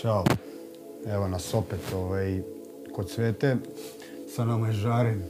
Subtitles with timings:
[0.00, 0.24] Ćao.
[1.06, 2.42] Evo nas opet ovaj,
[2.92, 3.56] kod Svete.
[4.34, 5.22] Sa nama je Žaren.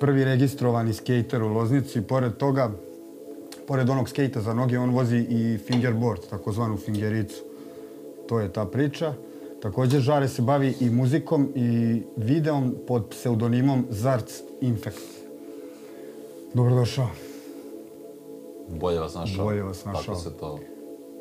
[0.00, 2.00] Prvi registrovani skater u Loznici.
[2.02, 2.70] Pored toga,
[3.66, 7.36] pored onog skejta za noge, on vozi i fingerboard, takozvanu fingericu.
[8.28, 9.14] To je ta priča.
[9.62, 15.06] Također Žare se bavi i muzikom i videom pod pseudonimom Zarc Infect.
[16.54, 17.08] Dobrodošao.
[18.68, 19.44] Bolje vas našao.
[19.44, 20.02] Bolje vas našao.
[20.02, 20.75] Tako se to...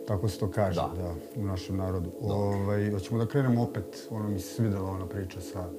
[0.07, 1.41] Tako se to kaže, da, Da.
[1.41, 2.09] u našem narodu.
[2.21, 5.69] Ovaj, hoćemo da krenemo opet, ono mi se svidela ona priča sa...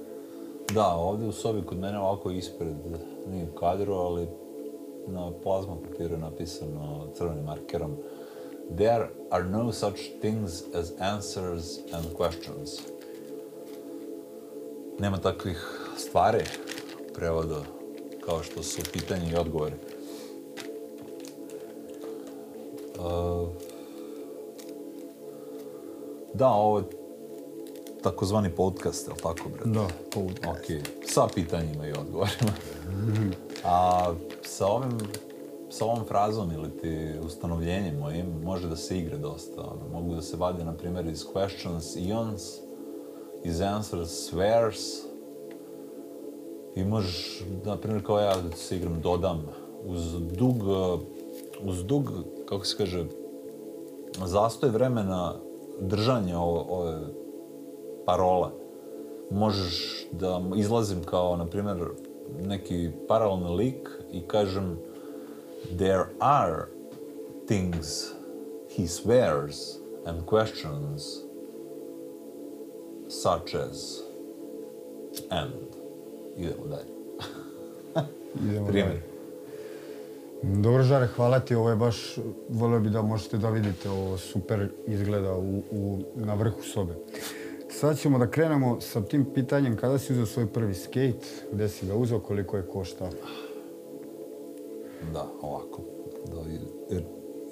[0.73, 2.75] Da, ovdje u sobi kod mene ovako ispred,
[3.27, 4.27] nije u kadru, ali
[5.07, 7.97] na plazma papiru je napisano crvenim markerom
[8.75, 12.81] There are no such things as answers and questions.
[14.99, 15.57] Nema takvih
[15.97, 16.43] stvari
[17.09, 17.55] u prevodu
[18.25, 19.75] kao što su pitanje i odgovori.
[22.99, 23.49] Uh,
[26.37, 26.83] da, ovo je
[28.03, 29.71] takozvani podcast, je li tako, bre?
[29.71, 30.47] Da, podcast.
[30.47, 32.51] Ok, sa pitanjima i odgovorima.
[33.65, 34.13] A
[34.43, 34.97] sa ovim,
[35.69, 39.61] sa ovom frazom ili ti ustanovljenjem mojim može da se igra dosta.
[39.61, 42.41] Ono, mogu da se vade, na primjer, iz questions, ions,
[43.43, 45.03] iz answers, swears.
[46.75, 49.47] I možeš, na primjer, kao ja da se igram, dodam
[49.85, 50.55] uz dug,
[51.63, 52.11] uz dug,
[52.45, 53.05] kako se kaže,
[54.25, 55.46] zastoj vremena
[55.79, 57.07] držanja ove, ove
[58.05, 58.51] parola.
[59.31, 61.77] Možeš da izlazim kao, na primjer,
[62.45, 64.77] neki paralelni lik i kažem
[65.77, 66.65] there are
[67.47, 68.13] things
[68.69, 71.23] he swears and questions
[73.07, 74.03] such as
[75.29, 75.53] and
[76.37, 76.97] idemo dalje.
[78.49, 78.87] Idemo Primjer.
[78.87, 79.16] dalje.
[80.43, 81.55] Dobro, Žare, hvala ti.
[81.55, 82.17] Ovo je baš,
[82.49, 86.93] volio bi da možete da vidite, ovo super izgleda u, u, na vrhu sobe.
[87.69, 91.87] Sad ćemo da krenemo sa tim pitanjem kada si uzeo svoj prvi skate, gde si
[91.87, 93.09] ga uzeo, koliko je koštao.
[95.13, 95.81] Da, ovako.
[96.31, 96.41] Da,
[96.89, 97.03] jer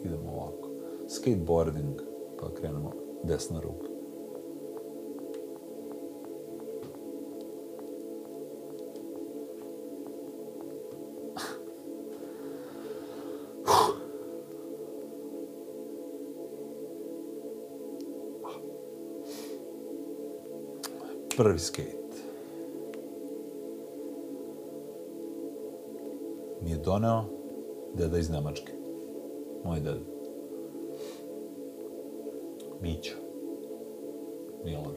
[0.04, 0.70] idemo ovako.
[1.10, 2.02] Skateboarding,
[2.40, 2.92] pa krenemo
[3.24, 3.85] desna ruka.
[21.38, 22.06] Prvi skate.
[26.66, 27.24] mi je doneo
[27.94, 28.72] deda iz Nemačke.
[29.64, 30.00] Moj deda.
[32.82, 33.16] Mićo.
[34.64, 34.96] Milan.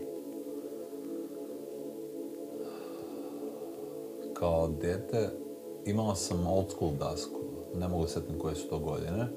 [4.34, 5.30] Kao dete
[5.86, 7.40] imao sam old school dasku.
[7.74, 9.28] Ne mogu setiti setim koje su to godine.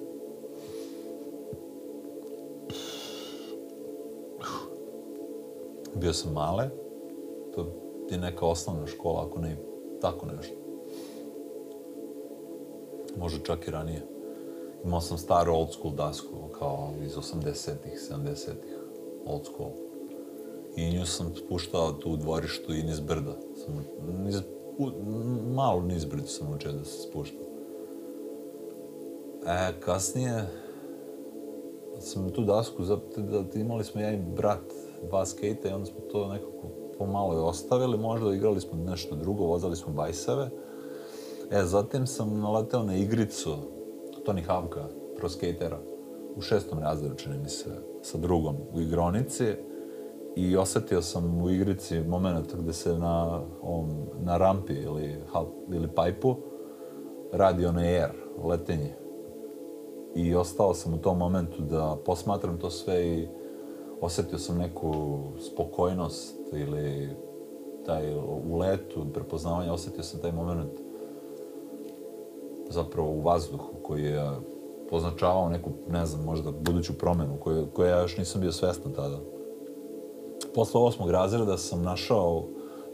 [5.96, 6.70] Bio sam male.
[7.56, 7.66] To
[8.10, 9.58] je neka osnovna škola, ako ne
[10.02, 10.62] tako nešto
[13.18, 14.02] Može čak i ranije.
[14.84, 16.28] Imao sam staru old school dasku,
[16.60, 18.78] kao iz 80-ih, 70-ih,
[19.26, 19.70] old school.
[20.76, 23.36] I nju sam spuštao tu u dvorištu i niz brda.
[23.56, 23.86] Sam,
[24.24, 24.42] niz,
[24.78, 24.90] u,
[25.54, 27.46] malo niz brdu sam učio da se spuštam.
[29.46, 30.48] E, kasnije
[32.00, 34.74] sam tu dasku, zato da imali smo ja i brat
[35.10, 39.46] dva skejta i onda smo to nekako pomalo i ostavili, možda igrali smo nešto drugo,
[39.46, 40.50] vozali smo bajseve.
[41.52, 43.56] E, zatim sam naleteo na igricu
[44.26, 44.86] Tony Havka,
[45.18, 45.80] pro skatera,
[46.36, 47.70] u šestom razredu, čini mi se,
[48.02, 49.46] sa drugom u igronici
[50.36, 53.90] i osetio sam u igrici moment gde se na, ovom,
[54.20, 56.36] na rampi ili, hal, ili pajpu
[57.34, 58.12] radi onaj air,
[58.44, 58.96] letenje.
[60.16, 63.28] I ostao sam u tom momentu da posmatram to sve i
[64.02, 67.10] osetio sam neku spokojnost ili
[67.86, 70.72] taj u letu prepoznavanja, osetio sam taj moment
[72.70, 74.32] zapravo u vazduhu koji je
[74.92, 79.20] označavao neku, ne znam, možda buduću promenu koju, koju ja još nisam bio svestan tada.
[80.56, 82.44] Posle osmog razreda sam našao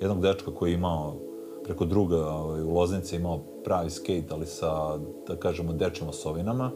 [0.01, 1.15] jednog dečka koji je imao
[1.63, 6.71] preko druga ovaj, u Loznici imao pravi skate, ali sa, da kažemo, dečjim osovinama.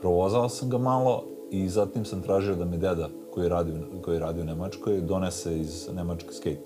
[0.00, 3.72] Provozao sam ga malo i zatim sam tražio da mi deda, koji radi,
[4.02, 6.60] koji radi u Nemačkoj, donese iz Nemačke skate.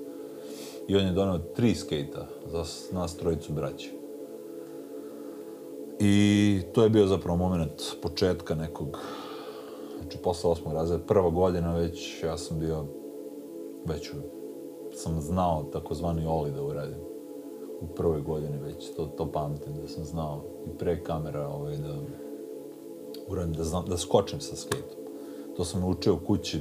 [0.88, 3.90] I on je doneo tri skejta za nas trojicu braće.
[6.00, 8.99] I to je bio zapravo moment početka nekog,
[10.00, 12.84] znači posle osmog razreda, prva godina već, ja sam bio,
[13.87, 14.17] već u-
[14.94, 16.99] sam znao takozvani oli da uradim.
[17.81, 21.94] U prvoj godini već, to, to pamtim, da sam znao i pre kamera ovaj, da
[23.28, 25.04] uradim, da, znam, da skočim sa skejtom.
[25.56, 26.61] To sam naučio u kući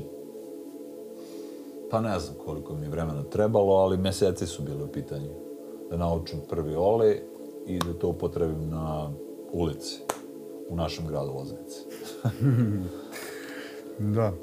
[1.94, 5.30] Pa ne znam koliko mi je vremena trebalo, ali meseci su bili u pitanju.
[5.90, 7.22] Da naučim prvi oli
[7.68, 9.12] i da to upotrebim na
[9.52, 10.00] ulici
[10.70, 11.80] u našem gradu Loznici.
[14.00, 14.34] Da.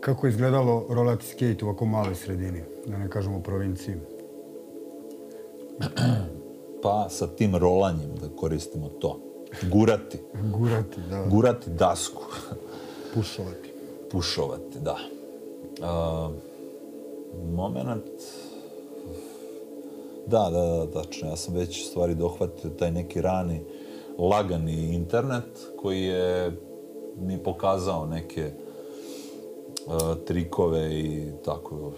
[0.00, 3.94] Kako je izgledalo rolati skate u ovako maloj sredini, da ne kažemo provinciji?
[6.82, 9.20] Pa sa tim rolanjem da koristimo to.
[9.72, 10.18] Gurati.
[10.52, 11.26] Gurati, da.
[11.30, 12.22] Gurati dasku.
[13.14, 13.72] Pušovati.
[14.10, 14.96] Pušovati, da.
[15.80, 16.32] Uh,
[17.54, 18.04] moment...
[20.26, 21.28] Da, da, da, tačno.
[21.28, 23.60] Ja sam već stvari dohvatio taj neki rani
[24.18, 26.52] lagani internet koji je
[27.20, 28.50] mi pokazao neke
[29.86, 29.92] uh,
[30.26, 31.92] trikove i tako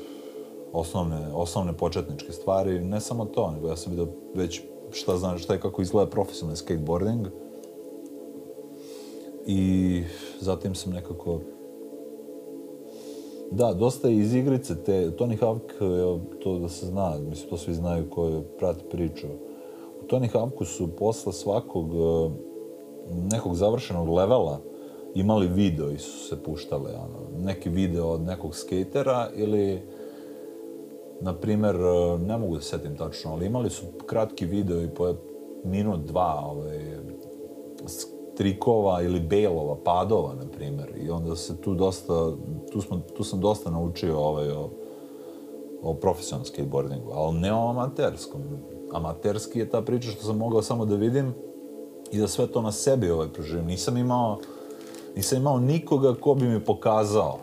[0.72, 2.81] osnovne, osnovne početničke stvari.
[2.81, 4.61] Ne samo to, nego ja sam vidio već
[4.93, 7.26] šta znači šta je kako izgleda profesionalni skateboarding.
[9.50, 10.03] I
[10.41, 11.41] zatim sam nekako
[13.50, 15.61] Da, dosta je iz igrice te, Tony Hawk,
[16.43, 19.27] to da se zna, mislim, to svi znaju koji prati priču.
[20.03, 22.31] U Tony Hawku su posle svakog e,
[23.33, 24.61] nekog završenog levela
[25.15, 29.83] imali video i su se puštale, ono, neki video od nekog skatera ili,
[31.21, 35.15] na primjer, e, ne mogu da setim tačno, ali imali su kratki video i po
[35.65, 36.99] minut, dva, ovaj,
[38.38, 40.93] trikova ili belova, padova, na primjer.
[40.96, 42.32] I onda se tu dosta,
[42.73, 44.70] tu, smo, tu sam dosta naučio ovaj, o,
[45.82, 48.40] o profesionalnom skateboardingu, ali ne o amaterskom.
[48.93, 51.35] Amaterski je ta priča što sam mogao samo da vidim
[52.12, 53.67] i da sve to na sebi ovaj proživim.
[53.67, 54.38] Nisam imao,
[55.17, 57.38] nisam imao nikoga ko bi mi pokazao.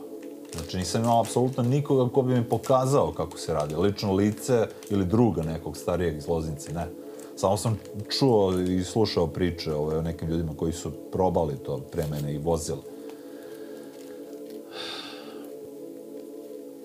[0.54, 3.76] Znači nisam imao apsolutno nikoga ko bi mi pokazao kako se radi.
[3.76, 7.05] Lično lice ili druga nekog starijeg iz Loznice, ne.
[7.36, 7.80] Samo sam
[8.10, 12.38] čuo i slušao priče ovaj, o nekim ljudima koji su probali to pre mene i
[12.38, 12.82] vozili.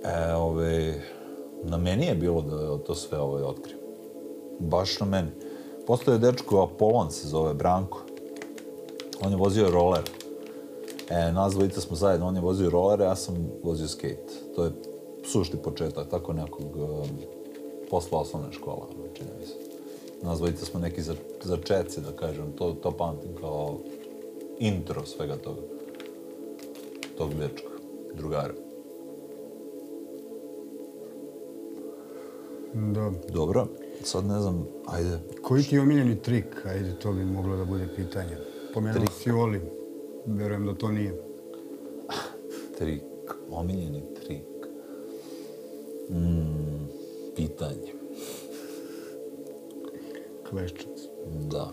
[0.05, 0.95] E, ovaj,
[1.63, 3.81] na meni je bilo da to sve ovaj, otkrijem.
[4.59, 5.31] Baš na meni.
[5.87, 8.01] Postoje dečko, Apolon se zove, Branko.
[9.25, 10.11] On je vozio roller.
[11.09, 14.33] E, nas dvojica smo zajedno, on je vozio roller, ja sam vozio skate.
[14.57, 14.71] To je
[15.25, 17.09] sušti početak, tako nekog um,
[17.91, 19.60] posla osnovne škola, čini mi se
[20.23, 23.79] nazvojite smo neki za, za četci, da kažem, to, to pamtim kao
[24.59, 25.61] intro svega toga.
[27.19, 27.69] Tog dečka,
[28.15, 28.55] drugara.
[32.75, 33.13] Da.
[33.33, 33.67] Dobro,
[34.03, 35.19] sad ne znam, ajde.
[35.43, 36.67] Koji ti je omiljeni trik?
[36.67, 38.37] Ajde, to bi moglo da bude pitanje.
[38.75, 39.61] Pomenuo si Oli.
[40.27, 41.23] Verujem da to nije.
[42.79, 43.03] trik,
[43.51, 44.45] omiljeni trik.
[46.11, 46.87] Mm,
[47.37, 48.00] pitanje.
[50.51, 51.03] Kleščac.
[51.51, 51.71] Da.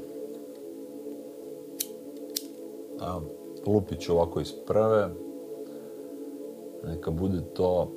[2.99, 3.19] A,
[3.67, 5.09] lupit ću ovako iz prve.
[6.83, 7.91] Neka bude to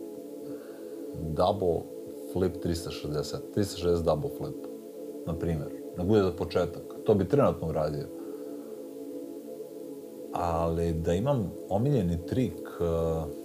[1.37, 1.81] double
[2.33, 3.37] flip 360.
[3.57, 4.67] 360 double flip.
[5.27, 5.69] Na primjer.
[5.97, 6.83] Da bude za početak.
[7.05, 8.07] To bi trenutno uradio.
[10.33, 12.69] Ali da imam omiljeni trik...
[12.81, 13.41] Uh,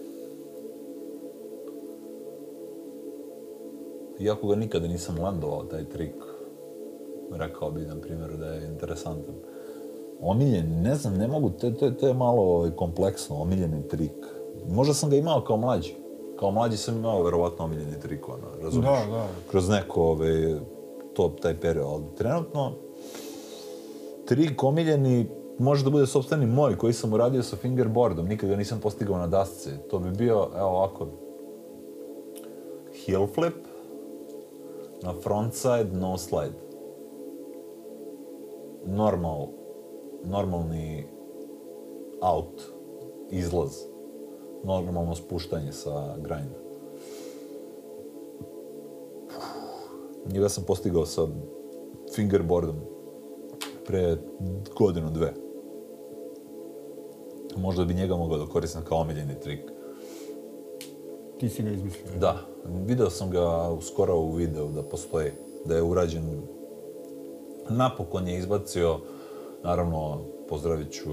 [4.20, 6.16] iako ga nikada nisam landovao, taj trik,
[7.38, 9.36] rekao bi, na primjer, da je interesantan.
[10.22, 14.26] Omiljen, ne znam, ne mogu, to, to, to je malo ovaj, kompleksno, omiljeni trik.
[14.70, 15.96] Možda sam ga imao kao mlađi.
[16.40, 19.06] Kao mlađi sam imao verovatno omiljeni trik, ono, razumiješ?
[19.06, 19.28] Da, da.
[19.52, 20.56] Kroz neko, ovaj,
[21.14, 21.88] to, taj period.
[21.88, 22.72] Ali trenutno,
[24.26, 25.28] trik omiljeni
[25.60, 29.28] može da bude sobstveni moj, koji sam uradio sa fingerboardom, nikad ga nisam postigao na
[29.28, 29.70] dasci.
[29.90, 31.08] To bi bio, evo ovako,
[33.06, 33.56] heel flip,
[35.02, 36.65] na frontside, no slide
[38.86, 39.48] normal,
[40.24, 41.08] normalni
[42.22, 42.62] out,
[43.32, 43.72] izlaz,
[44.64, 46.66] normalno spuštanje sa grinda.
[50.34, 51.28] Njega sam postigao sa
[52.16, 52.76] fingerboardom
[53.88, 54.18] pre
[54.78, 55.34] godinu, dve.
[57.58, 59.60] Možda bi njega mogao da koristim kao omiljeni trik.
[61.40, 62.20] Ti si ga izmislio?
[62.20, 62.38] Da,
[62.86, 65.32] video sam ga skoro u videu da postoji,
[65.66, 66.42] da je urađen
[67.70, 69.00] napokon je izbacio,
[69.64, 71.12] naravno, pozdravit ću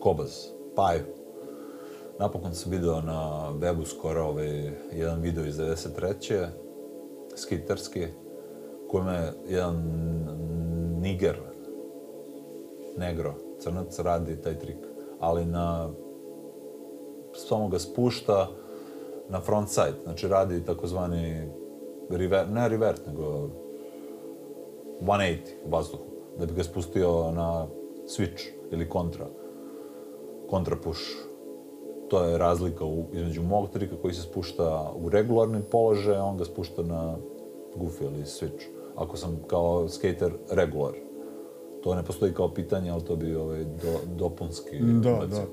[0.00, 0.30] Kobaz,
[0.76, 1.04] Paju.
[2.18, 6.46] Napokon sam video na webu skoro ovaj, jedan video iz 93.
[7.36, 8.06] skiterski,
[8.90, 9.82] kojima je jedan
[11.00, 11.36] niger,
[12.96, 14.76] negro, crnac, radi taj trik.
[15.20, 15.90] Ali na,
[17.34, 18.48] samo ga spušta
[19.28, 21.48] na front side, znači radi takozvani,
[22.10, 23.48] river, ne revert, nego
[25.00, 26.04] 180 u vazduhu,
[26.38, 27.66] da bi ga spustio na
[28.06, 29.26] switch ili kontra,
[30.50, 31.00] kontra push.
[32.08, 36.36] to je razlika u, između mog trika koji se spušta u regularni položaj, a on
[36.36, 37.16] ga spušta na
[37.76, 38.64] goofy ili switch.
[38.96, 40.92] Ako sam kao skater regular.
[41.82, 44.78] To ne postoji kao pitanje, ali to bi ovaj, do, dopunski.
[44.78, 45.44] Da, da.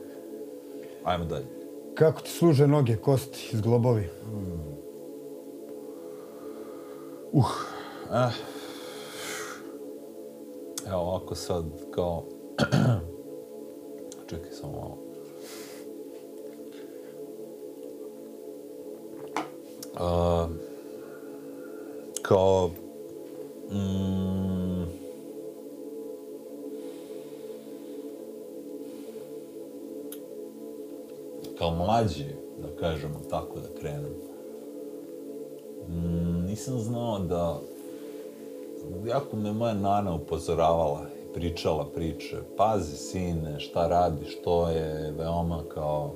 [1.04, 1.46] Ajmo dalje.
[1.96, 4.10] Kako ti služe noge, kosti, zglobovi?
[8.14, 8.51] Eh.
[10.88, 12.24] Evo ovako sad kao...
[14.30, 14.98] Čekaj samo malo.
[19.94, 20.50] Uh,
[22.22, 22.70] kao...
[23.72, 24.86] Mm,
[31.58, 32.26] kao mlađi,
[32.62, 34.14] da kažemo tako, da krenem.
[35.88, 37.62] Mm, nisam znao da
[39.06, 42.38] jako me moja nana upozoravala i pričala priče.
[42.58, 46.14] Pazi, sine, šta radiš, to je veoma kao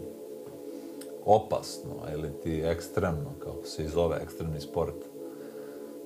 [1.26, 4.96] opasno ili ti ekstremno, kako se i zove, ekstremni sport.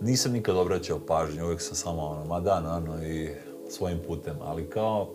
[0.01, 3.30] Nisam nikad obraćao pažnju, uvijek sam samo ono, ma da, nano, i
[3.70, 5.08] svojim putem, ali kao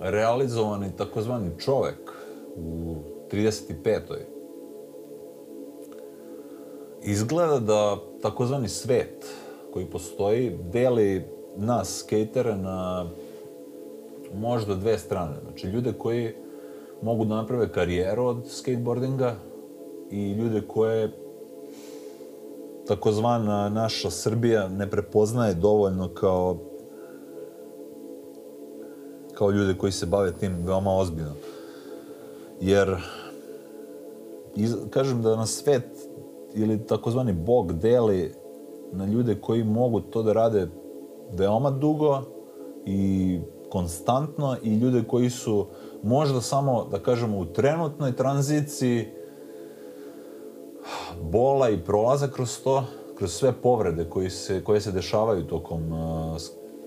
[0.00, 2.12] realizovani takozvani čovek
[2.56, 2.96] u
[3.32, 4.00] 35
[7.02, 9.26] izgleda da takozvani svet
[9.76, 11.24] koji postoji deli
[11.56, 13.06] nas, skatera, na
[14.34, 15.36] možda dve strane.
[15.42, 16.34] Znači, ljude koji
[17.02, 19.34] mogu da naprave karijeru od skateboardinga
[20.10, 21.12] i ljude koje
[22.86, 26.56] takozvana naša Srbija ne prepoznaje dovoljno kao
[29.34, 31.34] kao ljude koji se bave tim veoma ozbiljno.
[32.60, 32.96] Jer
[34.54, 35.88] iz, kažem da na svet
[36.54, 38.45] ili takozvani bog deli
[38.92, 40.68] na ljude koji mogu to da rade
[41.32, 42.22] veoma dugo
[42.86, 43.40] i
[43.70, 45.66] konstantno i ljude koji su
[46.02, 49.06] možda samo, da kažemo, u trenutnoj tranziciji
[51.22, 52.84] bola i prolaza kroz to,
[53.18, 56.36] kroz sve povrede koji se, koje se dešavaju tokom uh,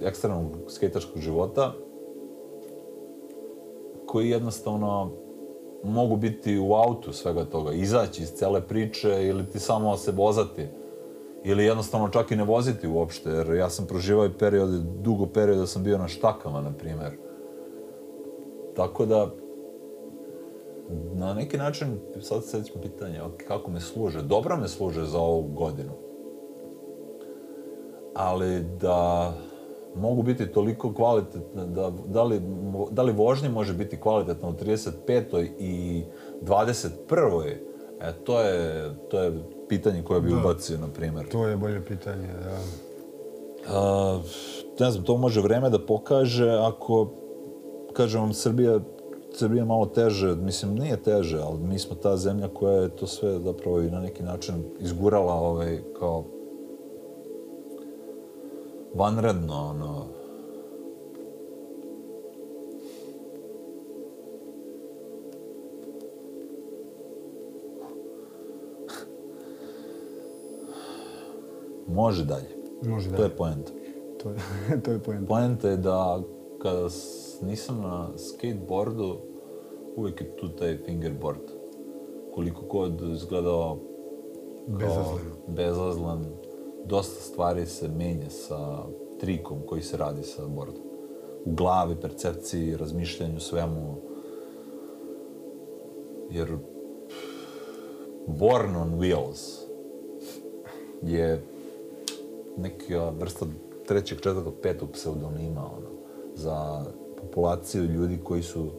[0.01, 1.73] ekstremnog skejtačkog života,
[4.05, 5.11] koji jednostavno
[5.83, 10.67] mogu biti u autu svega toga, izaći iz cele priče ili ti samo se vozati
[11.43, 15.67] ili jednostavno čak i ne voziti uopšte, jer ja sam proživao i periode, dugo perioda
[15.67, 17.17] sam bio na štakama, na primjer.
[18.75, 19.29] Tako da,
[21.13, 24.21] na neki način, sad se sećam pitanje, ok, kako me služe?
[24.21, 25.91] Dobro me služe za ovu godinu.
[28.15, 29.33] Ali da
[29.95, 32.41] mogu biti toliko kvalitetne, da, da, li,
[32.91, 35.47] da li vožnje može biti kvalitetna u 35.
[35.59, 36.03] i
[36.41, 37.55] 21.
[38.01, 39.31] E, to je, to je
[39.69, 40.37] pitanje koje bi Da.
[40.37, 41.29] ubacio, na primjer.
[41.29, 42.57] To je bolje pitanje, da.
[43.77, 44.19] A,
[44.79, 47.07] ne znam, to može vreme da pokaže ako,
[47.93, 48.79] kažem vam, Srbija,
[49.33, 53.39] Srbija malo teže, mislim, nije teže, ali mi smo ta zemlja koja je to sve
[53.39, 56.23] zapravo i na neki način izgurala ovaj, kao
[58.93, 60.05] vanredno, ono,
[71.89, 72.49] može dalje.
[72.83, 73.17] Može da.
[73.17, 73.71] To je poenta.
[74.23, 74.37] To je,
[74.83, 75.25] to je poenta.
[75.27, 76.21] Poenta je da
[76.61, 76.87] kada
[77.41, 79.17] nisam na skateboardu,
[79.95, 81.41] uvijek je tu taj fingerboard.
[82.33, 83.79] Koliko god izgledao
[84.65, 85.35] kao Bezazleno.
[85.47, 86.25] bezazlan,
[86.85, 88.83] dosta stvari se menja sa
[89.19, 90.83] trikom koji se radi sa bordom.
[91.45, 93.95] U glavi, percepciji, razmišljanju, svemu.
[96.29, 96.57] Jer
[98.27, 99.59] Born on Wheels
[101.01, 101.43] je
[102.61, 103.45] neka vrsta
[103.87, 105.89] trećeg, četvrtog, petog pseudonima ono,
[106.35, 106.85] za
[107.21, 108.69] populaciju ljudi koji su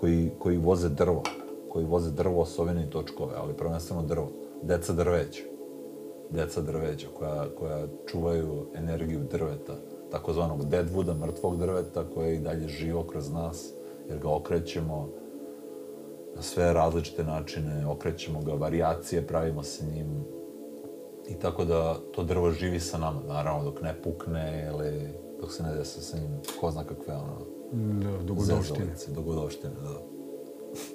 [0.00, 1.22] koji, koji voze drvo,
[1.68, 4.30] koji voze drvo, osovine i točkove, ali prvenstveno drvo.
[4.62, 5.42] Deca drveća.
[6.30, 9.74] Deca drveća koja, koja čuvaju energiju drveta,
[10.10, 13.72] takozvanog deadwooda, mrtvog drveta, koje je i dalje živo kroz nas,
[14.08, 15.08] jer ga okrećemo
[16.36, 20.24] na sve različite načine, okrećemo ga, varijacije pravimo sa njim,
[21.28, 25.08] i tako da to drvo živi sa nama, naravno dok ne pukne ili
[25.40, 26.30] dok se ne desi sa njim
[26.60, 27.38] ko zna kakve ono
[27.72, 28.86] Da, dogodovštine.
[29.08, 29.98] dogodovštine, da.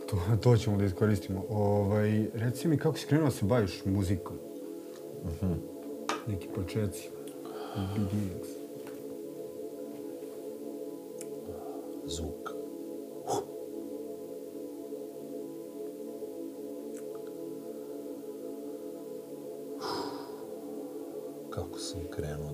[0.09, 1.43] To, to ćemo da iskoristimo.
[1.49, 4.35] Ovaj, reci mi kako si krenuo da se baviš muzikom?
[6.27, 7.09] Neki početci.
[7.95, 8.47] Beginnings.
[12.05, 12.49] Zvuk.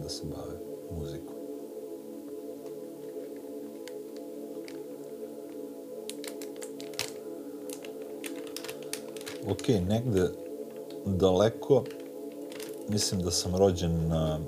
[0.09, 0.59] Da se bavim
[0.91, 1.35] muzikom?
[9.49, 10.29] ok, negde
[11.05, 11.83] daleko,
[12.87, 14.39] mislim da sam rođen na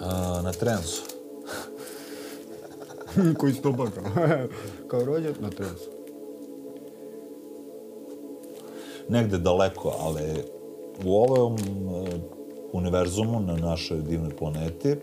[0.00, 1.02] a, na Trensu.
[3.38, 4.24] Koji stopa kao,
[4.88, 5.90] kao rođen na Trensu.
[9.08, 10.61] Negde daleko, ali
[11.04, 11.60] u ovom e,
[12.72, 14.96] univerzumu na našoj divnoj planeti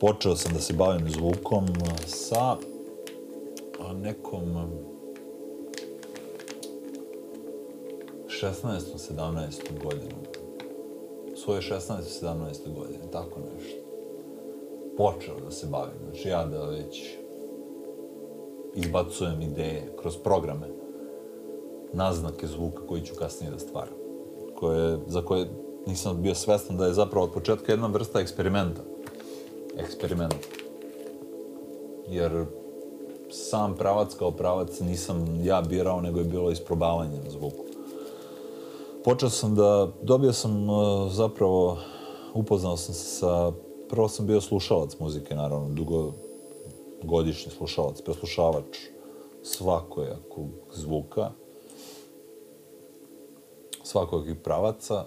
[0.00, 1.66] počeo sam da se bavim zvukom
[2.06, 2.56] sa
[4.02, 4.90] nekom e,
[8.42, 8.96] 16.
[8.96, 9.84] 17.
[9.84, 10.20] godinom.
[11.36, 11.80] Svoje 16.
[12.22, 12.74] 17.
[12.74, 13.80] godine, tako nešto.
[14.96, 15.94] Počeo da se bavim.
[16.04, 17.16] Znači ja da već
[18.74, 20.66] izbacujem ideje kroz programe,
[21.92, 23.99] naznake zvuka koji ću kasnije da stvaram.
[24.60, 25.48] Koje, za koje
[25.86, 28.82] nisam bio svestan da je zapravo od početka jedna vrsta eksperimenta.
[29.76, 30.46] Eksperiment.
[32.08, 32.46] Jer
[33.30, 37.64] sam pravac kao pravac nisam ja birao, nego je bilo isprobavanje na zvuku.
[39.04, 40.72] Počeo sam da, dobio sam e,
[41.10, 41.78] zapravo,
[42.34, 43.52] upoznao sam se sa,
[43.88, 46.12] prvo sam bio slušalac muzike, naravno, dugo
[47.02, 48.78] godišnji slušalac, preslušavač
[49.42, 51.30] svakojakog zvuka,
[53.90, 55.04] svakog pravaca,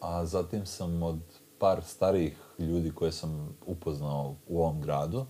[0.00, 1.18] a zatim sam od
[1.58, 5.26] par starijih ljudi koje sam upoznao u ovom gradu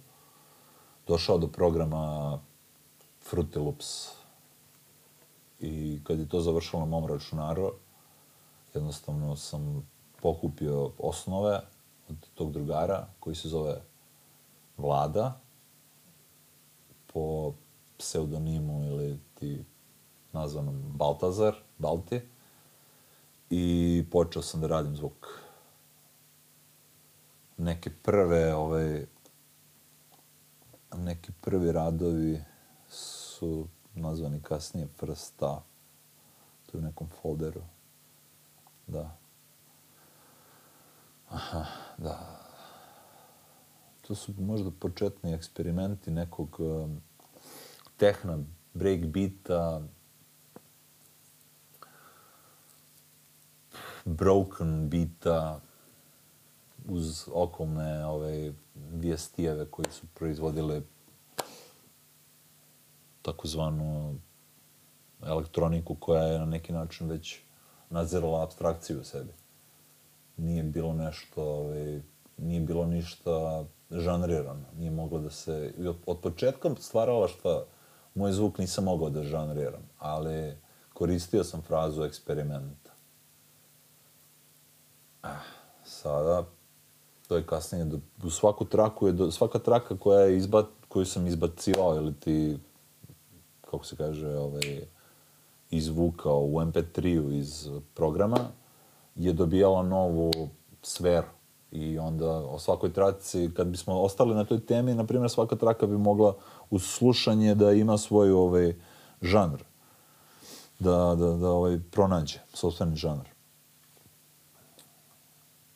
[1.07, 2.39] došao do programa
[3.31, 4.09] Fruity Loops.
[5.61, 7.73] I kad je to završilo na mom računaru,
[8.75, 9.89] jednostavno sam
[10.23, 11.61] pokupio osnove
[12.09, 13.83] od tog drugara koji se zove
[14.77, 15.41] Vlada
[17.13, 17.53] po
[17.97, 19.65] pseudonimu ili ti
[20.33, 22.21] nazvanom Baltazar, Balti.
[23.51, 25.27] I počeo sam da radim zvuk.
[27.57, 29.07] Neke prve, ovaj,
[30.97, 32.45] neki prvi radovi
[32.89, 35.63] su nazvani kasnije prsta.
[36.67, 37.61] To je u nekom folderu.
[38.87, 39.17] Da.
[41.29, 41.65] Aha,
[41.99, 42.45] da.
[44.01, 47.01] To su možda početni eksperimenti nekog um,
[47.97, 48.39] tehna,
[48.75, 49.83] breakbeata,
[54.09, 55.61] broken bita
[56.89, 58.53] uz okolne ove
[58.93, 60.83] vijestijeve koji su proizvodile
[63.23, 64.19] takozvanu
[65.23, 67.41] elektroniku koja je na neki način već
[67.91, 69.33] nadzirala abstrakciju u sebi.
[70.37, 72.03] Nije bilo nešto, ove,
[72.37, 74.65] nije bilo ništa žanrirano.
[74.77, 75.75] Nije moglo da se...
[75.79, 77.65] Od, od početka stvarala šta
[78.15, 80.57] moj zvuk nisam mogao da žanriram, ali
[80.95, 82.88] koristio sam frazu eksperiment
[85.85, 86.45] Sada
[87.29, 91.05] to je kasnije, do, u svaku traku je, do, svaka traka koja je izbat, koju
[91.05, 92.59] sam izbacivao ili ti,
[93.61, 94.81] kako se kaže, ovaj,
[95.71, 98.39] izvukao u MP3-u iz programa,
[99.15, 100.33] je dobijala novu
[100.83, 101.27] sferu.
[101.73, 105.87] I onda o svakoj traci, kad bismo ostali na toj temi, na primjer, svaka traka
[105.87, 106.37] bi mogla
[106.71, 108.75] uz slušanje da ima svoj ovaj,
[109.23, 109.63] žanr.
[110.79, 113.38] Da, da, da ovaj, pronađe sobstveni žanr.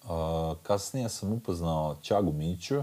[0.04, 2.82] Uh, kasnije sam upoznao Ćagu Miću,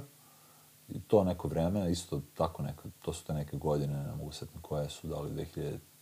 [0.90, 4.60] i to neko vreme, isto tako neka, to su te neke godine, ne mogu setiti
[4.62, 5.48] koje su, da li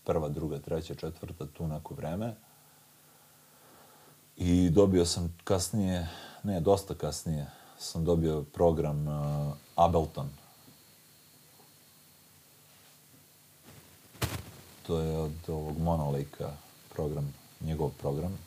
[0.05, 0.29] 2001.
[0.29, 2.35] druga, treća, četvrta, tu neko vreme.
[4.37, 6.07] I dobio sam kasnije,
[6.43, 10.29] ne, dosta kasnije, sam dobio program uh, Ableton.
[14.87, 16.51] To je od ovog Monolika
[16.93, 18.46] program, njegov program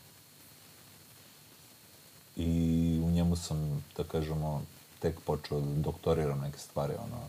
[2.41, 4.63] i u njemu sam, da kažemo,
[4.99, 7.21] tek počeo da doktoriram neke stvari, ono,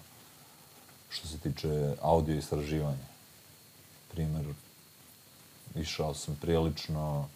[1.09, 3.11] što se tiče audio istraživanja.
[4.11, 4.45] Primer,
[5.75, 7.29] išao sam prilično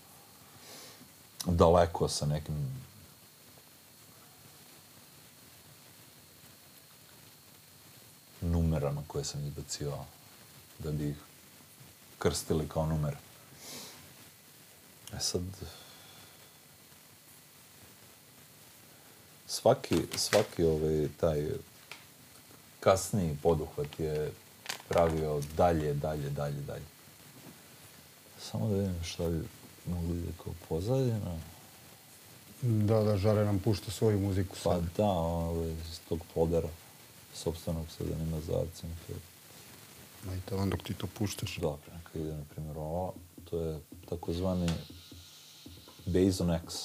[1.46, 2.84] daleko sa nekim
[8.42, 9.98] numerama koje sam izbacio
[10.80, 11.18] da bi ih
[12.20, 13.18] krstili kao numere.
[15.14, 15.44] E sad,
[19.56, 21.48] svaki, svaki ovaj, taj
[22.80, 24.32] kasniji poduhvat je
[24.88, 26.86] pravio dalje, dalje, dalje, dalje.
[28.42, 29.42] Samo da vidim šta bi
[29.86, 31.38] mogli da kao pozadina.
[32.62, 36.70] Da, da, Žare nam pušta svoju muziku Pa da, ovaj, iz tog foldera,
[37.34, 38.90] sobstvenog pseudonima za Arcim.
[40.30, 41.58] Ajde, on dok ti to puštaš.
[41.58, 43.14] Dobro, neka ide, na primjer, ovo.
[43.50, 44.70] To je takozvani
[46.06, 46.76] Bason X.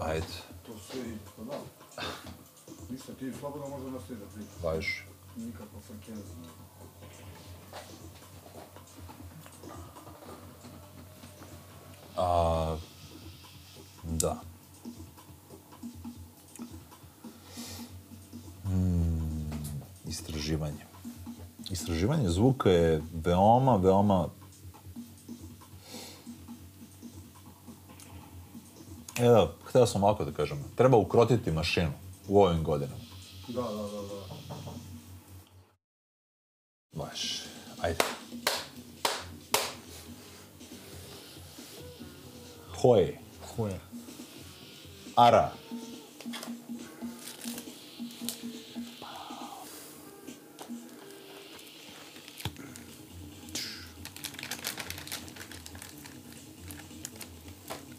[0.00, 0.26] Ajde.
[0.66, 1.16] To sve i...
[1.36, 1.58] Pa da.
[2.90, 4.62] Ništa, ti slobodno možda nastavi da pričaš.
[4.62, 5.06] Baš.
[5.36, 5.74] Nikako
[6.06, 6.18] kez.
[12.16, 12.76] A,
[14.02, 14.40] da.
[18.64, 19.50] Mm,
[20.06, 20.86] istraživanje.
[21.70, 24.28] Istraživanje zvuka je veoma, veoma...
[29.20, 30.64] E da, htio sam ovako da kažem.
[30.76, 31.92] Treba ukrotiti mašinu
[32.28, 33.00] u ovim godinama.
[33.48, 34.18] Da, da, da, da.
[36.92, 37.42] Baš,
[37.80, 37.98] ajde.
[42.82, 43.20] Hoje,
[43.56, 43.80] Koje?
[45.16, 45.50] ara.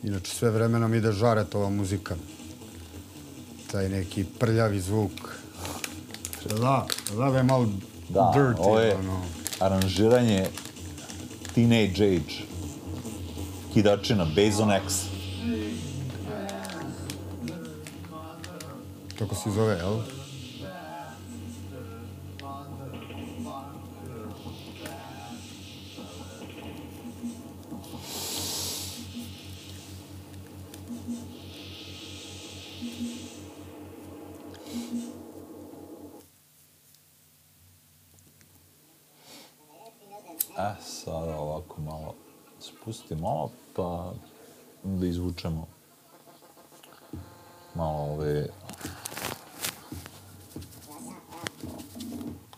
[0.03, 2.15] Inače, sve vreme nam ide žaretova muzika.
[3.71, 5.11] Taj neki prljavi zvuk.
[6.49, 6.85] Da,
[7.17, 7.67] da, je malo
[8.09, 9.21] Da, dirty, ovo je ono.
[9.59, 10.47] aranžiranje
[11.55, 12.33] Teenage Age.
[13.73, 14.93] Kidačina, Based on X.
[19.19, 19.97] Tako se zove, jel?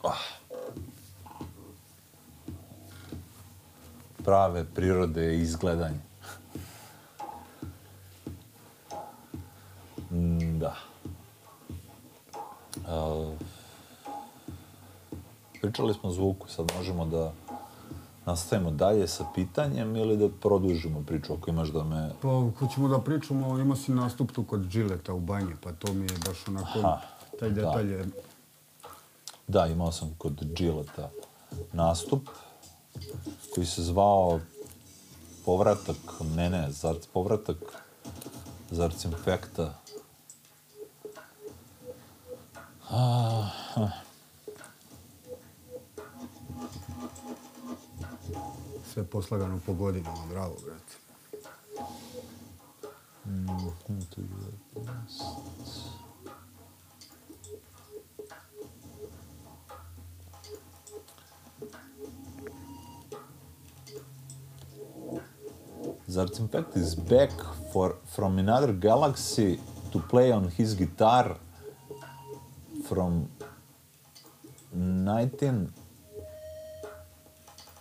[0.03, 0.17] Ah.
[4.25, 5.99] Prave prirode i izgledanje.
[10.11, 10.75] Mm, Da.
[12.75, 13.33] Uh,
[15.61, 17.33] pričali smo o zvuku, sad možemo da
[18.25, 22.09] nastavimo dalje sa pitanjem ili da produžimo priču ako imaš da me...
[22.21, 22.27] Pa,
[22.59, 26.17] hoćemo da pričamo, imao si nastup tu kod Džileta u banji, pa to mi je
[26.25, 27.01] baš onako, Aha,
[27.39, 27.61] taj da.
[27.61, 28.05] detalj je...
[29.51, 31.09] Da, imao sam kod Gilleta
[31.73, 32.29] nastup
[33.53, 34.39] koji se zvao
[35.45, 35.97] Povratak
[36.35, 37.57] mene, zar, povratak
[38.69, 39.79] Zarcinfekta.
[48.93, 50.95] Sve poslagano po godinama, bravo, brate.
[66.21, 67.31] Artifact is back
[67.71, 69.60] for, from another galaxy
[69.91, 71.36] to play on his guitar
[72.88, 73.29] from
[74.73, 75.73] 19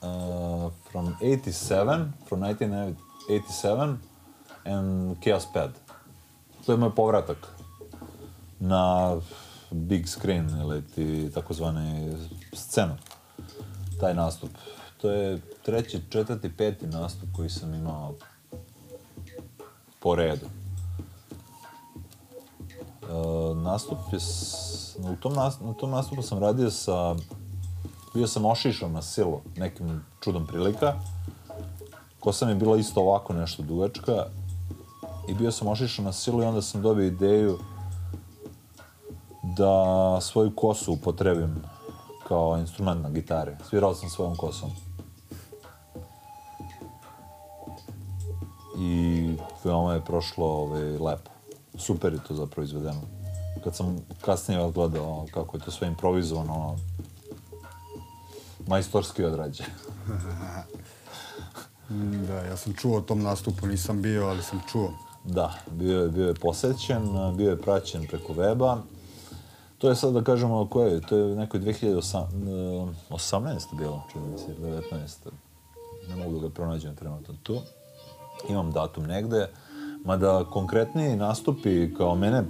[0.03, 3.99] uh, from 87 from 1987
[4.65, 5.71] and Chaos Pad.
[6.67, 7.49] To je moj povratak
[8.61, 9.17] na
[9.71, 12.17] big screen ili ti takozvani
[12.53, 12.97] scenu.
[14.01, 14.51] Taj nastup.
[15.01, 18.15] To je treći, četvrti, peti nastup koji sam imao
[20.01, 20.47] po redu.
[23.03, 24.21] E, nastup je...
[24.21, 27.15] S, u tom, na tom nastupu sam radio sa...
[28.15, 30.95] Bio sam ošišan na silu nekim čudom prilika.
[32.21, 34.27] Kosa mi je bila isto ovako nešto dugačka.
[35.29, 37.59] I bio sam ošišan na silu i onda sam dobio ideju
[39.43, 41.63] da svoju kosu upotrebim
[42.29, 43.57] kao instrument na gitari.
[43.69, 44.71] Svirao sam svojom kosom.
[48.81, 51.31] I veoma je prošlo ovaj, lepo.
[51.79, 53.01] Super je to zapravo izvedeno.
[53.65, 56.77] Kad sam kasnije odgledao kako je to sve improvizovano,
[58.67, 59.65] majstorski odrađe.
[62.27, 64.93] Da, ja sam čuo o tom nastupu, nisam bio, ali sam čuo.
[65.25, 67.03] Da, bio je, bio je posećen,
[67.37, 68.79] bio je praćen preko weba.
[69.79, 73.77] To je sad da kažemo koje je, to je nekoj 2018.
[73.79, 75.31] bilo, čini mi se, 19.
[76.09, 77.61] Ne mogu da ga pronađem trenutno tu.
[78.49, 79.49] Imam datum negde,
[80.05, 82.45] mada konkretni nastupi kao mene,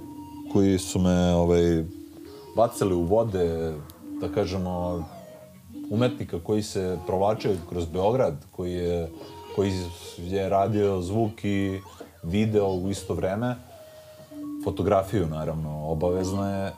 [0.53, 1.85] koji su me ovaj,
[2.55, 3.73] bacali u vode,
[4.21, 5.03] da kažemo,
[5.89, 9.11] umetnika koji se provlačio kroz Beograd, koji je,
[9.55, 9.73] koji
[10.17, 11.79] je radio zvuk i
[12.23, 13.55] video u isto vreme,
[14.63, 16.73] fotografiju naravno, obavezno je.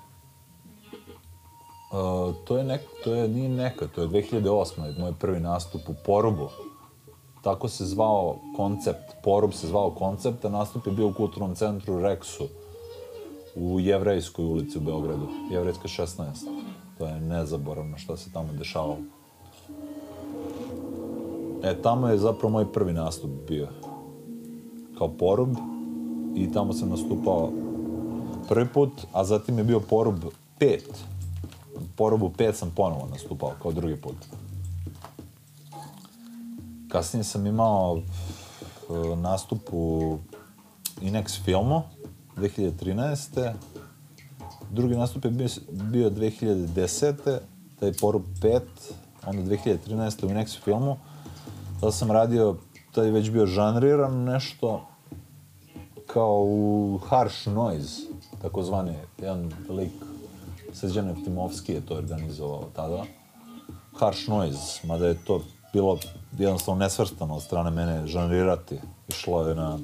[1.92, 5.00] Uh, to je nek, to je nije neka, to je 2008.
[5.00, 6.50] moj prvi nastup u Porubu.
[7.44, 11.94] Tako se zvao koncept, Porub se zvao koncept, a nastup je bio u kulturnom centru
[11.94, 12.48] Rexu
[13.56, 16.18] u Jevrejskoj ulici u Beogradu, Jevrejska 16.
[16.98, 18.98] To je nezaboravno što se tamo dešavalo.
[21.64, 23.68] E, tamo je zapravo moj prvi nastup bio.
[24.98, 25.56] Kao porub.
[26.36, 27.52] I tamo sam nastupao
[28.50, 30.24] prvi put, a zatim je bio porub
[30.60, 31.04] pet.
[31.96, 34.43] Porubu pet sam ponovo nastupao, kao drugi put.
[36.94, 40.18] Kasnije sam imao eh, nastup u
[41.02, 41.82] Inex filmu
[42.38, 43.54] 2013.
[44.72, 47.40] Drugi nastup je bio, bio 2010.
[47.80, 48.62] Taj porub 5,
[49.26, 50.26] onda 2013.
[50.26, 50.98] u Inex filmu.
[51.80, 52.58] Tada sam radio,
[52.92, 54.86] taj već bio žanriran nešto
[56.08, 58.02] kao u harsh noise,
[58.42, 59.94] takozvani, jedan lik,
[60.74, 63.04] Srđan Eftimovski je to organizovao tada.
[64.00, 65.42] Harsh noise, mada je to
[65.74, 65.98] bilo
[66.38, 68.80] jednostavno nesvrstano od strane mene žanrirati.
[69.08, 69.80] Išlo je na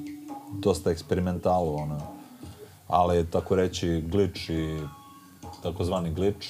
[0.58, 2.00] dosta eksperimentalu, ono,
[2.88, 4.80] ali tako reći glitch i
[5.62, 6.48] takozvani glitch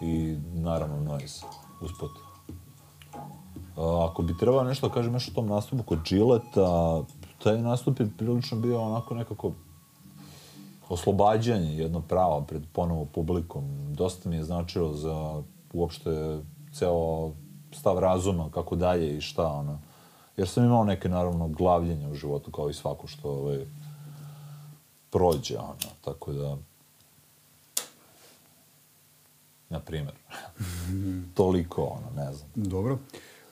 [0.00, 1.46] i naravno noise
[1.82, 2.10] usput.
[4.10, 7.02] Ako bi trebao nešto kažem još o tom nastupu kod Gilleta,
[7.42, 9.52] taj nastup je prilično bio onako nekako
[10.88, 13.94] oslobađanje jedno pravo pred ponovo publikom.
[13.94, 16.40] Dosta mi je značilo za uopšte
[16.72, 17.30] ceo
[17.78, 19.78] stav razuma, kako dalje i šta, ono.
[20.36, 23.66] Jer sam imao neke, naravno, glavljenja u životu, kao i svako što ovaj,
[25.10, 26.56] prođe, ono, tako da...
[29.68, 30.14] Na primjer.
[31.34, 32.48] Toliko, ono, ne znam.
[32.54, 32.98] Dobro.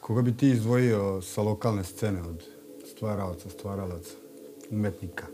[0.00, 2.44] Koga bi ti izdvojio sa lokalne scene od
[2.90, 4.10] stvaralaca, stvaralaca,
[4.70, 5.26] umetnika,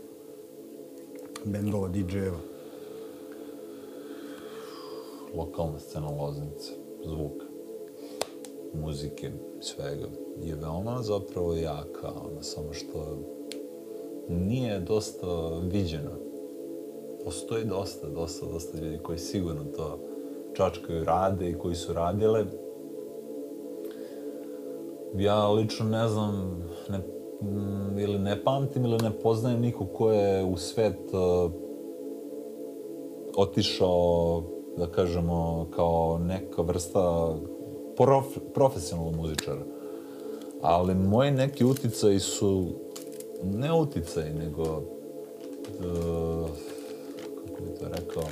[1.45, 2.39] bendova, DJ-eva?
[5.35, 6.71] Lokalna scena Loznice,
[7.05, 7.50] zvuk,
[8.73, 10.07] muzike, svega,
[10.43, 13.17] je veoma zapravo jaka, ona, samo što
[14.29, 15.27] nije dosta
[15.71, 16.11] viđena.
[17.25, 19.99] Postoji dosta, dosta, dosta ljudi koji sigurno to
[20.53, 22.45] čačkaju rade i koji su radile.
[25.15, 26.97] Ja lično ne znam, ne,
[27.41, 31.51] mm, ili ne pamtim ili ne poznajem nikog ko je u svet uh,
[33.35, 34.43] otišao,
[34.77, 37.35] da kažemo, kao neka vrsta
[38.01, 39.61] prof, profesionalnog muzičara.
[40.61, 42.67] Ali moji neki uticaji su
[43.43, 46.49] ne uticaj, nego uh,
[47.47, 48.23] kako bi to rekao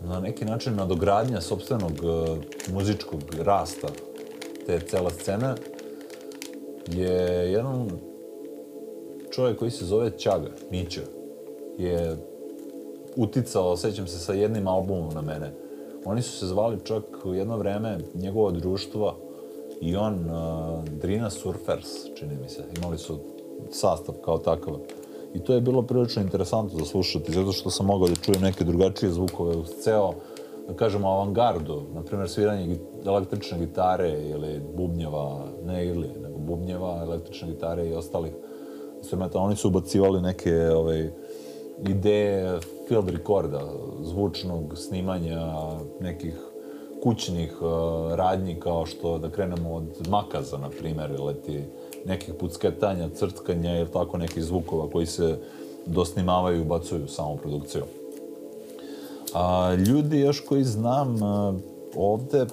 [0.00, 3.88] na neki način nadogradnja sobstvenog uh, e, muzičkog rasta
[4.66, 5.56] te cela scena
[6.86, 7.90] je jedan
[9.30, 11.02] čovjek koji se zove Čaga, Mića,
[11.78, 12.16] je
[13.16, 15.67] uticao, sećam se, sa jednim albumom na mene.
[16.08, 19.16] Oni su se zvali čak u jedno vreme njegovo društvo
[19.80, 23.18] i on, uh, Drina Surfers, čini mi se, imali su
[23.70, 24.74] sastav kao takav.
[25.34, 28.64] I to je bilo prilično interesantno za slušati, zato što sam mogao da čujem neke
[28.64, 30.12] drugačije zvukove uz ceo,
[30.68, 37.48] da kažemo, avangardu, na primjer sviranje električne gitare ili bubnjeva, ne ili, nego bubnjeva, električne
[37.48, 38.32] gitare i ostalih
[38.98, 39.38] instrumenta.
[39.38, 41.10] Oni su ubacivali neke ovaj,
[41.88, 43.60] ideje field rekorda,
[44.02, 45.52] zvučnog snimanja
[46.00, 46.34] nekih
[47.02, 47.68] kućnih uh,
[48.14, 51.64] radnji kao što da krenemo od makaza, na primjer, ili ti
[52.06, 55.38] nekih pucketanja, crtkanja ili tako nekih zvukova koji se
[55.86, 57.82] dosnimavaju i ubacuju u samu produkciju.
[59.34, 61.54] A, ljudi još koji znam a,
[61.96, 62.46] ovde,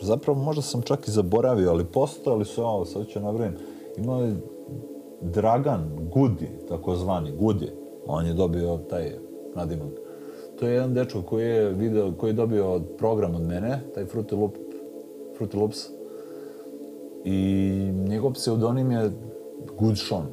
[0.00, 3.54] zapravo možda sam čak i zaboravio, ali postojali su, ovo sad ću nabrojim,
[3.96, 4.34] imali
[5.20, 7.70] Dragan Gudi, takozvani Gudi,
[8.06, 9.25] on je dobio taj
[9.56, 9.92] nadimak.
[10.58, 14.38] To je jedan dečko koji je video, koji je dobio program od mene, taj Fruity
[14.38, 14.54] Loop,
[15.38, 15.78] Fruity Loops.
[17.24, 17.38] I
[18.08, 19.10] njegov pseudonim je
[19.78, 20.26] Goodshon.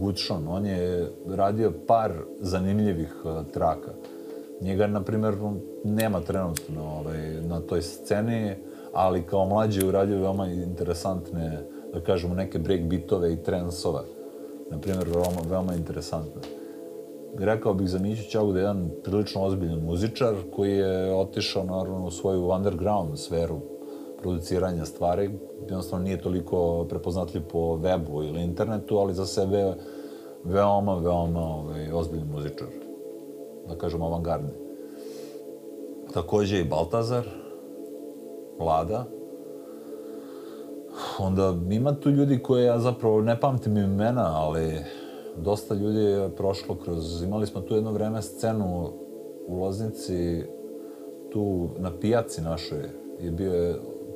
[0.00, 0.48] Goodshon.
[0.48, 3.90] On je radio par zanimljivih uh, traka.
[4.60, 5.34] Njega, na primjer,
[5.84, 8.54] nema trenutno ovaj, na toj sceni,
[8.92, 11.62] ali kao mlađi je uradio veoma interesantne,
[11.92, 14.00] da kažemo, neke break bitove i trensove.
[14.70, 16.55] Na primjer, veoma, veoma interesantne
[17.38, 22.06] rekao bih za Miću Ćagu da je jedan prilično ozbiljan muzičar koji je otišao naravno
[22.06, 23.60] u svoju underground sferu
[24.22, 25.30] produciranja stvari.
[25.60, 29.74] Jednostavno nije toliko prepoznatljiv po webu ili internetu, ali za sebe
[30.44, 32.68] veoma, veoma ovaj, ozbiljan muzičar.
[33.68, 34.50] Da kažemo avangardni.
[36.14, 37.24] Takođe i Baltazar,
[38.58, 39.04] Vlada.
[41.18, 44.84] Onda ima tu ljudi koje ja zapravo ne pamtim imena, ali
[45.38, 48.92] dosta ljudi je prošlo kroz, imali smo tu jedno vreme scenu
[49.46, 50.42] u Loznici,
[51.32, 52.78] tu na pijaci našoj
[53.20, 53.74] je bio,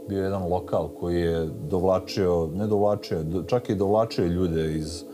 [0.09, 5.05] bio jedan lokal koji je dovlačio, ne dovlačio, čak i dovlačio ljude iz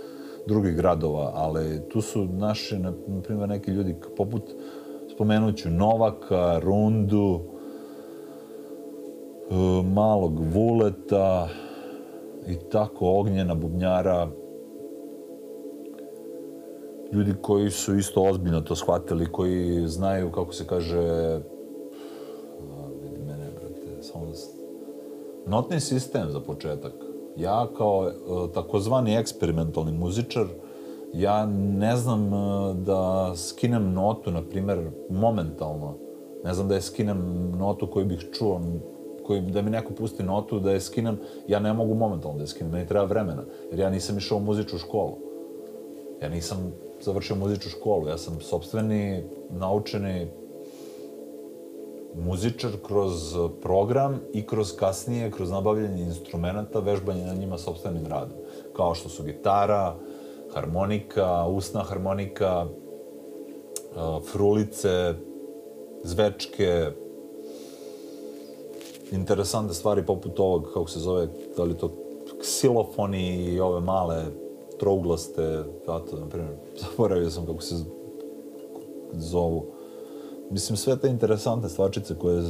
[0.47, 4.43] drugih gradova, ali tu su naši, na na primjer, neki ljudi poput,
[5.15, 7.41] spomenuću Novaka, Rundu,
[9.51, 9.55] e,
[9.95, 11.49] malog Vuleta
[12.49, 14.29] i tako Ognjena, Bubnjara,
[17.13, 21.01] ljudi koji su isto ozbiljno to shvatili, koji znaju, kako se kaže,
[23.03, 24.33] vidi mene, brate, samo da
[25.47, 26.93] Notni sistem za početak.
[27.37, 28.13] Ja kao e,
[28.55, 30.47] takozvani eksperimentalni muzičar,
[31.15, 31.47] ja
[31.79, 35.95] ne znam e, da skinem notu, na primjer, momentalno.
[36.45, 38.61] Ne znam da je skinem notu koju bih čuo,
[39.27, 42.49] koji, da mi neko pusti notu, da je skinem, ja ne mogu momentalno da je
[42.49, 45.19] skinem, meni treba vremena, jer ja nisam išao u muzičku školu.
[46.23, 50.27] Ja nisam završio muzičku školu, ja sam sobstveni, naučeni
[52.15, 58.39] muzičar kroz program i kroz kasnije, kroz nabavljanje instrumenta, vežbanje na njima sobstvenim radom.
[58.77, 59.97] Kao što su gitara,
[60.55, 62.71] harmonika, usna harmonika, e,
[64.33, 65.15] frulice,
[66.03, 66.87] zvečke,
[69.13, 71.95] interesantne stvari poput ovog, kako se zove, da li to
[72.41, 74.25] ksilofoni i ove male
[74.79, 77.75] trouglaste, zato, na primjer, zaboravio sam kako se
[79.13, 79.65] zovu.
[80.51, 82.43] Mislim, sve te interesantne stvarčice koje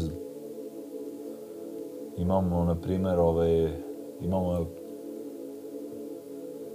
[2.16, 3.68] imamo, na primjer, ovaj,
[4.20, 4.66] imamo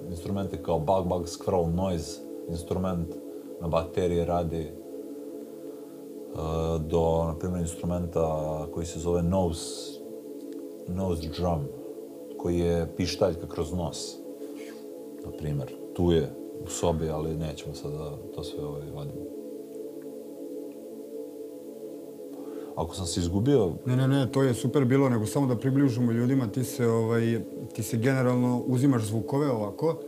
[0.10, 3.08] instrumente kao Bug Bug Squirrel Noise, instrument
[3.62, 4.72] na baterije radi, e,
[6.80, 10.00] do, na primjer, instrumenta koji se zove nose,
[10.88, 11.62] nose drum,
[12.38, 14.21] koji je pištaljka kroz nos,
[15.26, 15.68] na primjer.
[15.94, 16.30] Tu je
[16.64, 19.22] u sobi, ali nećemo sada to sve ovaj, vadimo.
[22.76, 26.12] Ako sam se izgubio, Ne, ne, ne, to je super bilo, nego samo da približimo
[26.12, 27.42] ljudima, ti se, ovaj,
[27.74, 30.00] ti se generalno uzimaš zvukove ovako,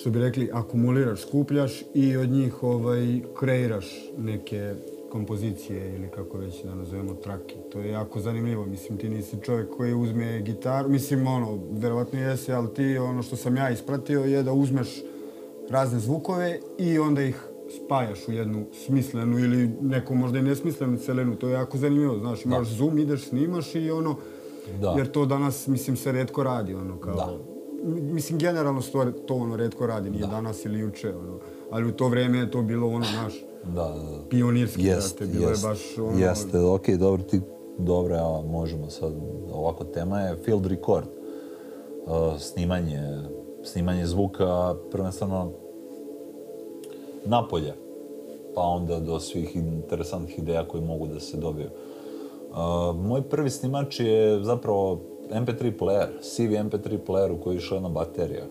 [0.00, 4.74] što bi rekli, akumuliraš, skupljaš i od njih ovaj, kreiraš neke
[5.10, 7.54] kompozicije ili kako već da nazovemo trake.
[7.72, 8.66] To je jako zanimljivo.
[8.66, 10.88] Mislim, ti nisi čovjek koji uzme gitaru.
[10.88, 15.02] Mislim, ono, verovatno jesi, ali ti ono što sam ja ispratio je da uzmeš
[15.70, 17.46] razne zvukove i onda ih
[17.76, 21.36] spajaš u jednu smislenu ili neku možda i nesmislenu celinu.
[21.36, 24.16] To je jako zanimljivo, znaš, imaš zoom, ideš, snimaš i ono,
[24.80, 24.94] Da.
[24.98, 27.14] jer to danas, mislim, se redko radi, ono, kao...
[27.14, 27.38] Da.
[28.12, 28.92] Mislim, generalno se
[29.26, 31.38] to, ono redko radi, nije danas ili juče, ono.
[31.70, 34.28] Ali u to vrijeme je to bilo ono, znaš, da, da, da.
[34.28, 36.18] pionirski, Jest, brate, bilo jest, je baš ono...
[36.18, 37.40] Jeste, okej, dobro, ti,
[37.78, 39.12] dobro, evo, možemo sad,
[39.52, 41.06] ovako, tema je field record,
[42.06, 43.02] uh, snimanje,
[43.62, 45.52] snimanje zvuka, prvenstveno
[47.24, 47.74] napolje,
[48.54, 51.68] pa onda do svih interesantnih ideja koji mogu da se dobiju.
[52.50, 52.56] Uh,
[52.96, 57.88] moj prvi snimač je zapravo MP3 player, CV MP3 player u koji je išla jedna
[57.88, 58.44] baterija.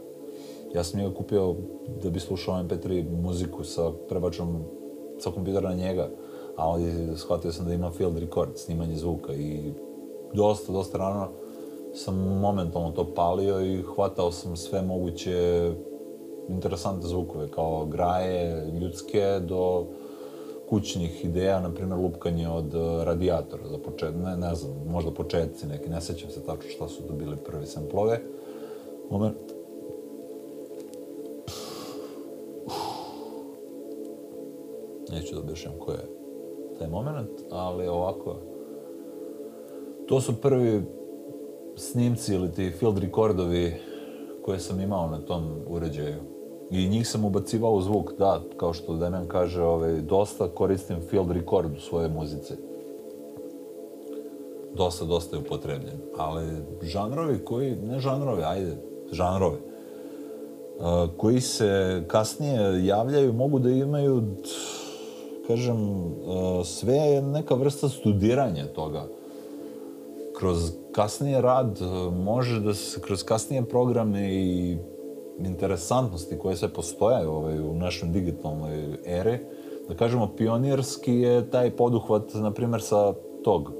[0.75, 1.55] Ja sam njega kupio
[2.03, 4.63] da bi slušao MP3 muziku sa prebačom
[5.19, 6.09] sa kompjutera na njega,
[6.55, 9.73] a onda shvatio sam da ima field record, snimanje zvuka i
[10.33, 11.29] dosta, dosta rano
[11.93, 15.71] sam momentalno to palio i hvatao sam sve moguće
[16.49, 19.85] interesante zvukove, kao graje ljudske do
[20.69, 25.67] kućnih ideja, na primjer lupkanje od e, radijatora za počet, ne, ne znam, možda početci
[25.67, 28.21] neki, ne sećam se tačno šta su dobili prvi semplove.
[29.09, 29.58] Moment.
[35.11, 36.19] Neću da objašnjam ko je
[36.79, 38.35] taj moment, ali ovako.
[40.07, 40.83] To su prvi
[41.75, 43.73] snimci ili ti field recordovi
[44.45, 46.15] koje sam imao na tom uređaju.
[46.71, 51.31] I njih sam ubacivao u zvuk, da, kao što Demian kaže, ovaj, dosta koristim field
[51.31, 52.53] record u svojoj muzici.
[54.75, 55.97] Dosta, dosta je upotrebljen.
[56.17, 56.45] Ali
[56.81, 58.77] žanrovi koji, ne žanrovi, ajde,
[59.11, 64.23] žanrovi, eh, koji se kasnije javljaju, mogu da imaju,
[65.49, 69.07] kažem, e, sve je neka vrsta studiranja toga
[70.37, 74.77] kroz kasnije rad e, može da se kroz kasnije programe i
[75.39, 79.39] interesantnosti koje sve postoje ovaj, u našem digitalnoj ere,
[79.87, 83.71] da kažemo pionirski je taj poduhvat, na primjer, sa tog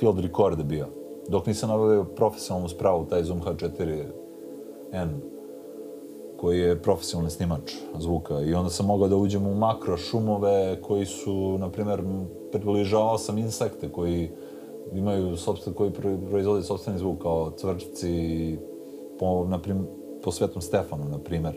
[0.00, 0.86] field recorda bio.
[1.28, 5.08] Dok nisam nabavio profesionalnu spravu, taj Zoom H4N,
[6.42, 8.40] koji je profesionalni snimač zvuka.
[8.40, 12.02] I onda sam mogao da uđem u makro šumove koji su, na primjer,
[12.52, 14.30] približavao sam insekte koji
[14.92, 15.90] imaju sobstven, koji
[16.30, 18.58] proizvode sopstveni zvuk kao cvrčci
[19.18, 19.86] po, na prim,
[20.22, 21.54] po Svetom Stefanu, na primjer.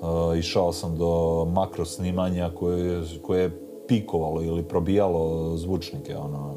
[0.00, 6.56] Uh, išao sam do makro snimanja koje, koje je pikovalo ili probijalo zvučnike, ono,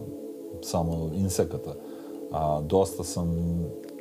[0.61, 1.73] samo insekata.
[2.31, 3.27] A dosta sam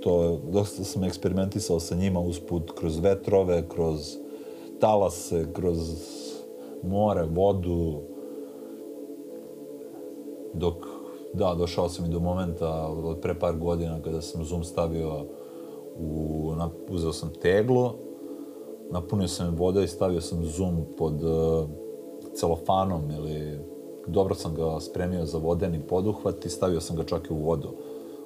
[0.00, 4.16] to, dosta sam eksperimentisao sa njima usput kroz vetrove, kroz
[4.80, 5.78] talase, kroz
[6.82, 8.00] more, vodu,
[10.54, 10.74] dok,
[11.34, 15.26] da, došao sam i do momenta od pre par godina kada sam zoom stavio
[15.96, 17.90] u, na, uzeo sam teglu,
[18.90, 21.68] napunio sam voda i stavio sam zoom pod uh,
[22.34, 23.58] celofanom ili
[24.06, 27.68] dobro sam ga spremio za vodeni poduhvat i stavio sam ga čak i u vodu.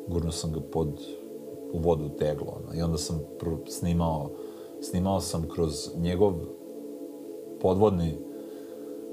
[0.09, 1.01] Gurnuo sam ga pod,
[1.75, 2.47] u vodu teglo.
[2.47, 2.79] Ono.
[2.79, 3.21] I onda sam
[3.69, 4.31] snimao,
[4.81, 6.35] snimao sam kroz njegov
[7.61, 8.19] podvodni,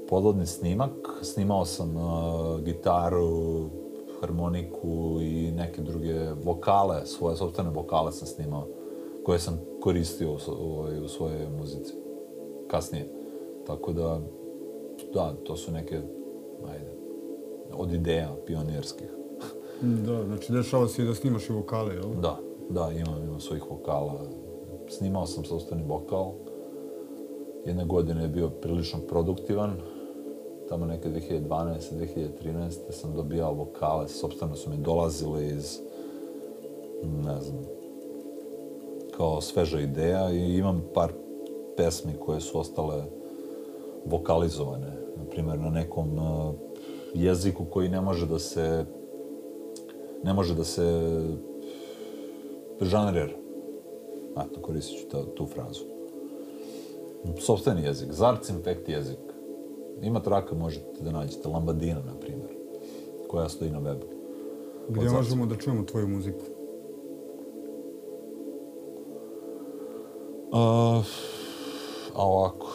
[0.08, 0.90] podvodni snimak,
[1.22, 3.68] snimao sam uh, gitaru,
[4.20, 8.66] harmoniku i neke druge vokale, svoje sobstvene vokale sam snimao,
[9.24, 11.92] koje sam koristio u, u, u svojoj muzici
[12.68, 13.08] kasnije.
[13.66, 14.20] Tako da,
[15.14, 16.00] da, to su neke,
[16.72, 16.92] ajde,
[17.72, 19.08] od ideja pionirskih.
[19.82, 22.14] Da, znači dešava se i da snimaš i vokale, jel?
[22.20, 22.38] Da,
[22.72, 24.20] da, imam, imam svojih vokala.
[24.88, 26.32] Snimao sam sobstveni vokal.
[27.66, 29.76] Jedne godine je bio prilično produktivan.
[30.68, 31.48] Tamo neke 2012.
[32.44, 32.70] 2013.
[32.90, 35.78] sam dobijao vokale, sobstveno su mi dolazile iz,
[37.24, 37.64] ne znam,
[39.16, 41.12] kao sveža ideja i imam par
[41.76, 43.04] pesmi koje su ostale
[44.04, 44.92] vokalizovane.
[45.16, 46.52] Naprimjer, na nekom e,
[47.14, 48.84] jeziku koji ne može da se
[50.24, 51.10] ne može da se
[52.80, 53.36] žanrer.
[54.36, 55.84] Eto, koristit ću ta, tu frazu.
[57.40, 59.18] Sobstveni jezik, zarc infekt jezik.
[60.02, 61.48] Ima traka, možete da nađete.
[61.48, 62.50] Lambadina, na primjer,
[63.28, 64.04] koja stoji na webu.
[64.88, 66.44] Gdje možemo da čujemo tvoju muziku?
[70.52, 71.04] Uh,
[72.14, 72.66] a ovako,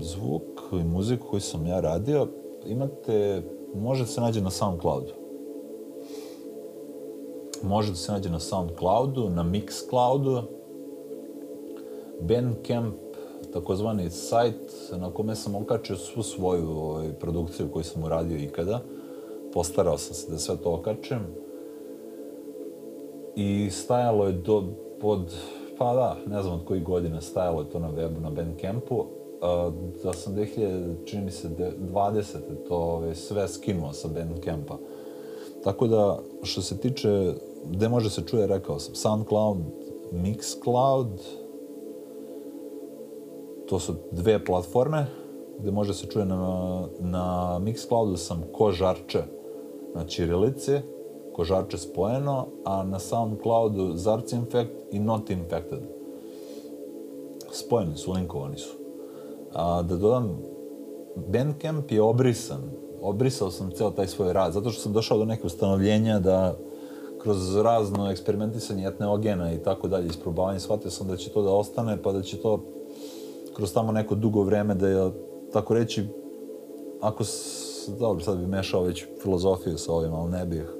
[0.00, 0.42] zvuk
[0.72, 2.28] i muziku koju sam ja radio,
[2.66, 3.42] imate,
[3.74, 5.23] može se nađe na SoundCloudu.
[7.64, 10.42] Može da se nađe na SoundCloudu, na Mixcloudu,
[12.20, 12.94] Bandcamp,
[13.52, 18.80] takozvani sajt na kome sam okačio svu svoju ovaj, produkciju koju sam uradio ikada.
[19.52, 21.26] Postarao sam se da sve to okačem.
[23.36, 24.64] I stajalo je do,
[25.00, 25.34] pod,
[25.78, 29.04] pa da, ne znam od kojih godina stajalo je to na webu, na Bandcampu
[30.02, 31.48] da sam 2000, čini mi se,
[31.92, 32.22] 20.
[32.68, 34.78] to ovaj, sve skinuo sa Bandcampa.
[35.64, 37.34] Tako da, što se tiče,
[37.70, 39.58] gde može se čuje, rekao sam, SoundCloud,
[40.12, 41.18] Mixcloud,
[43.68, 45.06] to su dve platforme,
[45.58, 46.36] gde može se čuje na,
[47.00, 49.22] na Mixcloudu sam Kožarče
[49.94, 50.78] na Čirilici,
[51.32, 55.80] Kožarče spojeno, a na SoundCloudu Zarc Infect i Not Infected.
[57.52, 58.74] Spojeni su, linkovani su.
[59.54, 60.38] A, da dodam,
[61.16, 62.60] Bandcamp je obrisan.
[63.02, 66.54] Obrisao sam ceo taj svoj rad, zato što sam došao do neke ustanovljenja da
[67.24, 72.02] kroz razno eksperimentisanje etneogena i tako dalje, isprobavanje, shvatio sam da će to da ostane,
[72.02, 72.64] pa da će to
[73.56, 75.10] kroz tamo neko dugo vreme da je,
[75.52, 76.06] tako reći,
[77.00, 80.74] ako, s, dobro, sad bi mešao već filozofiju sa ovim, ali ne bih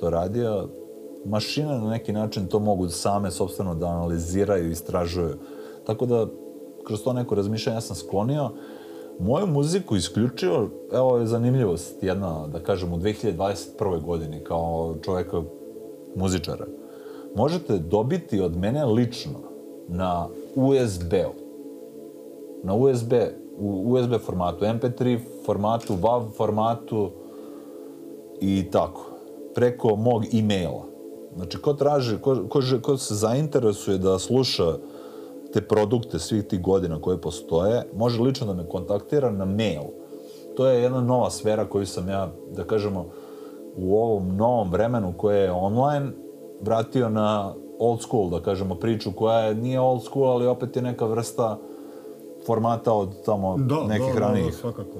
[0.00, 0.68] to radio,
[1.24, 5.34] mašine na neki način to mogu same sobstveno da analiziraju i istražuju.
[5.86, 6.26] Tako da
[6.86, 8.50] kroz to neko razmišljanje ja sam sklonio
[9.18, 14.02] moju muziku isključivo, evo je zanimljivost jedna, da kažem, u 2021.
[14.02, 15.42] godini kao čovjeka
[16.16, 16.66] muzičara.
[17.36, 19.38] Možete dobiti od mene lično
[19.88, 21.32] na USB-u.
[22.62, 23.12] Na USB,
[23.58, 27.10] u USB formatu, MP3 formatu, WAV formatu
[28.40, 29.10] i tako.
[29.54, 30.84] Preko mog e-maila.
[31.36, 34.76] Znači, ko traži, ko, ko, ko se zainteresuje da sluša
[35.52, 39.82] te produkte svih tih godina koje postoje, može lično da me kontaktira na mail.
[40.56, 43.06] To je jedna nova sfera koju sam ja, da kažemo,
[43.76, 46.06] u ovom novom vremenu koje je online,
[46.60, 50.82] vratio na old school, da kažemo, priču koja je, nije old school, ali opet je
[50.82, 51.58] neka vrsta
[52.46, 54.44] formata od tamo da, nekih da, ranijih.
[54.44, 54.98] Da, da, svakako.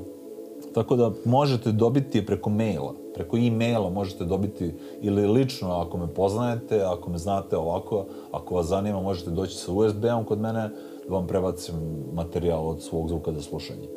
[0.74, 6.82] Tako da možete dobiti preko maila, preko e-maila možete dobiti ili lično ako me poznajete,
[6.82, 10.70] ako me znate ovako, ako vas zanima možete doći sa USB-om kod mene
[11.08, 11.74] da vam prebacim
[12.14, 13.88] materijal od svog zvuka za slušanje.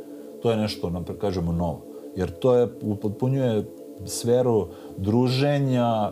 [0.41, 1.81] To je nešto, napred, kažemo, novo.
[2.15, 3.65] Jer to je, upotpunjuje
[4.05, 4.67] sferu
[4.97, 6.11] druženja,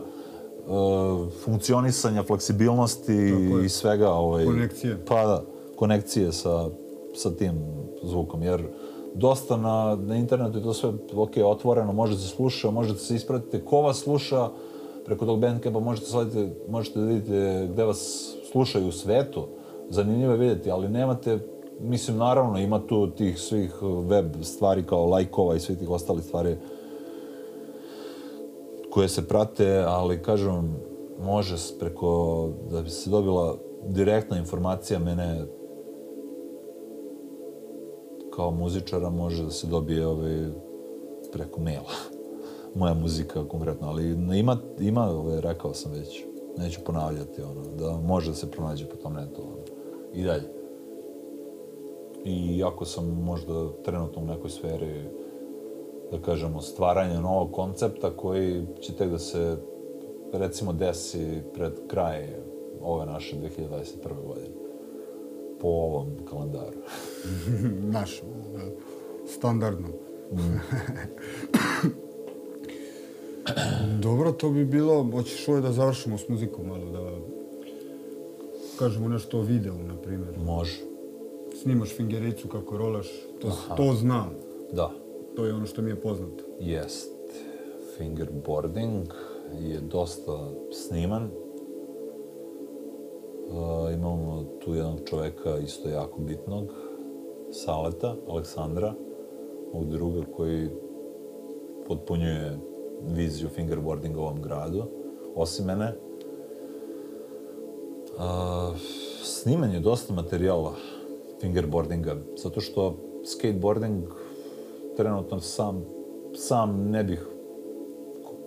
[1.44, 3.34] funkcionisanja, fleksibilnosti
[3.64, 4.10] i svega.
[4.10, 4.98] Ovaj, konekcije.
[5.08, 5.42] Pa da,
[5.76, 6.68] konekcije sa,
[7.14, 7.52] sa tim
[8.02, 8.42] zvukom.
[8.42, 8.62] Jer
[9.14, 13.64] dosta na, na internetu i to sve ok, otvoreno, možete se sluša, možete se ispratiti.
[13.64, 14.48] Ko vas sluša,
[15.04, 19.46] preko tog bandcampa možete, slediti, možete da vidite gde vas slušaju u svetu,
[19.88, 21.38] zanimljivo je vidjeti, ali nemate,
[21.80, 26.56] mislim, naravno, ima tu tih svih web stvari kao lajkova i svih tih ostalih stvari
[28.90, 30.76] koje se prate, ali kažem,
[31.20, 33.56] može preko, da bi se dobila
[33.88, 35.44] direktna informacija mene
[38.40, 40.48] kao muzičara može da se dobije ovaj,
[41.32, 41.94] preko maila.
[42.78, 46.24] Moja muzika konkretno, ali ima, ima ovaj, rekao sam već,
[46.58, 49.62] neću ponavljati, ono, da može da se pronađe po tom netu, ono,
[50.14, 50.48] i dalje.
[52.24, 55.04] I ako sam možda trenutno u nekoj sferi,
[56.10, 59.56] da kažemo, stvaranja novog koncepta koji će tek da se,
[60.32, 62.28] recimo, desi pred kraj
[62.82, 64.26] ove naše 2021.
[64.26, 64.59] godine.
[65.60, 66.78] Po ovom kalendaru.
[67.96, 68.22] Naš,
[68.54, 68.60] da,
[69.26, 69.88] standardno.
[74.02, 77.10] Dobro, to bi bilo, hoćeš ovo da završimo s muzikom malo, da
[78.78, 80.34] kažemo nešto o videu, na primjer.
[80.44, 80.80] Može.
[81.62, 83.08] Snimaš fingericu kako rolaš,
[83.40, 84.30] to, to znam.
[84.72, 84.90] Da.
[85.36, 86.44] To je ono što mi je poznato.
[86.60, 87.10] Jest.
[87.96, 89.06] Fingerboarding
[89.60, 91.30] je dosta sniman.
[93.50, 96.64] Uh, imamo tu jednog čoveka isto jako bitnog,
[97.52, 98.94] Saleta, Aleksandra,
[99.72, 100.68] ovog druga koji
[101.86, 102.58] potpunjuje
[103.02, 104.84] viziju fingerboardinga u ovom gradu,
[105.34, 105.94] osim mene.
[108.16, 108.76] Uh,
[109.22, 110.74] snimanje dosta materijala
[111.40, 114.04] fingerboardinga, zato što skateboarding
[114.96, 115.84] trenutno sam,
[116.34, 117.26] sam ne bih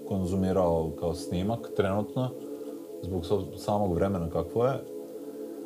[0.08, 2.30] konzumirao kao snimak trenutno,
[3.01, 3.26] zbog
[3.58, 4.93] samog vremena kakvo je,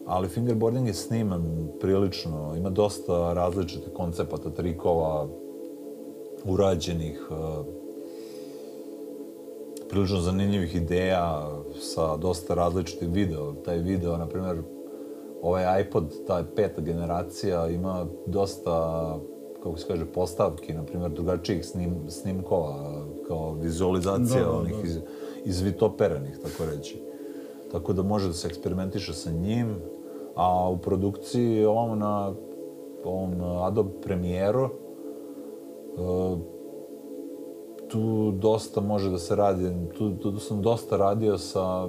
[0.07, 5.27] ali fingerboarding je sniman prilično, ima dosta različitih koncepata, trikova,
[6.45, 7.65] urađenih, uh,
[9.89, 11.49] prilično zanimljivih ideja
[11.79, 13.53] sa dosta različitih video.
[13.53, 14.61] Taj video, na primjer,
[15.41, 19.19] ovaj iPod, ta peta generacija, ima dosta,
[19.63, 24.87] kako se kaže, postavki, na primjer, drugačijih snim, snimkova, kao vizualizacija Da, da, onih da.
[24.87, 24.99] iz,
[25.45, 27.01] izvitoperenih, tako reći.
[27.71, 29.75] Tako da može da se eksperimentiše sa njim,
[30.37, 32.33] a u produkciji ovom na
[33.03, 34.69] ovom Adobe Premiere e,
[37.87, 41.87] tu dosta može da se radi, tu, tu sam dosta radio sa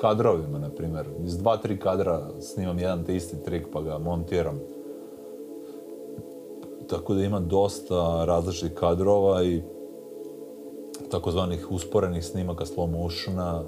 [0.00, 1.06] kadrovima, na primjer.
[1.24, 4.58] Iz dva, tri kadra snimam jedan te isti trik pa ga montiram.
[6.88, 9.62] Tako da ima dosta različitih kadrova i
[11.10, 13.64] takozvanih usporenih snimaka slow motiona,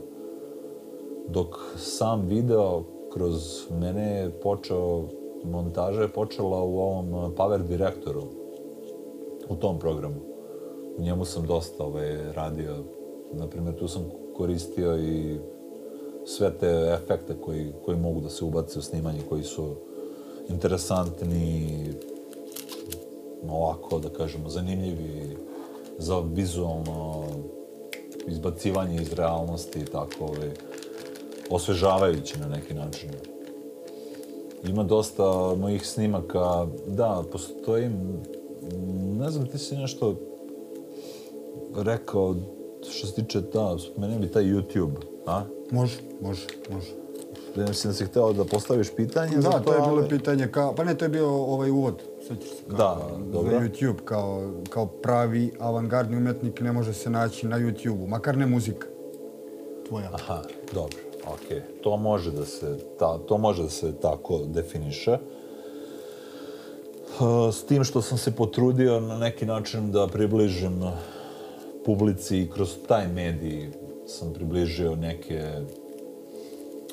[1.28, 2.82] dok sam video
[3.12, 5.04] kroz mene je počeo,
[5.44, 8.22] montaža je počela u ovom eh, Power Directoru,
[9.48, 10.20] u tom programu.
[10.98, 12.76] U njemu sam dosta ovaj, radio,
[13.32, 14.02] na primjer tu sam
[14.36, 15.38] koristio i
[16.26, 19.74] sve te efekte koji, koji mogu da se ubace u snimanje, koji su
[20.48, 21.68] interesantni,
[23.48, 25.36] ovako, da kažemo, zanimljivi
[25.98, 27.24] za vizualno
[28.26, 30.50] izbacivanje iz realnosti i tako, ovaj,
[31.52, 33.10] osvežavajući na neki način.
[34.64, 35.22] Ima dosta
[35.56, 36.38] mojih snimaka,
[36.86, 37.90] da, postoji,
[39.12, 40.16] ne znam, ti si nešto
[41.76, 42.34] rekao
[42.90, 44.94] što se tiče, da, mene bi taj YouTube,
[45.26, 45.42] a?
[45.70, 46.90] Može, može, može.
[47.56, 50.48] Ja mislim da si hteo da postaviš pitanje za Da, to je bilo ali- pitanje
[50.48, 53.00] kao, pa ne, to je bio ovaj uvod, sećaš se, kao, Da,
[53.32, 53.50] dobro.
[53.50, 58.46] za YouTube, kao, kao pravi avangardni umjetnik ne može se naći na YouTube-u, makar ne
[58.46, 58.86] muzika
[59.88, 60.10] tvoja.
[60.12, 60.42] Aha,
[60.72, 60.96] dobro,
[61.26, 65.18] ok, To može da se, ta, to može da se tako definiše.
[67.20, 70.90] Uh, s tim što sam se potrudio na neki način da približim uh,
[71.84, 73.70] publici i kroz taj medij
[74.06, 75.42] sam približio neke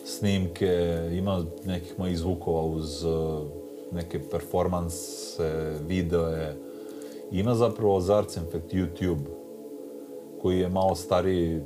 [0.06, 3.42] snimke, ima nekih mojih zvukova uz uh,
[3.92, 6.58] neke performanse, videoje.
[7.32, 9.26] Ima zapravo Zarcenfekt YouTube,
[10.42, 11.62] koji je malo stariji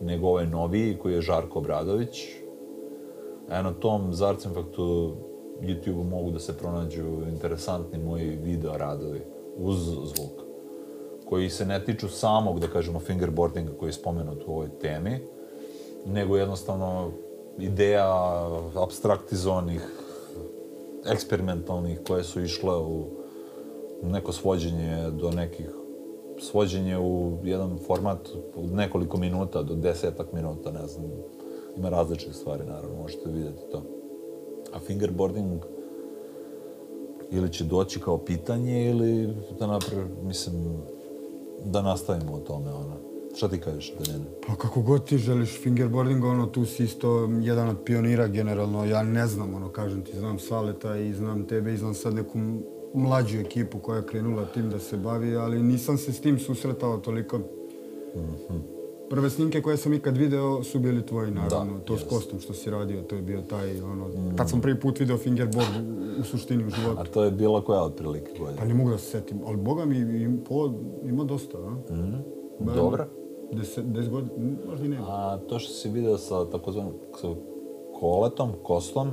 [0.00, 2.18] nego ovaj noviji, koji je Žarko Obradović.
[3.50, 5.16] E, na tom Zarcenfaktu
[5.60, 9.20] YouTube-u mogu da se pronađu interesantni moji video radovi
[9.56, 10.42] uz zvuk,
[11.24, 15.20] koji se ne tiču samog, da kažemo, fingerboardinga koji je spomenut u ovoj temi,
[16.06, 17.10] nego jednostavno
[17.58, 18.06] ideja
[18.74, 19.82] abstraktizovanih,
[21.06, 23.04] eksperimentalnih, koje su išle u
[24.02, 25.70] neko svođenje do nekih
[26.40, 31.04] svođenje u jedan format od nekoliko minuta do desetak minuta, ne znam.
[31.76, 33.82] Ima različite stvari, naravno, možete vidjeti to.
[34.72, 35.62] A fingerboarding
[37.30, 40.82] ili će doći kao pitanje ili da napravi, mislim,
[41.64, 42.96] da nastavimo o tome, ono.
[43.36, 44.24] Šta ti kažeš, Danjene?
[44.46, 48.84] Pa kako god ti želiš fingerboarding, ono, tu si isto jedan od pionira generalno.
[48.84, 52.38] Ja ne znam, ono, kažem ti, znam Saleta i znam tebe i znam sad neku
[52.98, 56.98] mlađu ekipu koja je krenula tim da se bavi, ali nisam se s tim susretao
[56.98, 57.40] toliko.
[59.10, 61.78] Prve snimke koje sam ikad video su bili tvoji, naravno.
[61.78, 62.10] Da, to s jest.
[62.10, 64.06] Kostom što si radio, to je bio taj, ono...
[64.36, 67.00] Tad sam prvi put video fingerboard u, u suštini u životu.
[67.00, 68.64] A to je bilo koja otprilike Pa godina?
[68.64, 70.72] ne mogu da se setim, ali boga mi im, po,
[71.04, 71.76] ima dosta, a?
[72.60, 73.08] Barem Dobra.
[73.52, 74.32] Deset, deset godina,
[74.66, 74.98] možda i ne.
[75.00, 77.28] A to što si video sa takozvanom sa
[78.00, 79.10] koletom, kostom,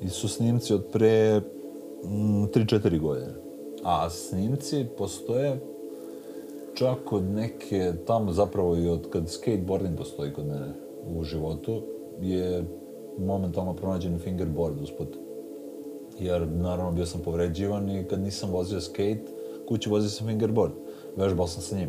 [0.00, 1.42] i su snimci od pre mm,
[2.04, 3.32] Mm, 3-4 godine.
[3.84, 5.60] A snimci postoje
[6.74, 10.72] čak od neke, tamo zapravo i od kad skateboarding postoji kod mene
[11.16, 11.82] u životu,
[12.20, 12.64] je
[13.18, 15.08] momentalno pronađen fingerboard usput.
[16.18, 19.24] Jer, naravno, bio sam povređivan i kad nisam vozio skate,
[19.68, 20.72] kući vozio sam fingerboard.
[21.16, 21.88] Vežbao sam sa njim.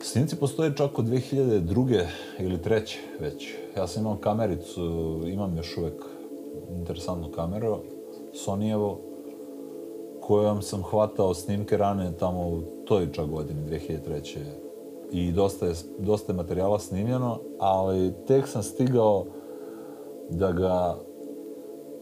[0.00, 2.06] Snimci postoje čak od 2002.
[2.38, 2.96] ili 3.
[3.20, 3.48] već.
[3.76, 6.04] Ja sam imao kamericu, imam još uvek
[6.78, 7.78] interesantnu kameru,
[8.34, 9.00] Sonijevo,
[10.20, 14.38] kojom sam hvatao snimke rane tamo u toj čak godini, 2003.
[15.12, 19.24] I dosta je, dosta je materijala snimljeno, ali tek sam stigao
[20.30, 20.96] da ga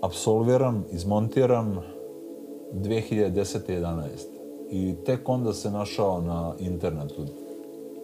[0.00, 1.80] absolviram, izmontiram
[2.74, 3.58] 2010.
[3.68, 4.06] 11.
[4.70, 7.22] I tek onda se našao na internetu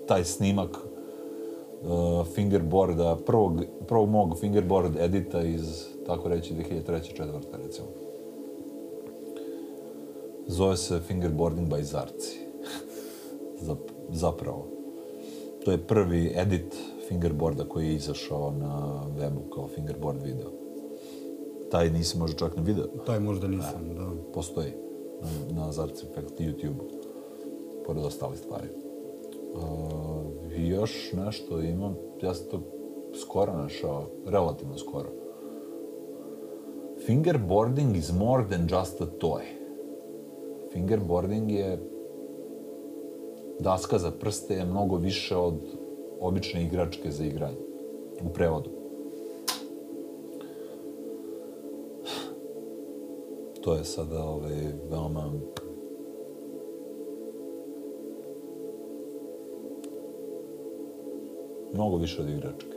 [0.06, 7.02] taj snimak uh, fingerboarda, prvog, prvog mog fingerboard edita iz, tako reći, 2003.
[7.02, 8.07] četvrte, recimo.
[10.48, 12.38] Zove se Fingerboarding by Zarci.
[13.62, 14.66] Zap- Zapravo.
[15.64, 16.76] To je prvi edit
[17.08, 20.50] fingerboarda koji je izašao na webu kao fingerboard video.
[21.70, 22.86] Taj nisi možda čak ne video.
[23.06, 24.10] Taj možda nisam, da.
[24.34, 24.72] Postoji
[25.22, 26.80] na, na Zarci Effect YouTube.
[27.86, 28.68] Pored ostalih stvari.
[29.54, 32.60] Uh, I još nešto imam, ja sam to
[33.20, 35.08] skoro našao, relativno skoro.
[37.06, 39.57] Fingerboarding is more than just a toy.
[40.72, 41.78] Fingerboarding je
[43.60, 45.54] daska za prste je mnogo više od
[46.20, 47.56] obične igračke za igranje.
[48.22, 48.70] U prevodu.
[53.60, 54.54] To je sada ovaj,
[54.90, 55.32] veoma
[61.74, 62.76] mnogo više od igračke.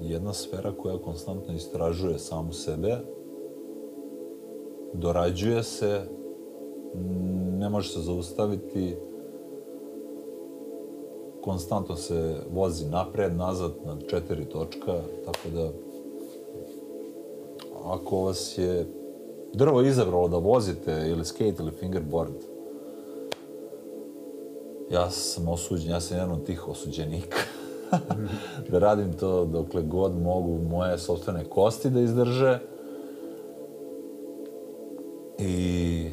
[0.00, 2.98] Jedna sfera koja konstantno istražuje samu sebe,
[4.92, 6.00] dorađuje se,
[7.58, 8.96] ne može se zaustaviti,
[11.42, 15.70] konstantno se vozi napred, nazad, na četiri točka, tako da
[17.84, 18.86] ako vas je
[19.52, 22.34] drvo izabralo da vozite ili skate ili fingerboard,
[24.90, 27.38] ja sam osuđen, ja sam jedan od tih osuđenika.
[28.70, 32.58] da radim to dokle god mogu moje sobstvene kosti da izdrže.
[35.40, 36.10] I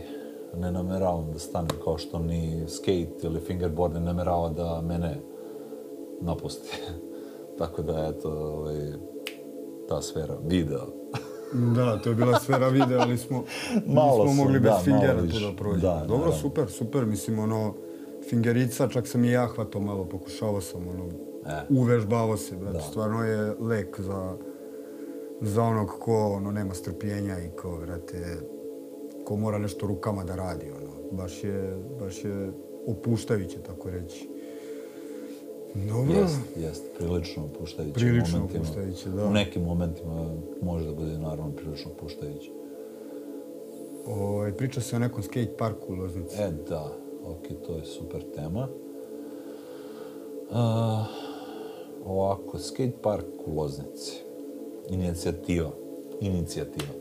[0.57, 5.21] ne nameravam da stanem kao što ni skate ili fingerboard ne namerava da mene
[6.21, 6.77] napusti.
[7.59, 8.75] Tako da, eto, ovaj,
[9.89, 10.85] ta sfera video.
[11.75, 13.37] Da, to je bila sfera videa, ali smo,
[13.95, 15.93] Malo nismo sam, mogli da, bez fingera malo tu da prođemo.
[15.93, 16.35] Da, Dobro, naravno.
[16.41, 17.73] super, super, mislim, ono,
[18.29, 21.05] fingerica, čak sam i ja hvatao malo, pokušavao sam, ono,
[21.45, 21.65] E.
[21.69, 22.83] uvežbavao se, brate, Da.
[22.83, 24.37] stvarno je lek za,
[25.41, 28.37] za onog ko, ono, nema strpljenja i ko, brate,
[29.27, 32.51] ko mora nešto rukama da radi, ono, baš je, baš je
[32.87, 34.29] opuštajuće, tako reći.
[35.73, 36.15] Dobro.
[36.15, 38.63] Jest, jest, prilično opuštajuće Prilično u momentima.
[38.63, 39.25] opuštajuće, da.
[39.25, 42.51] U nekim momentima može da bude naravno prilično opuštajuće.
[44.05, 46.35] Ovaj, priča se o nekom skate parku u Loznici.
[46.41, 48.67] E, da, ok, to je super tema.
[50.49, 50.57] Uh,
[52.05, 54.13] ovako, skate park u Loznici.
[54.89, 55.71] Inicijativa.
[56.21, 56.93] Inicijativa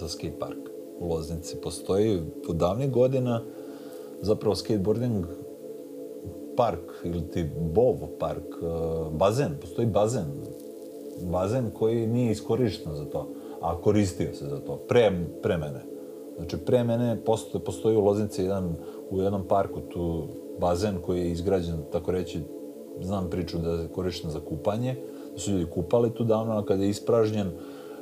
[0.00, 3.42] za skate park u Loznici postoji od davnih godina.
[4.20, 5.26] Zapravo skateboarding
[6.56, 10.24] park ili ti BOV park, uh, bazen, postoji bazen.
[11.22, 13.28] Bazen koji nije iskorišten za to,
[13.60, 15.80] a koristio se za to, pre, pre mene.
[16.36, 18.74] Znači, pre mene postoji, postoji u Loznici jedan,
[19.10, 20.28] u jednom parku tu
[20.60, 22.40] bazen koji je izgrađen, tako reći,
[23.02, 24.96] znam priču da je korišten za kupanje,
[25.32, 27.50] da su ljudi kupali tu davno, a kada je ispražnjen,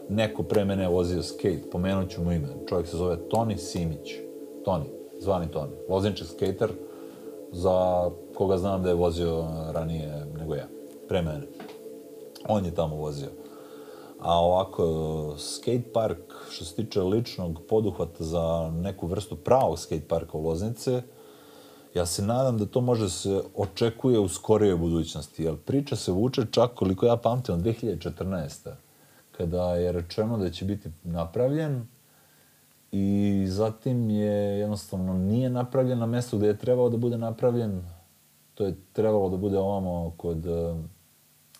[0.09, 4.13] neko pre mene vozio skate, pomenut ću mu ime, čovjek se zove Toni Simić,
[4.65, 4.85] Toni,
[5.21, 6.71] zvani Toni, loznički skater,
[7.53, 10.69] za koga znam da je vozio ranije nego ja,
[11.09, 11.47] pre mene.
[12.49, 13.29] On je tamo vozio.
[14.21, 20.39] A ovako, skate park, što se tiče ličnog poduhvata za neku vrstu pravog skate parka
[20.39, 21.03] u Loznice,
[21.95, 26.43] ja se nadam da to može se očekuje u skorijoj budućnosti, jer priča se vuče
[26.51, 28.71] čak koliko ja pamtim od 2014
[29.43, 31.87] kada je rečeno da će biti napravljen
[32.93, 37.83] i zatim je jednostavno nije napravljen na mjestu gdje je trebao da bude napravljen
[38.55, 40.75] To je trebalo da bude ovamo kod, e,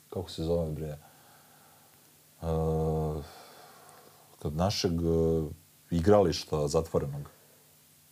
[0.09, 0.99] kako se zove bre,
[2.43, 3.25] uh,
[4.43, 5.51] kod našeg uh,
[5.91, 7.31] igrališta zatvorenog.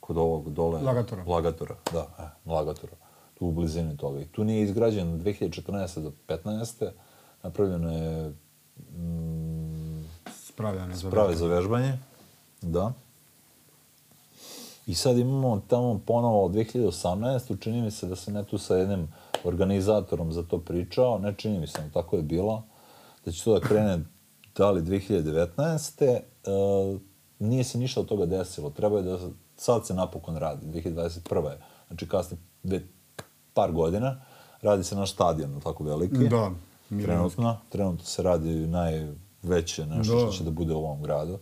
[0.00, 0.80] Kod ovog dole.
[0.82, 1.24] Lagatora.
[1.26, 2.92] Lagatora, da, e, Lagatora.
[3.34, 4.20] Tu u blizini toga.
[4.20, 6.00] I tu nije izgrađen 2014.
[6.00, 6.90] do 15.
[7.42, 9.49] Napravljeno je mm,
[10.60, 11.98] Spravljane za sprave za vežbanje.
[12.62, 12.92] Da.
[14.86, 17.60] I sad imamo tamo ponovo 2018.
[17.60, 19.08] Čini mi se da sam ne tu sa jednim
[19.44, 21.18] organizatorom za to pričao.
[21.18, 22.62] Ne čini mi se, tako je bilo.
[23.24, 24.04] Da će to da krene
[24.56, 26.04] da li 2019.
[26.04, 26.20] E,
[27.38, 28.70] nije se ništa od toga desilo.
[28.70, 29.18] Treba je da
[29.56, 31.52] sad se napokon radi, 2021.
[31.88, 32.80] Znači kasni dve,
[33.54, 34.22] par godina.
[34.62, 36.28] Radi se naš stadion, tako veliki.
[36.28, 36.50] Da.
[36.88, 38.66] Trenutno, trenutno se radi
[39.42, 40.20] najveće nešto Da.
[40.20, 41.38] što će da bude u ovom gradu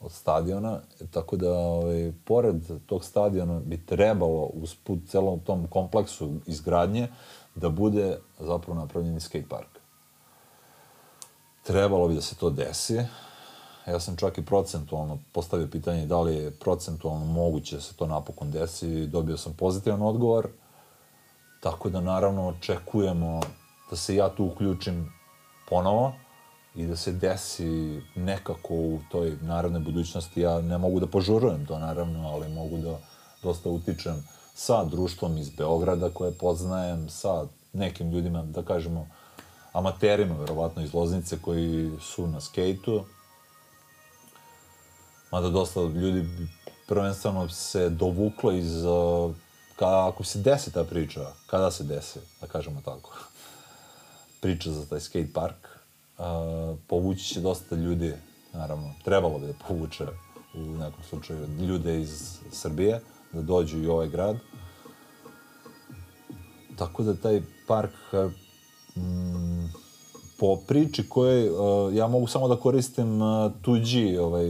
[0.00, 0.80] od stadiona.
[1.10, 7.08] Tako da, ovaj, pored tog stadiona bi trebalo usput celom tom kompleksu izgradnje
[7.54, 9.68] da bude zapravo napravljen i skate park.
[11.62, 13.00] Trebalo bi da se to desi.
[13.86, 18.06] Ja sam čak i procentualno postavio pitanje da li je procentualno moguće da se to
[18.06, 20.48] napokon desi i dobio sam pozitivan odgovor.
[21.60, 23.40] Tako da naravno očekujemo
[23.90, 25.12] da se ja tu uključim
[25.68, 26.12] ponovo
[26.76, 30.40] i da se desi nekako u toj narodnoj budućnosti.
[30.40, 32.98] Ja ne mogu da požurujem to naravno, ali mogu da
[33.42, 34.24] dosta utičem
[34.54, 39.08] sa društvom iz Beograda koje poznajem, sa nekim ljudima, da kažemo,
[39.72, 43.04] amaterima, verovatno iz Loznice, koji su na skejtu.
[45.32, 46.28] Mada dosta ljudi
[46.86, 48.84] prvenstveno se dovuklo iz...
[48.84, 49.34] uh,
[49.76, 53.16] Ka, ako se desi ta priča, kada se desi, da kažemo tako,
[54.40, 55.65] priča za taj skate park,
[56.18, 58.14] uh, povući će dosta ljudi,
[58.52, 60.06] naravno, trebalo bi da povuče
[60.54, 63.00] u nekom slučaju ljude iz Srbije,
[63.32, 64.36] da dođu i u ovaj grad.
[66.76, 67.94] Tako da taj park
[68.96, 69.66] mm,
[70.38, 74.44] po priči koje uh, ja mogu samo da koristim uh, tuđi, ovaj,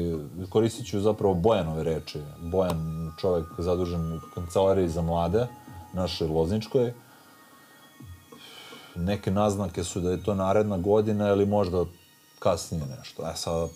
[0.51, 2.19] koristit ću zapravo Bojanove reči.
[2.43, 5.47] Bojan, čovjek zadužen u kancelariji za mlade,
[5.93, 6.93] našoj Lozničkoj.
[8.97, 11.85] Neke naznake su da je to naredna godina ili možda
[12.39, 13.23] kasnije nešto.
[13.31, 13.69] E sad,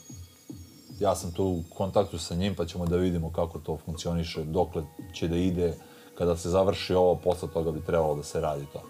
[1.01, 4.83] ja sam tu u kontaktu sa njim pa ćemo da vidimo kako to funkcioniše, dokle
[5.15, 5.75] će da ide,
[6.19, 8.83] kada se završi ovo, posle toga bi trebalo da se radi to.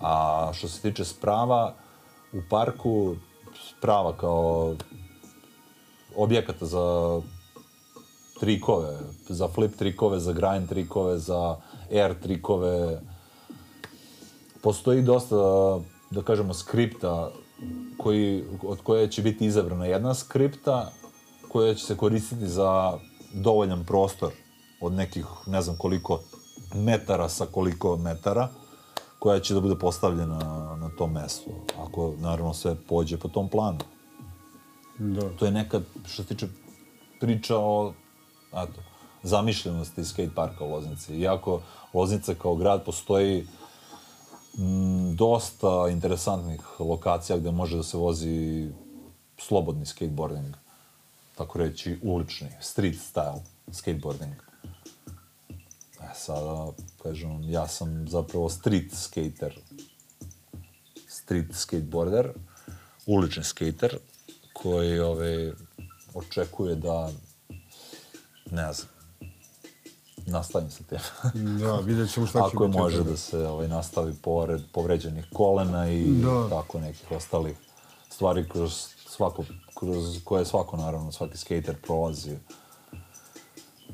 [0.00, 1.74] A što se tiče sprava,
[2.32, 3.16] u parku,
[3.68, 4.74] sprava kao
[6.16, 7.20] objekata za
[8.40, 8.98] trikove,
[9.28, 11.56] za flip trikove, za grind trikove, za
[11.90, 13.00] air trikove.
[14.64, 15.36] Postoji dosta,
[16.10, 17.30] da kažemo, skripta
[17.98, 20.92] koji, od koje će biti izabrana jedna skripta
[21.48, 22.98] koja će se koristiti za
[23.32, 24.32] dovoljan prostor
[24.80, 26.20] od nekih, ne znam koliko
[26.74, 28.48] metara sa koliko metara,
[29.18, 30.38] koja će da bude postavljena
[30.76, 33.78] na tom mestu, ako naravno sve pođe po tom planu.
[34.98, 35.36] Da.
[35.36, 36.48] To je neka, što se tiče
[37.20, 37.92] priča o
[38.52, 38.80] eto,
[39.22, 41.16] zamišljenosti skate parka u Loznici.
[41.16, 41.60] Iako
[41.94, 43.46] Loznica kao grad postoji
[44.58, 48.68] m, dosta interesantnih lokacija gde može da se vozi
[49.38, 50.54] slobodni skateboarding,
[51.34, 53.40] tako reći ulični, street style
[53.72, 54.34] skateboarding.
[56.00, 59.58] E sada, kažem, ja sam zapravo street skater,
[61.08, 62.32] street skateboarder,
[63.06, 63.98] ulični skater,
[64.52, 65.52] koji ove,
[66.14, 67.10] očekuje da,
[68.50, 68.88] ne znam,
[70.26, 70.98] nastavim sa tim.
[71.60, 72.78] Da, vidjet ćemo šta će Ako biti.
[72.78, 76.48] može da se ovaj, nastavi pored povređenih kolena i Da.
[76.48, 77.56] tako nekih ostalih
[78.10, 78.72] stvari kroz
[79.08, 79.44] svako,
[79.74, 82.36] kroz koje svako, naravno, svaki skater prolazi,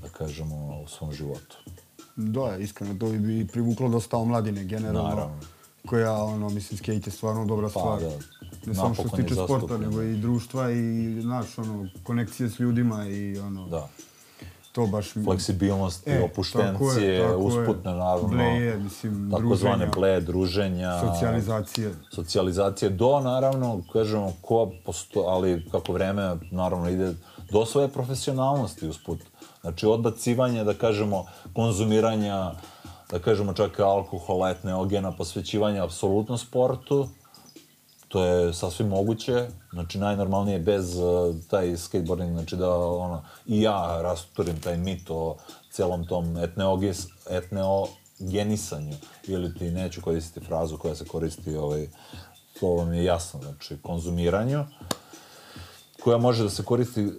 [0.02, 1.56] da kažemo, u svom životu.
[2.16, 5.08] Da, iskreno, to bi privuklo dosta omladine, generalno.
[5.08, 5.40] Naravno.
[5.86, 8.00] Koja, ono, mislim, skate je stvarno dobra Pa, stvar.
[8.00, 8.10] da.
[8.66, 10.82] Ne samo što se tiče sporta, nego i društva i,
[11.22, 13.88] znaš, ono, konekcije s ljudima i, ono, Da.
[14.72, 15.12] To baš...
[15.24, 17.46] Fleksibilnost, E, opuštencije, tako je, tako je.
[17.46, 18.28] usputne, naravno.
[18.28, 19.92] Bleje, mislim, takozvane druženja.
[19.96, 21.00] ble, druženja.
[21.00, 21.94] Socijalizacije.
[22.14, 27.14] socijalizacije do, naravno, kažemo, ko posto, ali kako vreme, naravno, ide
[27.50, 29.18] do svoje profesionalnosti usput.
[29.60, 32.52] Znači, odbacivanje, da kažemo, konzumiranja,
[33.10, 37.08] da kažemo, čak i alkohola, etneogena, posvećivanja apsolutno sportu,
[38.10, 44.02] to je sasvim moguće, znači najnormalnije bez uh, taj skateboarding, znači da ono, i ja
[44.02, 45.36] rasturim taj mit o
[45.70, 48.96] celom tom etneogis, etneogenisanju,
[49.26, 51.88] ili ti neću koristiti frazu koja se koristi, ovaj,
[52.60, 54.64] to vam je jasno, znači konzumiranju,
[56.02, 57.10] koja može da se koristi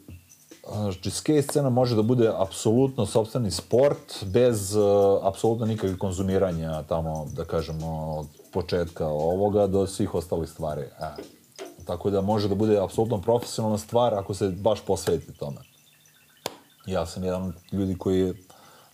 [0.68, 4.84] Znači, skate scena može da bude apsolutno sobstveni sport bez uh,
[5.24, 10.82] apsolutno nikakvih konzumiranja tamo, da kažemo, od početka ovoga do svih ostalih stvari.
[10.82, 11.22] E.
[11.86, 15.58] Tako da može da bude apsolutno profesionalna stvar ako se baš posveti tome.
[16.86, 18.34] Ja sam jedan od ljudi koji je,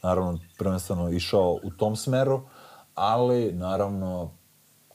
[0.03, 2.41] naravno, prvenstveno išao u tom smeru,
[2.95, 4.31] ali, naravno,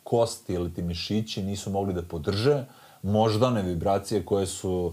[0.05, 2.65] kosti ili ti mišići nisu mogli da podrže
[3.03, 4.93] moždane vibracije koje su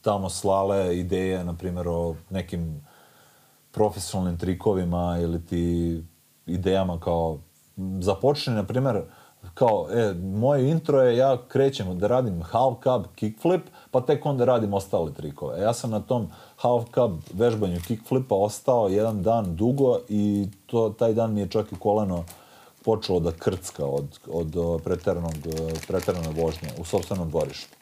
[0.00, 2.86] tamo slale ideje, na primjer, o nekim
[3.70, 6.02] profesionalnim trikovima ili ti
[6.46, 7.38] idejama kao
[8.00, 9.02] započne, na primjer,
[9.54, 14.44] kao, e, moje intro je, ja krećem da radim half cab kickflip, pa tek onda
[14.44, 15.58] radim ostale trikove.
[15.58, 20.88] E, ja sam na tom half cab vežbanju kickflipa ostao jedan dan dugo i to,
[20.98, 22.24] taj dan mi je čak i koleno
[22.84, 27.76] počelo da krcka od, od preteranog, e, preterane vožnje u sobstvenom dvorištu.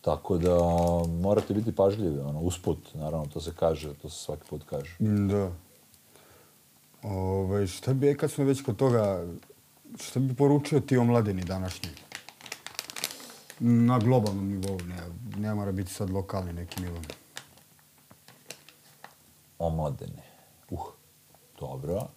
[0.00, 0.58] Tako da
[1.20, 4.96] morate biti pažljivi, ono, usput, naravno, to se kaže, to se svaki put kaže.
[4.98, 5.50] Da.
[7.02, 9.26] Ove, šta bi, e, kad smo već kod toga,
[10.00, 11.90] šta bi poručio ti o mladini današnji?
[13.60, 14.96] Na globalnom nivou, ne,
[15.36, 17.00] ne mora biti sad lokalni neki nivo.
[19.58, 20.22] O mladini.
[20.70, 20.86] Uh,
[21.60, 22.08] dobro.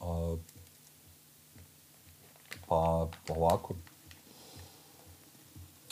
[0.00, 0.36] A,
[2.68, 3.74] pa ovako,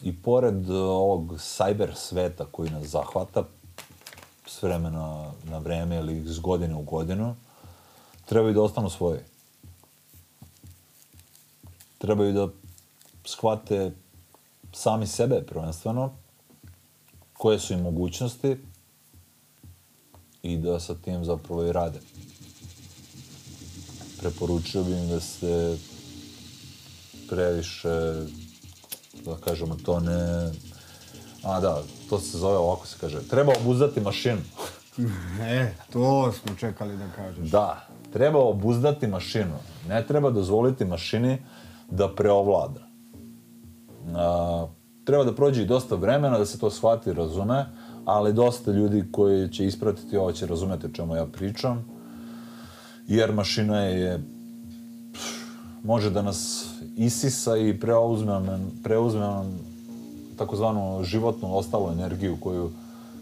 [0.02, 3.44] i pored e, ovog cyber sveta koji nas zahvata
[4.52, 7.36] s vremena na vreme ili s godine u godinu,
[8.24, 9.24] trebaju da ostanu svoje.
[11.98, 12.48] Trebaju da
[13.24, 13.92] shvate
[14.72, 16.12] sami sebe prvenstveno,
[17.32, 18.56] koje su im mogućnosti
[20.42, 22.00] i da sa tim zapravo i rade.
[24.18, 25.78] Preporučio bih im da se
[27.28, 28.26] previše
[29.24, 30.52] da kažemo, to ne...
[31.42, 33.28] A da, to se zove ovako se kaže.
[33.28, 34.40] Treba obuzdati mašinu.
[35.42, 37.50] e, to smo čekali da kažeš.
[37.50, 39.54] Da, treba obuzdati mašinu.
[39.88, 41.38] Ne treba dozvoliti mašini
[41.90, 42.80] da preovlada.
[44.14, 44.66] A,
[45.04, 47.66] treba da prođe i dosta vremena da se to shvati i razume,
[48.04, 51.84] ali dosta ljudi koji će ispratiti ovo će razumeti o čemu ja pričam,
[53.06, 54.20] jer mašina je
[55.84, 59.71] može da nas isisa i preuzme nam, preuzme nam
[60.36, 62.70] takozvanu životnu ostalu energiju koju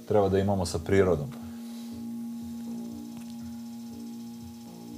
[0.09, 1.27] treba da imamo sa prirodom.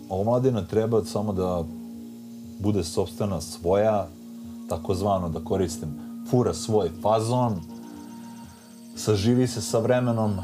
[0.09, 1.65] Omladina treba samo da
[2.59, 4.09] bude sobstvena svoja,
[4.69, 5.89] takozvano da koristim,
[6.31, 7.61] fura svoj fazon,
[8.97, 10.39] saživi se sa vremenom,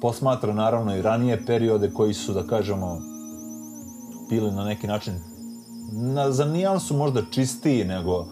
[0.00, 2.98] posmatra naravno i ranije periode koji su, da kažemo,
[4.30, 5.14] bili na neki način
[5.92, 8.26] na, za nijansu možda čistiji nego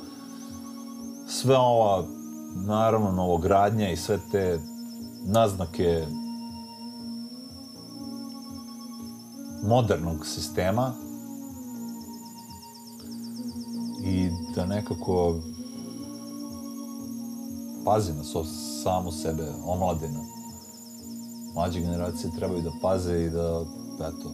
[1.28, 2.04] sve ova,
[2.54, 4.60] naravno, novogradnja i sve te
[5.24, 6.06] naznake
[9.62, 10.92] modernog sistema
[14.04, 15.40] i da nekako
[17.84, 18.44] pazi na so,
[18.82, 20.20] samu sebe, omladina.
[21.54, 23.64] Mlađe generacije trebaju da paze i da,
[23.96, 24.32] eto,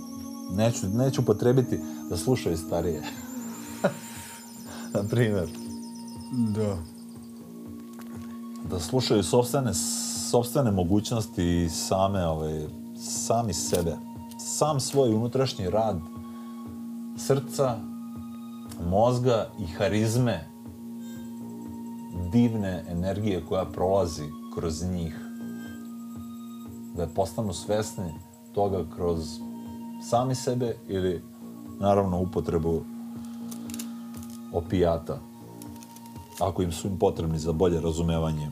[0.52, 1.80] neću, neću potrebiti
[2.10, 3.02] da slušaju starije.
[4.94, 5.63] Na primjer.
[6.32, 6.76] Da.
[8.70, 9.74] Da slušaju sobstvene,
[10.30, 12.66] sobstvene mogućnosti i same, ovaj,
[12.96, 13.96] sami sebe.
[14.38, 16.00] Sam svoj unutrašnji rad
[17.16, 17.76] srca,
[18.90, 20.48] mozga i harizme
[22.32, 25.20] divne energije koja prolazi kroz njih.
[26.96, 28.14] Da postanu svesni
[28.52, 29.38] toga kroz
[30.02, 31.22] sami sebe ili
[31.80, 32.82] naravno upotrebu
[34.52, 35.33] opijata
[36.40, 38.50] ako im su im potrebni za bolje razumevanje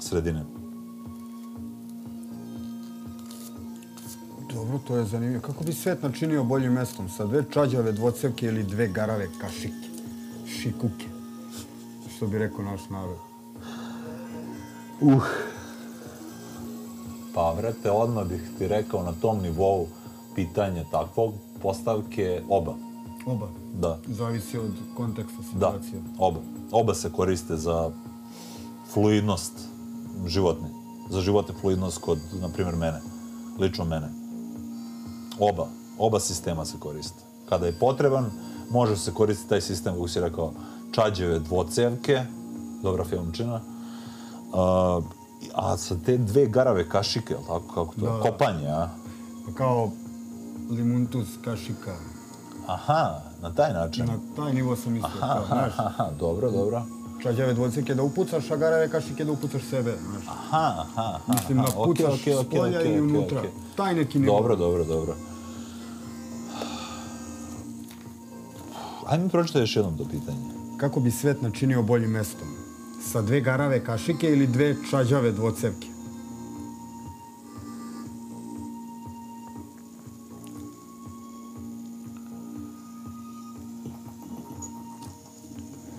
[0.00, 0.44] sredine.
[4.54, 5.42] Dobro, to je zanimljivo.
[5.42, 9.88] Kako bi svet načinio boljim mestom sa dve čađave dvocevke ili dve garave kašike?
[10.46, 11.06] Šikuke.
[12.16, 13.16] Što bi rekao naš narod.
[15.00, 15.24] Uh.
[17.34, 19.86] Pa, vrete, odmah bih ti rekao na tom nivou
[20.34, 22.74] pitanja takvog postavke oba.
[23.26, 23.48] Oba?
[23.74, 23.98] Da.
[24.06, 26.00] Zavisi od konteksta situacije.
[26.00, 26.40] Da, oba.
[26.74, 27.90] Oba se koriste za
[28.92, 29.52] fluidnost
[30.26, 30.68] životne.
[31.10, 33.00] Za životne fluidnost kod, na primjer, mene.
[33.58, 34.08] Lično mene.
[35.38, 35.68] Oba.
[35.98, 37.22] Oba sistema se koriste.
[37.48, 38.30] Kada je potreban,
[38.70, 40.52] može se koristiti taj sistem, kako si rekao,
[40.92, 42.22] čađeve dvocevke,
[42.82, 45.04] dobra filmčina, uh,
[45.54, 48.20] a sa te dve garave kašike, tako kako to, da.
[48.20, 48.88] kopanje, a?
[49.54, 49.90] Kao
[50.70, 51.94] limuntus kašika.
[52.66, 54.06] Aha, na taj način.
[54.06, 55.22] Na taj nivo sam mislio.
[55.22, 56.82] Aha, aha, aha, dobro, dobro.
[57.22, 60.24] čađave dvocevke da upucaš, a garave kašike da upucaš sebe, znaš.
[60.28, 61.18] Aha, aha, aha.
[61.32, 63.38] Mislim, napucaš okej, okej, s okej, polja okej, i unutra.
[63.38, 63.50] okej.
[63.76, 64.36] Taj neki nivo.
[64.36, 65.14] Dobro, dobro, dobro.
[69.06, 70.46] Ajde mi pročitaj još jednom to pitanje.
[70.76, 72.48] Kako bi svet načinio boljim mestom?
[73.12, 75.93] Sa dve garave kašike ili dve čađave dvocevke?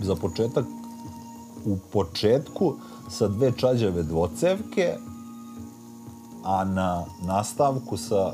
[0.06, 0.66] Za početak,
[1.66, 2.74] u početku
[3.10, 4.98] sa dve čađave dvocevke,
[6.44, 8.34] a na nastavku sa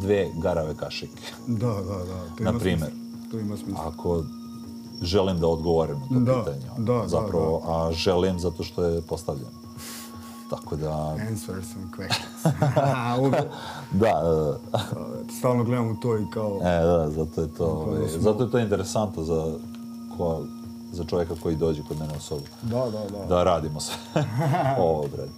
[0.00, 1.22] dve garave kašike.
[1.46, 2.36] Da, da, da.
[2.38, 2.88] To Na ima smisla.
[3.30, 3.88] To ima smisla.
[3.88, 4.22] Ako
[5.02, 6.66] želim da odgovorim na to Da, pitanje.
[6.78, 9.50] da, da, Zapravo, a želim zato što je postavljeno.
[10.50, 12.54] Tako da, Answer some questions.
[14.00, 14.78] Da, e,
[15.38, 16.60] Stalno gledam u to i kao...
[16.62, 19.54] e, da, zato je to, ovaj, zato je to interesantno za,
[20.16, 20.42] ko,
[20.92, 22.42] za čovjeka koji dođe kod mene u sobu.
[22.62, 23.26] Da, da, da.
[23.26, 23.94] Da radimo sve.
[24.80, 25.32] Ovo, brate.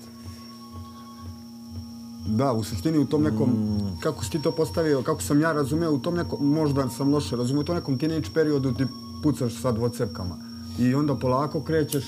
[2.29, 4.01] Da, u suštini u tom nekom, Mm.
[4.01, 7.37] kako si ti to postavio, kako sam ja razumio, u tom nekom, možda sam loše
[7.37, 8.87] razumio, u tom nekom teenage periodu ti
[9.23, 10.37] pucaš sa dvocevkama.
[10.79, 12.05] I onda polako krećeš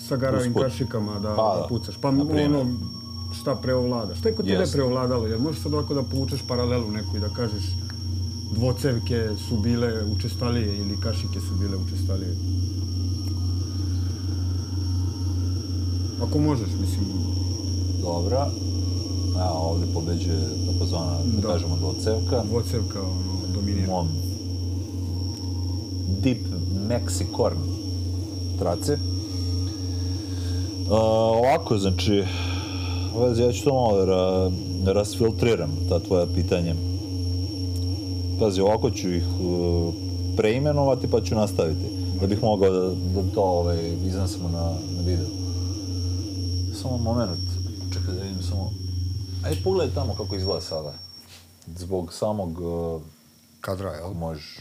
[0.00, 0.62] sa garavim Usput.
[0.62, 1.96] kašikama da, Pa, da pucaš.
[1.96, 2.66] Pa ono,
[3.32, 4.14] šta preovlada?
[4.14, 4.74] Šta je kod tebe Jeste.
[4.74, 5.26] preovladalo?
[5.26, 7.64] Jel možeš sad ovako da povučeš paralelu neku i da kažeš
[8.54, 12.36] dvocevke su bile učestalije ili kašike su bile učestalije?
[16.22, 17.04] Ako možeš, mislim,
[18.02, 18.50] Dobra.
[19.36, 20.38] Evo, ovdje pobeđuje
[20.72, 21.48] takozvana, da, Da.
[21.52, 22.42] kažemo, dvocevka.
[22.48, 23.86] dvocevka ono, dominira.
[23.86, 24.08] mom
[26.22, 26.38] Deep
[26.88, 27.56] Mexicorn
[28.58, 28.92] trace.
[28.92, 28.98] Uh,
[31.38, 32.24] ovako, znači,
[33.38, 34.50] ja ću to malo ra,
[34.92, 36.74] rasfiltriram, ta tvoja pitanja.
[38.40, 39.94] Pazi, ovako ću ih uh,
[40.36, 41.84] preimenovati pa ću nastaviti,
[42.20, 44.64] da bih mogao da, da to ovaj, iznesemo na,
[44.96, 45.26] na video.
[46.82, 47.40] Samo moment,
[47.92, 48.72] čekaj da vidim samo...
[49.44, 50.94] Ajde, pogledaj tamo kako izgleda sada.
[51.66, 53.02] Zbog samog uh,
[53.60, 54.12] Kadra, jel?
[54.12, 54.58] možeš.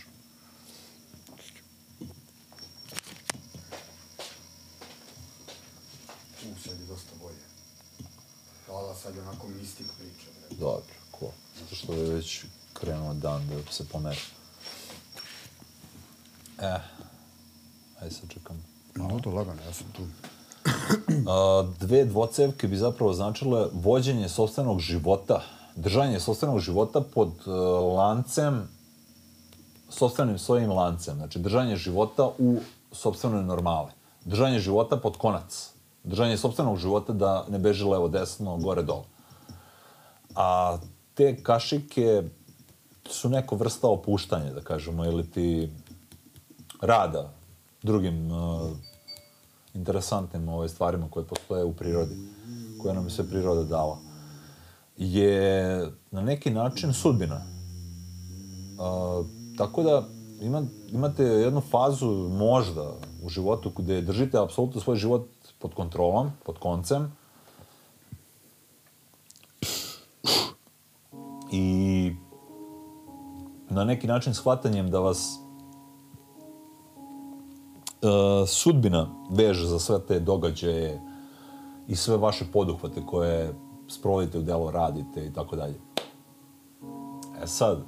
[6.42, 7.44] U, sad je dosta bolje.
[8.66, 10.58] Hvala, sad je onako mistik priča, bre.
[10.60, 11.32] Dobro, cool.
[11.60, 12.46] Zato što je već
[12.80, 14.20] krenuo dan da se pomeri.
[16.62, 16.80] E,
[18.02, 18.64] ajde sad čekam.
[18.96, 20.02] No, to lagano, ja sam tu.
[21.28, 25.42] A, dve dvocevke bi zapravo značile vođenje sobstvenog života,
[25.76, 27.54] držanje sobstvenog života pod uh,
[27.98, 28.68] lancem,
[29.90, 31.16] sobstvenim svojim lancem.
[31.16, 32.60] Znači, držanje života u
[32.92, 33.92] sobstvenoj normali.
[34.26, 35.70] Držanje života pod konac.
[36.04, 39.04] Držanje sobstvenog života da ne beži levo, desno, gore, dole.
[40.36, 40.78] A
[41.14, 42.24] te kašike
[43.10, 45.70] su neko vrsta opuštanja, da kažemo, ili ti
[46.82, 47.30] rada
[47.84, 48.70] drugim uh,
[49.74, 52.16] interesantnim ovaj, stvarima koje postoje u prirodi,
[52.82, 53.98] koje nam je priroda dala,
[54.98, 57.42] je na neki način sudbina.
[58.80, 59.26] Uh,
[59.58, 60.08] tako da
[60.42, 62.94] ima, imate jednu fazu možda
[63.24, 65.28] u životu gdje držite apsolutno svoj život
[65.60, 67.12] pod kontrolom, pod koncem,
[73.80, 75.40] na neki način shvatanjem da vas
[78.02, 78.08] e,
[78.48, 81.02] sudbina veže za sve te događaje
[81.88, 83.54] i sve vaše poduhvate koje
[83.88, 85.80] sprovodite u delo, radite i tako dalje.
[87.44, 87.80] E sad,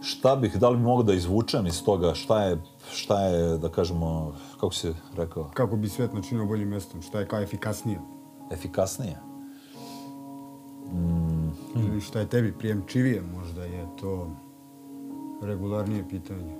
[0.00, 2.62] šta bih, da li bi mogao da izvučem iz toga, šta je,
[2.92, 7.02] šta je, da kažemo, kako si rekao, Kako bi svet načinio boljim mjestom?
[7.02, 8.00] Šta je kao efikasnije?
[8.52, 9.18] efikasnije?
[11.76, 13.22] Ili šta je tebi prijemčivije?
[13.36, 14.30] Možda je to
[15.42, 16.56] regularnije pitanje.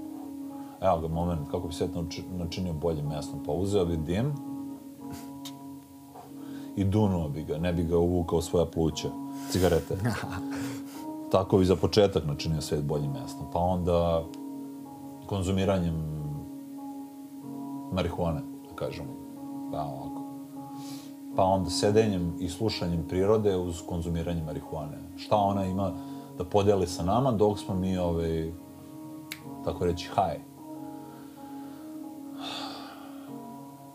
[0.81, 3.41] Evo ga, moment, kako bi nauči- načinio boljim mjestom.
[3.47, 4.33] Pa uzeo bi dim
[6.77, 9.09] i dunuo bi ga, ne bi ga uvukao svoja pluća,
[9.51, 9.97] cigarete.
[11.33, 13.47] Tako bi za početak načinio svijet boljim mjestom.
[13.53, 14.25] Pa onda
[15.27, 15.95] konzumiranjem
[17.93, 19.09] marihuane, da kažemo.
[19.73, 20.23] Pa ovako.
[21.37, 24.99] Pa onda sedenjem i slušanjem prirode uz konzumiranje marihuane.
[25.17, 25.93] Šta ona ima
[26.39, 28.53] da podeli sa nama dok smo mi, ovaj,
[29.67, 30.41] tako reći, haje.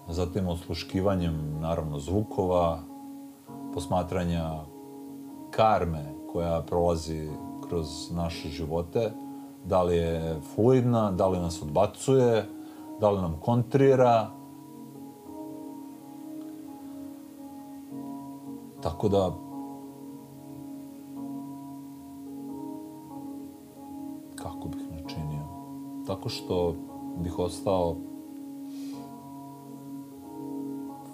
[0.07, 2.79] Zatim osluškivanjem, naravno, zvukova,
[3.73, 4.59] posmatranja
[5.51, 7.29] karme koja prolazi
[7.67, 9.11] kroz naše živote,
[9.65, 12.45] da li je fluidna, da li nas odbacuje,
[12.99, 14.27] da li nam kontrira.
[18.81, 19.31] Tako da,
[26.11, 26.75] Tako što
[27.23, 27.95] bih ostao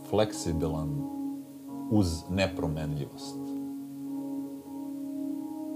[0.09, 0.89] fleksibilan
[1.91, 3.37] uz nepromenljivost,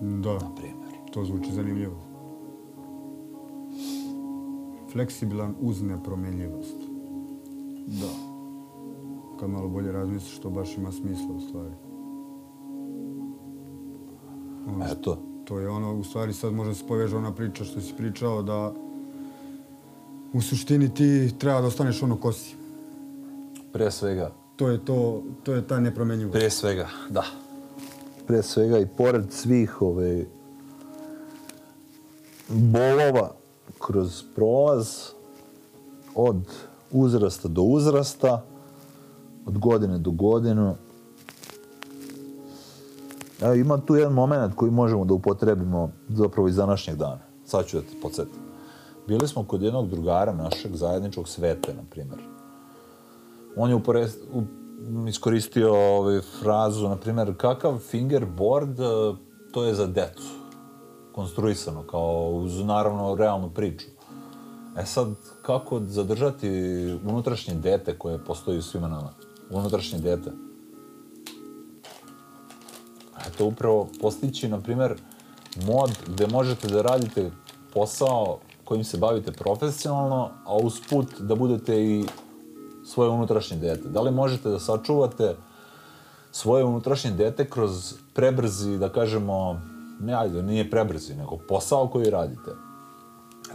[0.01, 0.95] Da, na primjer.
[1.13, 1.95] to zvuči zanimljivo.
[4.91, 6.77] Fleksibilan uz nepromjenljivost.
[7.87, 8.13] Da.
[9.39, 11.73] Kad malo bolje razmisliš, to baš ima smisla u stvari.
[14.67, 17.93] Ono, Eto, To je ono, u stvari sad može se poveže ona priča što si
[17.97, 18.73] pričao da
[20.33, 22.55] u suštini ti treba da ostaneš ono ko si.
[23.73, 26.33] prije svega, To je to, to je ta nepromjenjivost.
[26.33, 27.23] Prije svega, da.
[28.27, 30.25] Prije svega i pored svih ove
[32.49, 33.31] bolova
[33.79, 34.87] kroz prolaz
[36.15, 36.47] od
[36.91, 38.43] uzrasta do uzrasta,
[39.45, 40.75] od godine do godinu.
[43.41, 47.19] Evo, ima tu jedan moment koji možemo da upotrebimo zapravo iz današnjeg dana.
[47.45, 48.50] Sad ću da te podsjetim.
[49.07, 52.19] Bili smo kod jednog drugara našeg zajedničkog svete, na primjer
[53.55, 54.43] on je uporez, u,
[55.07, 58.83] iskoristio ovaj, frazu, na primjer, kakav fingerboard, e,
[59.51, 60.33] to je za decu.
[61.11, 63.85] Konstruisano, kao uz naravno realnu priču.
[64.77, 65.07] E sad,
[65.41, 66.49] kako zadržati
[67.05, 69.09] unutrašnje dete koje postoji u svima nama?
[69.49, 70.31] Unutrašnje dete.
[73.27, 74.95] Eto, upravo postići, na primjer,
[75.67, 77.31] mod gde možete da radite
[77.73, 78.39] posao
[78.71, 82.05] kojim se bavite profesionalno, a usput da budete i
[82.85, 83.89] svoje unutrašnje dete?
[83.89, 85.35] Da li možete da sačuvate
[86.31, 89.61] svoje unutrašnje dete kroz prebrzi, da kažemo,
[89.99, 92.51] ne ajde, nije prebrzi, nego posao koji radite?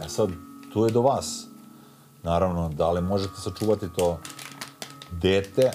[0.05, 0.29] E sad,
[0.73, 1.47] tu je do vas.
[2.23, 4.19] Naravno, da li možete sačuvati to
[5.11, 5.71] dete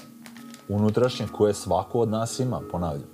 [0.68, 3.10] unutrašnje koje svako od nas ima, ponavljam.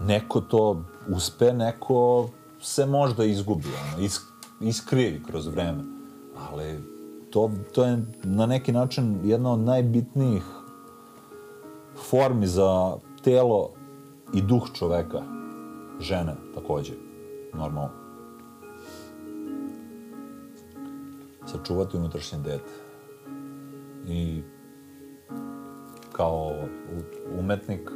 [0.00, 2.28] Neko to uspe, neko
[2.60, 4.22] se možda izgubi, ono, isk,
[4.60, 5.84] iskrivi kroz vreme.
[6.50, 6.80] Ali
[7.30, 10.42] to, to je na neki način jedna od najbitnijih
[12.10, 13.70] formi za telo
[14.34, 15.22] i duh čoveka.
[16.00, 16.92] Žene takođe,
[17.54, 17.90] normalno.
[21.46, 22.70] Sačuvati unutrašnje dete.
[24.08, 24.42] I
[26.12, 26.52] kao
[27.38, 27.90] umetnik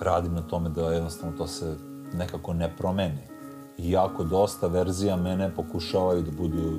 [0.00, 1.76] radim na tome da jednostavno to se
[2.14, 3.28] nekako ne promeni.
[3.78, 6.78] Iako dosta verzija mene pokušavaju da budu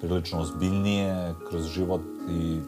[0.00, 2.00] prilično ozbiljnije kroz život
[2.30, 2.60] i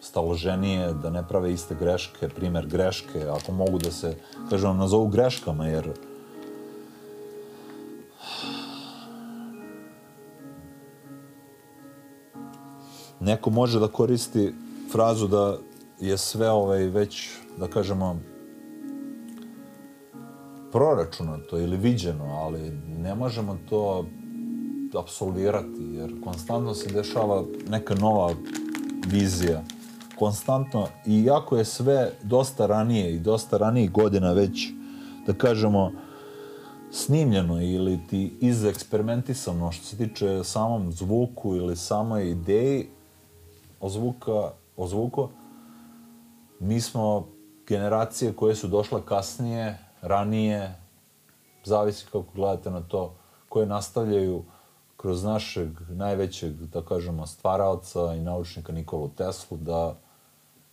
[0.00, 4.16] staloženije, da ne prave iste greške, primer greške, ako mogu da se,
[4.50, 5.90] kažem, nazovu greškama, jer
[13.20, 14.54] neko može da koristi
[14.92, 15.58] frazu da
[16.00, 18.16] je sve ovaj već, da kažemo,
[20.76, 24.06] proračunato ili viđeno, ali ne možemo to
[24.98, 28.34] apsolvirati, jer konstantno se dešava neka nova
[29.06, 29.62] vizija.
[30.18, 34.68] Konstantno, i jako je sve dosta ranije i dosta ranijih godina već,
[35.26, 35.92] da kažemo,
[36.90, 42.86] snimljeno ili ti izeksperimentisano što se tiče samom zvuku ili samoj ideji
[43.80, 45.28] o, zvuka, o zvuku,
[46.60, 47.26] mi smo
[47.66, 50.74] generacije koje su došle kasnije, ranije,
[51.64, 53.14] zavisi kako gledate na to,
[53.48, 54.44] koje nastavljaju
[54.96, 59.96] kroz našeg najvećeg, da kažemo, stvaraoca i naučnika Nikolu Teslu da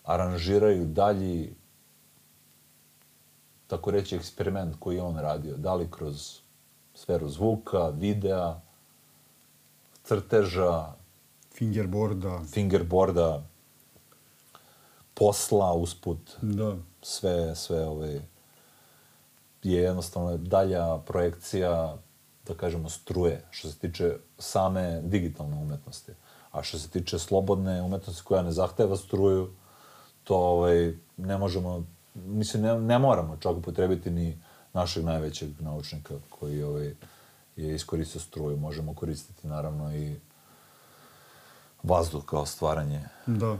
[0.03, 1.55] aranžiraju dalji,
[3.67, 5.57] tako reći, eksperiment koji je on radio.
[5.57, 6.39] Da li kroz
[6.95, 8.59] sferu zvuka, videa,
[10.03, 10.93] crteža,
[11.53, 12.41] Fingerboarda.
[12.53, 13.43] fingerboarda,
[15.13, 16.75] posla usput, Da.
[17.01, 18.21] sve, sve ove,
[19.63, 21.97] je jednostavno dalja projekcija,
[22.47, 26.11] da kažemo, struje, što se tiče same digitalne umetnosti.
[26.51, 29.49] A što se tiče slobodne umetnosti koja ne zahteva struju,
[30.23, 31.83] to ovaj, ne možemo,
[32.13, 34.41] mislim, ne, ne moramo čak upotrebiti ni
[34.73, 36.95] našeg najvećeg naučnika koji ovaj,
[37.55, 38.57] je iskoristio struju.
[38.57, 40.15] Možemo koristiti naravno i
[41.83, 43.57] vazduh kao stvaranje Da.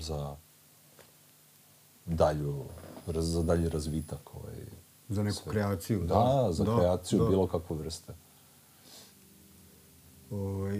[0.00, 0.36] za
[2.06, 2.64] dalju,
[3.14, 4.34] za dalji razvitak.
[4.34, 4.54] Ovaj.
[5.08, 6.04] Za neku kreaciju.
[6.04, 7.28] Da, za kreaciju da.
[7.28, 8.12] bilo kakve vrste.
[10.30, 10.78] Ovaj,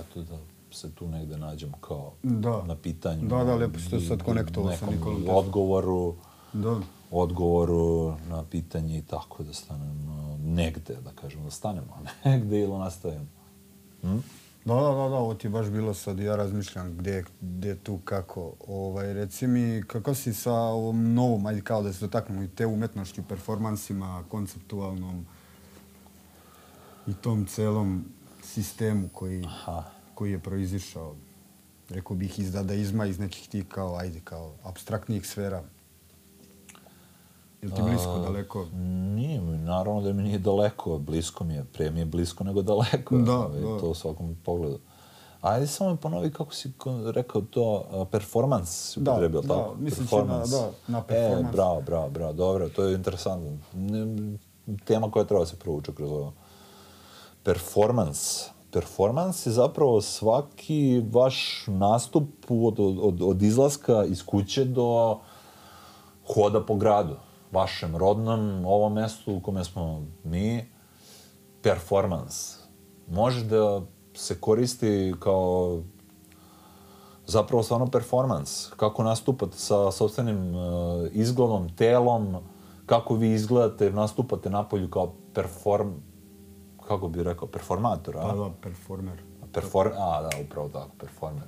[0.00, 0.38] Eto da
[0.70, 2.62] se tu negde nađemo kao Da.
[2.62, 3.28] na pitanju.
[3.28, 5.36] Da, da, lepo si to sad konektovao sa Nikolom Teslom.
[5.36, 6.14] odgovoru,
[6.52, 6.80] da.
[7.10, 13.26] odgovoru na pitanje i tako da stanemo negde, da kažemo, da stanemo negde ili nastavimo.
[14.64, 18.52] Da, da, da, da, ovo ti baš bilo sad, ja razmišljam gdje, gdje tu, kako.
[18.66, 22.66] Ovaj, reci mi, kako si sa ovom novom, ajde kao da se dotaknemo i te
[22.66, 25.26] umetnošću, performansima, konceptualnom
[27.06, 28.04] i tom celom
[28.42, 29.84] sistemu koji, Aha.
[30.14, 31.16] koji je proizišao.
[31.88, 35.62] rekao bih, iz dadaizma, iz nekih tih kao, ajde, kao abstraktnijih sfera?
[37.64, 38.66] Je li ti blisko, daleko?
[39.14, 42.62] Nije mi, naravno da mi nije daleko, blisko mi je, prije mi je blisko nego
[42.62, 43.16] daleko.
[43.16, 43.22] Da,
[43.52, 43.78] da.
[43.80, 44.78] To u svakom pogledu.
[45.40, 46.72] Ajde samo mi ponovi kako si
[47.06, 49.74] rekao to, a, performans si Da, upotrebio, da, tako?
[49.78, 50.50] na- Performance.
[50.50, 51.52] da, na E, performans.
[51.52, 53.50] bravo, bravo, bravo, dobro, to je interesantno.
[54.84, 56.32] Tema koja treba da se provuče kroz ovo.
[57.42, 58.44] Performans.
[58.70, 61.36] Performans je zapravo svaki vaš
[61.68, 65.18] nastup od, od, od izlaska iz kuće do
[66.26, 67.16] hoda po gradu.
[67.54, 70.70] Vašem rodnom, ovom mestu u kome smo mi,
[71.62, 72.56] performans.
[73.08, 73.82] Može da
[74.14, 75.82] se koristi kao
[77.26, 78.70] zapravo stvarno performans.
[78.76, 80.62] Kako nastupate sa sobstvenim uh,
[81.12, 82.36] izgledom, telom,
[82.86, 85.90] kako vi izgledate, nastupate napolju kao perform...
[86.88, 88.20] Kako bi rekao, performator, a?
[88.20, 89.22] Pa da, performer.
[89.52, 89.90] Perform...
[89.98, 91.44] A, da, upravo tako, performer.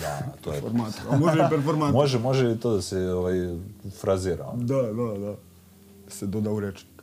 [0.00, 0.60] Da, to je...
[0.60, 1.02] Performator.
[1.10, 1.94] A može i performator.
[2.00, 3.34] Može, može i to da se ovaj,
[4.00, 4.46] frazira.
[4.46, 4.62] ono.
[4.62, 5.34] Da, da, da.
[6.08, 7.02] Se doda u rečnik.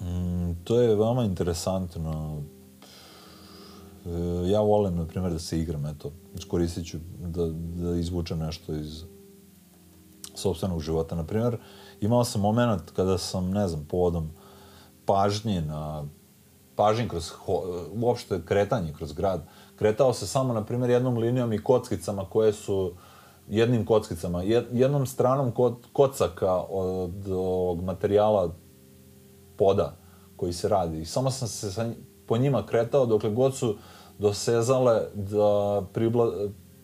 [0.00, 2.42] Mm, to je veoma interesantno.
[4.06, 4.10] E,
[4.50, 6.12] ja volim, na primjer, da se igram, eto.
[6.34, 7.46] Iskoristit ću da,
[7.76, 9.02] da izvučem nešto iz
[10.34, 11.14] sobstvenog života.
[11.16, 11.56] Na primjer,
[12.00, 14.30] imao sam moment kada sam, ne znam, povodom
[15.04, 16.04] pažnje na
[16.76, 19.40] pažnje kroz, ho- uopšte kretanje kroz grad,
[19.76, 22.92] kretao se samo, na primjer, jednom linijom i kockicama koje su
[23.48, 24.42] jednim kockicama,
[24.72, 28.50] jednom stranom kod, kocaka od ovog materijala
[29.56, 29.96] poda
[30.36, 31.00] koji se radi.
[31.00, 31.90] I samo sam se sa,
[32.26, 33.76] po njima kretao dokle god su
[34.18, 36.32] dosezale da pribla,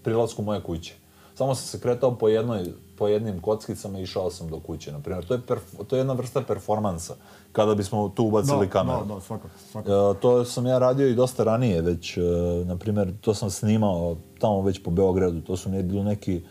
[0.02, 0.94] prilasku moje kuće.
[1.34, 4.93] Samo sam se kretao po, jednoj, po jednim kockicama i išao sam do kuće.
[4.93, 5.40] Naprimjer, to je,
[5.89, 7.14] to je jedna vrsta performansa
[7.52, 9.05] kada bismo tu ubacili da, kameru.
[9.05, 10.16] Da, da, svakako, svakako.
[10.18, 12.20] E, to sam ja radio i dosta ranije već, e,
[12.64, 16.43] na primjer, to sam snimao tamo već po Beogradu, to su ne bilo neki,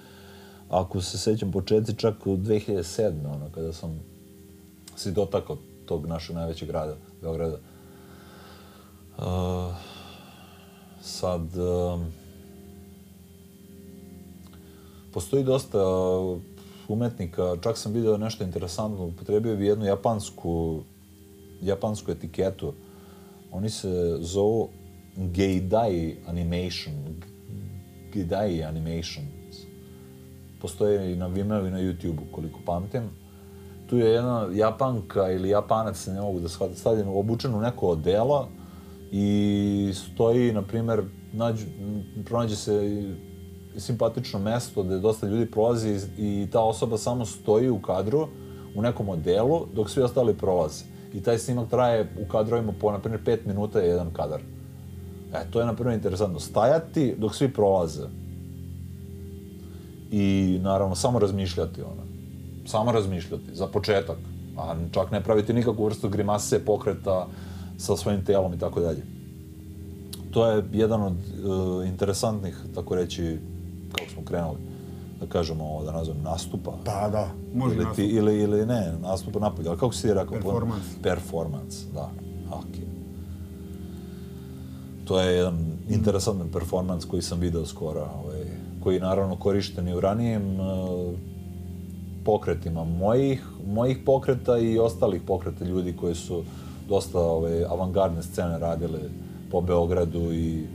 [0.70, 3.12] ako se sećam početci, čak u 2007.
[3.36, 4.00] ono, kada sam
[4.96, 7.58] se dotakao tog našeg najvećeg grada, Beograda.
[9.18, 9.26] Uh,
[11.02, 12.06] sad, um,
[15.14, 15.80] postoji dosta
[16.88, 20.82] umetnika, čak sam video nešto interesantno, upotrebio bi jednu japansku,
[21.62, 22.74] japansku etiketu.
[23.52, 24.70] Oni se zovu
[25.16, 26.94] Geidai Animation,
[28.14, 29.56] Geidai Animations.
[30.62, 33.10] Postoje i na Vimeo i na YouTube-u, koliko pamtim.
[33.90, 38.48] Tu je jedna japanka ili japanac, ne mogu da shvatim, stavljen obučen u neko odela
[39.12, 41.04] i stoji, na primjer,
[41.34, 41.66] nađu,
[42.26, 43.06] pronađe se
[43.80, 48.28] simpatično mesto gde dosta ljudi prolazi i, ta osoba samo stoji u kadru
[48.76, 50.84] u nekom odelu dok svi ostali prolaze.
[51.14, 54.42] I taj snimak traje u kadrovima po, na primjer, 5 minuta je jedan kadar.
[55.34, 56.40] E, to je, na primjer, interesantno.
[56.40, 58.04] Stajati dok svi prolaze.
[60.12, 62.04] I, naravno, samo razmišljati, ono.
[62.66, 64.18] Samo razmišljati, za početak.
[64.58, 67.28] A čak ne praviti nikakvu vrstu grimase, pokreta
[67.78, 69.02] sa svojim telom i tako dalje.
[70.32, 73.38] To je jedan od e, interesantnih, tako reći,
[74.20, 74.58] smo krenuli,
[75.20, 76.72] da kažemo ovo, da nazovem, nastupa.
[76.86, 77.96] Da, da, može ili, nastup.
[77.96, 80.34] ti, ili, ili ne, nastupa napolje, ali kako si ti rekao?
[80.34, 80.84] Performans.
[81.04, 82.10] Performance, da.
[82.52, 82.76] Ok.
[85.06, 85.58] To je jedan
[85.90, 88.44] interesantan performans koji sam video skoro, ovaj,
[88.84, 91.14] koji je naravno korišten i u ranijim uh,
[92.26, 96.44] pokretima mojih, mojih pokreta i ostalih pokreta ljudi koji su
[96.90, 99.00] dosta ovaj, avangardne scene radili
[99.52, 100.68] po Beogradu i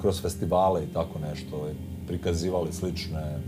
[0.00, 1.72] kroz festivale i tako nešto, ovaj,
[2.08, 3.38] prikazivali slične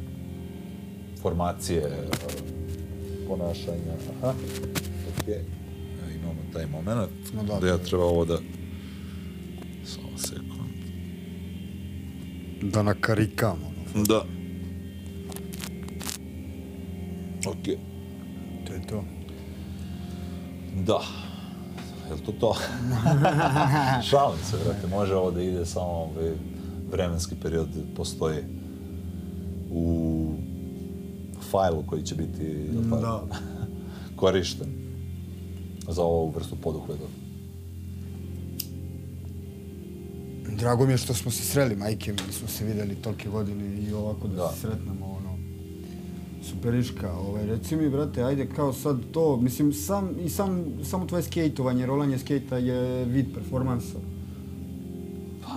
[1.22, 2.08] formacije
[3.28, 3.94] ponašanja.
[4.22, 4.34] Aha,
[5.20, 5.34] okej.
[5.34, 5.60] Okay.
[6.14, 8.38] Imamo taj moment No da, da ja treba ovo da...
[9.84, 10.70] Samo sekund.
[12.62, 13.72] Da nakarikamo.
[13.94, 14.04] ono.
[14.04, 14.24] Da.
[17.50, 17.78] Okej.
[18.66, 19.04] To je to.
[20.86, 21.00] Da.
[22.10, 22.54] Je to to?
[24.10, 24.86] Šalim se, brate.
[24.86, 26.32] Može ovo da ide samo ovaj
[26.90, 28.38] vremenski period postoji
[29.70, 30.26] u
[31.50, 32.68] fajlu koji će biti
[33.00, 33.22] Da.
[34.16, 34.66] korišten
[35.88, 37.04] za ovu vrstu poduhveta.
[40.58, 43.92] Drago mi je što smo se sreli, majke mi, smo se videli tolike godine i
[43.92, 44.48] ovako da, Da.
[44.48, 45.38] se sretnemo, ono,
[46.42, 51.22] superiška, ovaj, reci mi, brate, ajde, kao sad to, mislim, sam, i sam, samo tvoje
[51.22, 53.98] skejtovanje, rolanje skejta je vid performansa.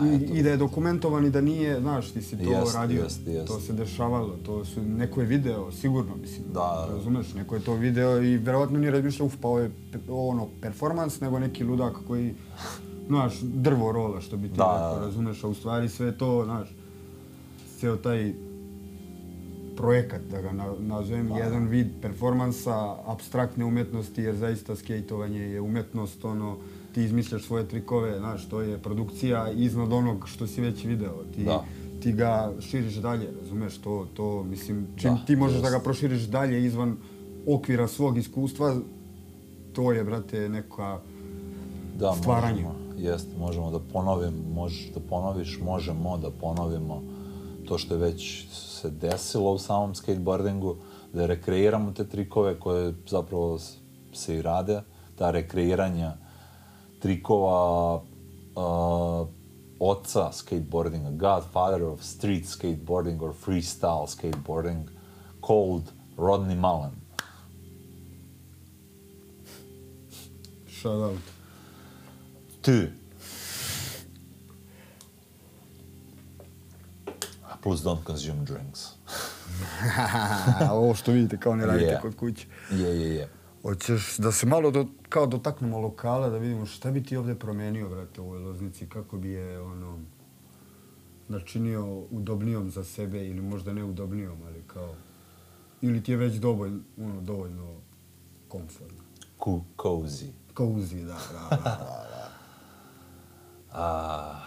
[0.04, 3.28] I, I da je dokumentovan i da nije, znaš, ti si to Jest, radio, jest,
[3.28, 3.48] jest.
[3.48, 6.88] to se dešavalo, to su, neko je video, sigurno, mislim, Da.
[6.90, 9.72] razumeš, neko je to video i verovatno nije razmišljao, uf, pa ovo je
[10.10, 12.34] ono, performans, nego neki ludak koji
[13.08, 15.06] znaš, drvo rola, što bi ti Da, rekao, da.
[15.06, 16.76] razumeš, a u stvari sve to, znaš,
[17.80, 18.34] ceo taj
[19.78, 21.38] projekat, da ga na, nazovem, Pa.
[21.38, 26.58] jedan vid performansa, abstraktne umetnosti, jer zaista skejtovanje je umetnost, ono,
[26.94, 31.24] ti izmišljaš svoje trikove, znaš, to je produkcija iznad onog što si već video.
[31.36, 31.64] Ti, Da.
[32.02, 35.84] ti ga širiš dalje, razumeš, to, to, mislim, čim Da, ti možeš da ga jest.
[35.84, 36.98] proširiš dalje izvan
[37.48, 38.76] okvira svog iskustva,
[39.74, 41.00] to je, brate, neka
[41.96, 42.54] Da, stvaranje.
[42.64, 47.02] možemo, jest, možemo da ponovim, možeš da ponoviš, možemo da ponovimo
[47.66, 50.76] to što je već se desilo u samom skateboardingu,
[51.14, 53.60] da rekreiramo te trikove koje zapravo
[54.14, 54.82] se i rade,
[55.16, 56.14] ta rekreiranja
[57.04, 59.28] trikova uh,
[59.80, 64.88] oca skateboardinga, godfather of street skateboarding or freestyle skateboarding,
[65.42, 66.92] called Rodney Mullen.
[70.68, 71.20] shout out.
[72.62, 72.88] Ti.
[77.62, 78.90] Plus don't consume drinks.
[80.72, 82.00] Ovo što vidite kao ne radite Je.
[82.02, 82.48] kod kuće.
[82.72, 83.30] Je, je, je.
[83.64, 87.90] Hoćeš da se malo do, kao dotaknemo lokala, da vidimo šta bi ti ovdje promenio,
[87.90, 90.00] brate, u ovoj loznici, kako bi je, ono,
[91.28, 94.96] načinio udobnijom za sebe ili možda ne udobnijom, ali kao,
[95.82, 97.74] ili ti je već dovoljno, ono, dovoljno
[98.48, 99.04] komfortno.
[99.38, 100.28] Ku, cozy.
[100.56, 102.30] Cozy, da, da, da, da.
[103.84, 104.40] A,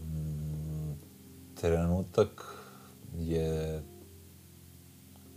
[0.00, 0.94] mm,
[1.54, 2.56] trenutak
[3.18, 3.82] je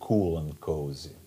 [0.08, 1.18] cool and cozy.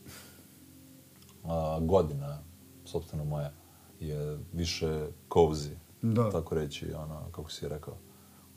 [1.45, 2.39] A, godina,
[2.85, 3.53] sobstveno moja,
[4.01, 5.75] je više cozy.
[6.03, 6.31] Da.
[6.31, 7.95] Tako reći, ono, kako si rekao.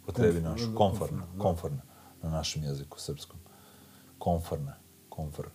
[0.05, 1.43] Potrebi Komf- naš, da, komfortna, komfortna, da.
[1.43, 1.81] komfortna,
[2.21, 3.39] na našem jeziku, srpskom.
[4.19, 4.75] Komfortna,
[5.09, 5.49] komfort.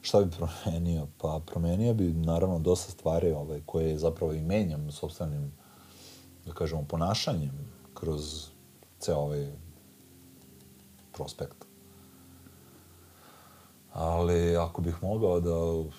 [0.00, 1.06] Šta bi promenio?
[1.18, 5.52] Pa promenio bi naravno dosta stvari ovaj, koje zapravo i menjam sobstvenim,
[6.46, 8.48] da kažemo, ponašanjem kroz
[8.98, 9.52] ceo ovaj
[11.12, 11.64] prospekt.
[13.92, 15.90] Ali ako bih mogao da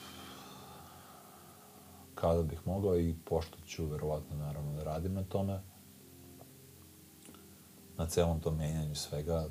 [2.22, 5.62] kada bih mogao i pošto ću verovatno naravno da radim na tome,
[7.98, 9.46] na celom tom menjanju svega,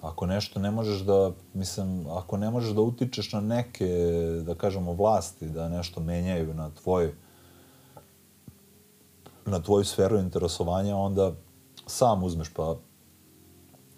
[0.00, 3.88] ako nešto ne možeš da, mislim, ako ne možeš da utičeš na neke,
[4.46, 7.14] da kažemo, vlasti, da nešto menjaju na tvoj,
[9.46, 11.32] na tvoju sferu interesovanja, onda
[11.86, 12.76] sam uzmeš pa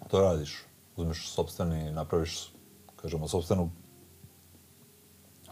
[0.07, 0.65] to radiš.
[0.97, 2.53] Uzmeš sobstveni, napraviš,
[2.95, 3.69] kažemo, sobstvenu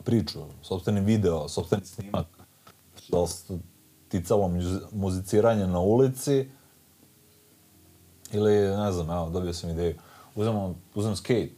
[0.04, 2.26] priču, sobstveni video, sobstveni snimak.
[3.10, 3.58] Da se
[4.08, 6.48] ticalo muzi- muziciranje na ulici
[8.32, 9.96] ili, ne znam, evo, dobio sam ideju.
[10.36, 11.50] Uzmem, uzmem skate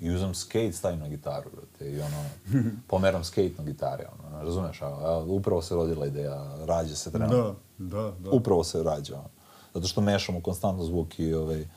[0.00, 2.24] i uzmem skate, stavim na gitaru, brate, i ono,
[2.88, 7.54] pomeram skate na gitari, ono, razumeš, evo, evo, upravo se rodila ideja, rađe se trenutno.
[7.78, 8.30] Da, da, da.
[8.30, 9.14] Upravo se rađa.
[9.14, 9.28] ono.
[9.74, 11.68] Zato što mešamo konstantno zvuk i ovaj,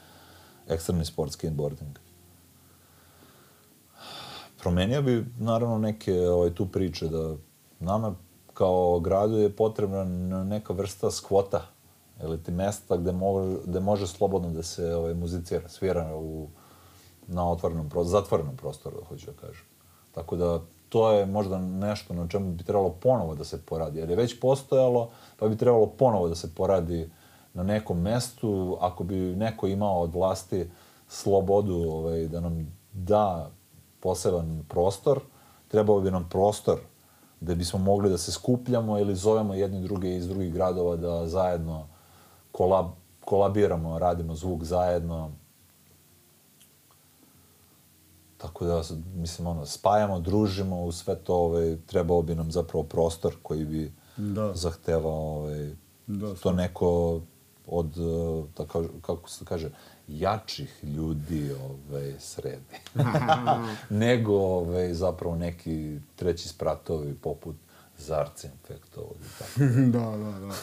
[0.68, 1.98] ekstremni sport, skateboarding.
[4.64, 7.36] Promenio bi, naravno, neke ovaj, tu priče da
[7.80, 8.16] nama
[8.54, 10.04] kao gradu je potrebna
[10.44, 11.62] neka vrsta skvota
[12.24, 16.48] ili ti mesta gde može, gde može slobodno da se ovaj, muzicira, svira u,
[17.28, 19.66] na otvorenom, zatvorenom prostoru, hoću da kažem.
[20.12, 20.60] Tako da
[20.90, 24.40] to je možda nešto na čemu bi trebalo ponovo da se poradi, jer je već
[24.40, 25.10] postojalo,
[25.40, 27.10] pa bi trebalo ponovo da se poradi
[27.54, 30.70] na nekom mestu, ako bi neko imao od vlasti
[31.08, 33.52] slobodu ovaj, da nam da
[34.04, 35.20] poseban prostor,
[35.68, 36.80] trebao bi nam prostor
[37.42, 41.88] da bismo mogli da se skupljamo ili zovemo jedni druge iz drugih gradova da zajedno
[42.52, 42.86] kolab,
[43.26, 45.32] kolabiramo, radimo zvuk zajedno.
[48.38, 48.82] Tako da,
[49.16, 53.94] mislim, ono, spajamo, družimo u sve to, ovaj, trebao bi nam zapravo prostor koji bi
[54.18, 54.54] Da.
[54.56, 55.76] zahtevao ovaj,
[56.08, 57.22] Da, to neko
[57.68, 58.66] od, eh, da
[59.02, 59.72] kako se kaže,
[60.08, 62.76] jačih ljudi ovaj, sredi.
[63.90, 67.56] Nego ovaj, zapravo neki treći spratovi poput
[67.98, 69.60] Zarca infektovog i tako.
[69.98, 70.54] da, da, da.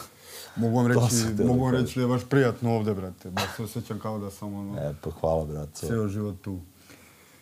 [0.55, 3.29] Mogu vam reći, mogu vam reći da je baš prijatno ovde, brate.
[3.29, 5.87] Baš se osjećam kao da sam ono, E, pa hvala, braco.
[5.87, 6.59] ceo život tu.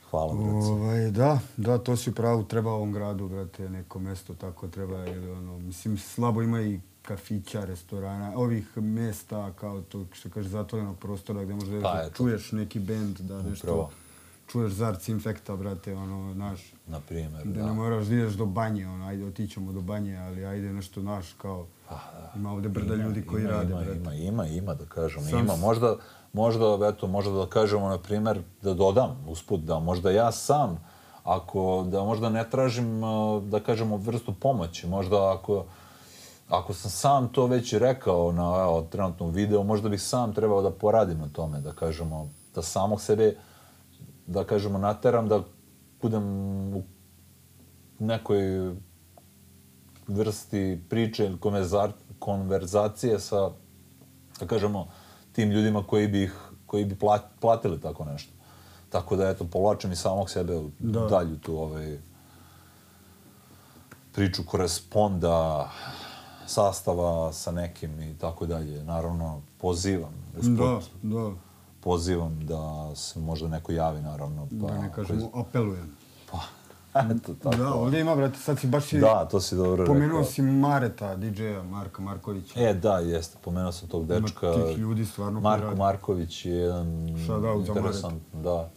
[0.10, 0.72] Hvala, braco.
[0.72, 4.98] Ovaj, da, da, to si u pravu, treba ovom gradu, brate, neko mesto tako treba,
[4.98, 10.98] jer ono, mislim, slabo ima i kafića, restorana, ovih mesta, kao to što kaže, zatvorenog
[10.98, 12.14] prostora gdje možda Pa, eto.
[12.18, 13.90] čuješ neki bend, da nešto, Upravo.
[14.52, 17.66] čuješ zarci infekta, brate, ono, naš, Na primjer, da da.
[17.66, 21.34] ne moraš da ideš do banje, ono, ajde, otićemo do banje, ali ajde nešto, naš,
[21.38, 21.66] kao,
[22.36, 23.98] ima ovdje brda ljudi koji ima, rade, ima, brate.
[24.00, 25.56] Ima, ima, ima, da kažemo, Sam ima.
[25.56, 25.96] Možda,
[26.34, 30.80] možda, eto, možda da kažemo, na primjer, da dodam usput, da možda ja sam,
[31.24, 33.02] ako, da možda ne tražim,
[33.50, 35.66] da kažemo, vrstu pomoći, možda ako,
[36.50, 40.72] ako sam sam to već rekao na evo, trenutnom videu, možda bih sam trebao da
[40.72, 43.36] poradim na tome, da kažemo, da samog sebe,
[44.28, 45.44] da kažemo, nateram da
[46.02, 46.24] budem
[46.76, 46.84] u
[48.00, 48.74] nekoj
[50.08, 51.38] vrsti priče ili
[52.20, 53.50] konverzacije sa,
[54.40, 54.88] da kažemo,
[55.32, 56.34] tim ljudima koji bi, ih,
[56.66, 58.32] koji bi plat, platili tako nešto.
[58.90, 61.06] Tako da, eto, povlačim i samog sebe u Da.
[61.06, 62.00] dalju tu ovaj,
[64.12, 65.70] priču koresponda,
[66.50, 68.84] sastava sa nekim i tako dalje.
[68.84, 71.32] Naravno, pozivam, usput, Da, da.
[71.82, 74.48] pozivam da se možda neko javi, naravno.
[74.62, 75.96] Pa, Da ne kažemo, apelujem.
[76.32, 76.40] Pa,
[77.12, 77.56] eto, tako.
[77.58, 80.32] Da, ovdje ima, brate, sad si baš i Da, to si dobro pomenuo rekao.
[80.32, 82.60] si Mareta, DJ-a Marka Markovića.
[82.60, 84.54] E, da, jeste, pomenuo sam tog Ima dečka.
[84.54, 85.76] tih ljudi stvarno koji Marko.
[85.76, 88.70] Marković je jedan Shout out za interesantan, da,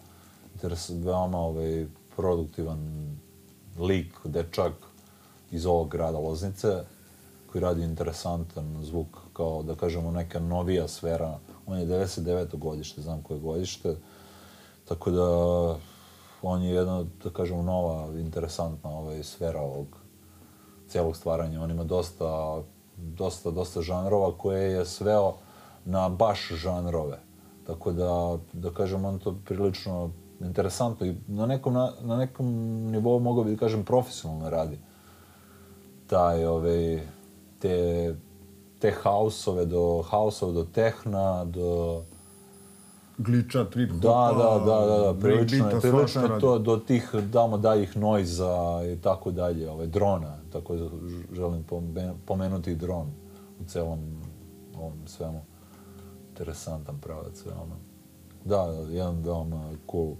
[0.54, 1.86] interesant, veoma ovaj,
[2.16, 2.78] produktivan
[3.78, 4.72] lik, dečak
[5.50, 6.84] iz ovog grada Loznice,
[7.52, 11.38] koji radi interesantan zvuk, kao da kažemo neka novija sfera.
[11.66, 12.56] On je 99.
[12.56, 13.96] godište, znam koje godište,
[14.88, 15.28] tako da
[16.42, 19.86] on je jedna, da kažemo, nova, interesantna ovaj, sfera ovog
[20.88, 21.62] cijelog stvaranja.
[21.62, 22.62] On ima dosta,
[22.96, 25.34] dosta, dosta žanrova koje je sveo
[25.84, 27.18] na baš žanrove.
[27.66, 30.10] Tako da, da kažem, on to prilično
[30.40, 32.46] interesantno i na nekom, na, na nekom
[32.90, 34.78] nivou mogao bi da kažem profesionalno radi.
[36.06, 37.00] Taj, ovaj,
[37.62, 38.14] te,
[38.78, 42.02] te hausove do, hausove do tehna, do...
[43.18, 46.40] Glitcha, trip hopa, Da, da, da, da, da, prilično je, prilično je radi.
[46.40, 50.76] to do tih damo daljih noiza i tako dalje, ovaj, drona, tako
[51.32, 53.06] želim pome- pomenuti dron
[53.60, 53.98] u celom
[54.78, 55.40] ovom svemu.
[56.28, 57.76] Interesantan pravac, veoma.
[58.44, 60.14] Da, jedan veoma cool.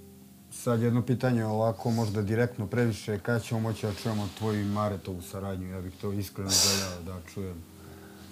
[0.53, 5.23] Sad jedno pitanje ovako, možda direktno previše, kada ćemo moći da čujemo tvoju i Maretovu
[5.23, 5.69] saradnju?
[5.69, 7.55] Ja bih to iskreno željao da čujem.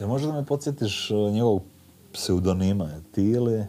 [0.00, 1.62] Jel možda da me podsjetiš uh, njegovog
[2.12, 3.66] pseudonima, je ti ili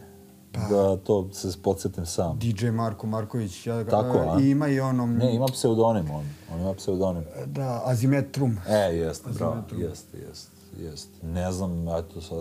[0.52, 0.60] Pa.
[0.60, 2.38] da to se podsjetim sam?
[2.38, 4.40] DJ Marko Marković, ja Tako, a?
[4.40, 6.24] i ima i onom, Ne, ima pseudonim on.
[6.54, 7.24] On ima pseudonim.
[7.46, 8.58] da, Azimetrum.
[8.68, 10.50] E, jeste, bravo, jeste, jeste,
[10.80, 11.26] jeste.
[11.26, 12.38] Ne znam, eto, sad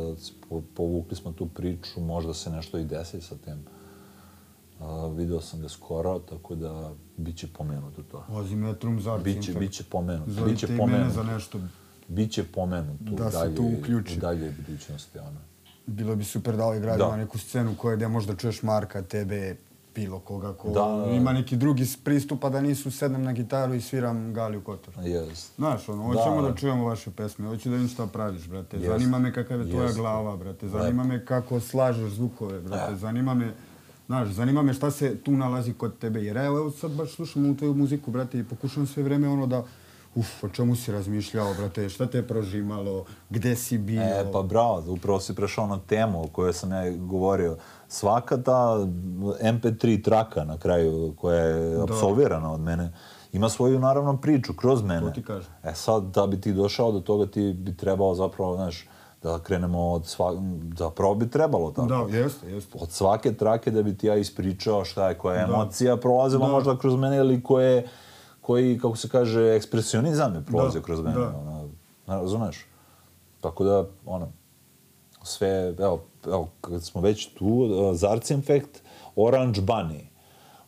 [0.49, 3.59] po- povukli smo tu priču, možda se nešto i desi sa tem.
[3.59, 3.80] Uh,
[5.09, 8.25] video sam ga skoro, tako da bit će pomenuto to.
[8.31, 11.59] Azimetrum za Biće, biće pomenuto, Zovite biće i mene za nešto.
[12.07, 14.13] Biće pomenuto Da u se dalje, tu uključi.
[14.13, 15.39] u dalje budućnosti, ono.
[15.87, 17.05] Bilo bi super da ovaj grad Da.
[17.05, 19.55] ima neku scenu koja gdje možda čuješ Marka, tebe,
[19.95, 21.11] bilo koga ko Da.
[21.11, 24.93] ima neki drugi s- pristupa da nisu sednem na gitaru i sviram Galiju Kotor.
[24.99, 25.55] Jest.
[25.55, 26.55] Znaš, ono, hoćemo da, da.
[26.55, 28.77] čujemo vaše pesme, hoću da vidim šta praviš, brate.
[28.77, 28.87] Jest.
[28.87, 29.97] Zanima me kakav je tvoja Jest.
[29.97, 30.67] glava, brate.
[30.69, 32.93] Zanima me kako slažeš zvukove, brate.
[32.93, 32.95] E.
[32.95, 33.53] Zanima me,
[34.11, 36.23] znaš, zanima me šta se tu nalazi kod tebe.
[36.23, 39.47] Jer evo, evo sad baš slušam u tvoju muziku, brate, i pokušam sve vreme ono
[39.47, 39.63] da,
[40.15, 44.01] uf, o čemu si razmišljao, brate, šta te je prožimalo, gde si bio.
[44.01, 47.57] E, pa bravo, upravo si prešao na temu o kojoj sam ja govorio.
[47.87, 48.87] Svaka ta
[49.41, 52.91] MP3 traka na kraju koja je absolvirana od mene,
[53.31, 55.01] ima svoju naravno priču kroz mene.
[55.01, 55.51] To ti kažem.
[55.63, 58.87] E sad, da bi ti došao do toga, ti bi trebao zapravo, znaš,
[59.23, 60.35] da krenemo od svak...
[60.77, 61.87] Zapravo bi trebalo tako.
[61.87, 62.77] Da, jeste, jeste.
[62.81, 66.51] Od svake trake da bi ti ja ispričao šta je, koja je emocija prolazila Da.
[66.51, 67.87] možda kroz mene ili koje,
[68.41, 71.15] koji, kako se kaže, ekspresionizam je prolazio Da, kroz mene.
[71.15, 71.33] da.
[71.37, 71.69] Ono,
[72.07, 72.65] razumeš?
[73.41, 74.27] Tako da, ono,
[75.23, 78.81] sve, evo, evo, kad smo već tu, uh, Zarci Infect,
[79.15, 80.01] Orange Bunny.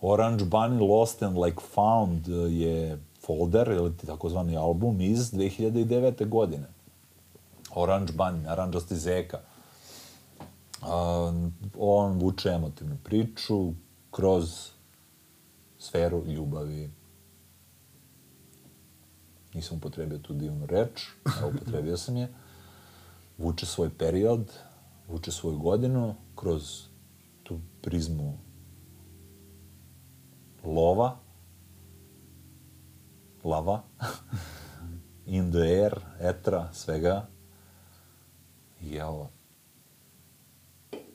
[0.02, 6.30] Orange Bunny Lost and Like Found uh, je folder, ili takozvani album iz 2009.
[6.30, 6.73] godine.
[7.76, 9.40] Orange Ban, naranđasti zeka.
[10.82, 10.88] Uh,
[11.78, 13.74] on vuče emotivnu priču
[14.12, 14.70] kroz
[15.80, 16.92] sferu ljubavi.
[19.54, 21.08] Nisam upotrebio tu divnu reč,
[21.42, 22.34] a upotrebio sam je.
[23.38, 24.52] Vuče svoj period,
[25.08, 26.82] vuče svoju godinu kroz
[27.44, 28.38] tu prizmu
[30.64, 31.18] lova,
[33.44, 33.84] lava,
[35.26, 37.33] in the air, etra, svega.
[38.84, 39.30] I evo,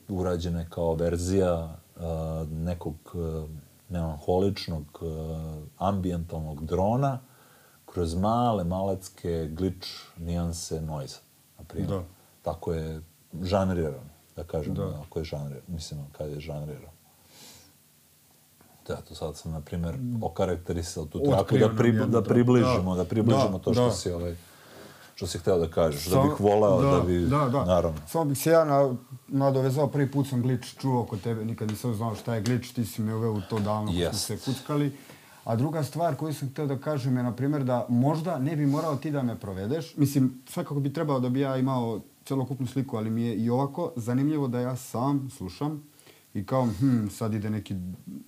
[0.09, 1.63] urađena je kao verzija
[1.95, 2.03] uh,
[2.51, 3.49] nekog uh,
[3.89, 5.09] melanholičnog, uh,
[5.77, 7.19] ambijentalnog drona
[7.85, 9.87] kroz male, malecke glitch
[10.17, 11.17] nijanse noiza,
[11.57, 11.91] na primjer.
[11.91, 12.03] Da.
[12.41, 13.01] Tako je
[13.43, 15.01] žanriran, da kažem, Da.
[15.07, 16.91] ako je žanriran, mislim, kad je žanriran.
[18.87, 23.03] Da, to sad sam, na primjer, okarakterisao tu traku da, pri, da približimo, da.
[23.03, 23.91] da, približimo Da, to što da.
[23.91, 24.35] si ovaj,
[25.19, 27.65] što si hteo da kažeš, da bih voleo da, bi, da, da.
[27.65, 27.99] naravno.
[28.07, 28.95] Samo bih se ja na,
[29.27, 32.85] nadovezao, prvi put sam glitch čuo kod tebe, nikad nisam znao šta je glitch, ti
[32.85, 34.91] si me uveo u to davno, kad smo se kuckali.
[35.43, 38.65] A druga stvar koju sam htio da kažem je, na primjer, da možda ne bi
[38.65, 39.95] morao ti da me provedeš.
[39.97, 43.91] Mislim, svakako bi trebao da bi ja imao celokupnu sliku, ali mi je i ovako
[43.95, 45.83] zanimljivo da ja sam slušam
[46.33, 47.75] i kao, hm, sad ide neki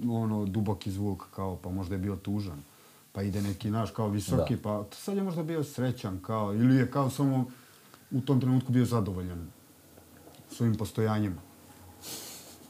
[0.09, 2.63] ono duboki zvuk, kao, pa možda je bio tužan.
[3.11, 4.61] Pa ide neki naš kao visoki, Da.
[4.61, 7.45] pa sad je možda bio srećan, kao, ili je kao samo
[8.11, 9.47] u tom trenutku bio zadovoljan
[10.49, 11.37] svojim postojanjem.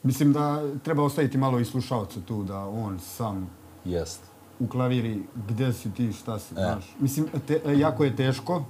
[0.04, 3.50] Mislim da treba ostaviti malo i slušalca tu, da on sam
[3.86, 4.20] Jest.
[4.60, 6.56] u klaviri gdje si ti, šta si, E.
[6.56, 6.96] znaš.
[7.00, 8.64] Mislim, te, jako je teško,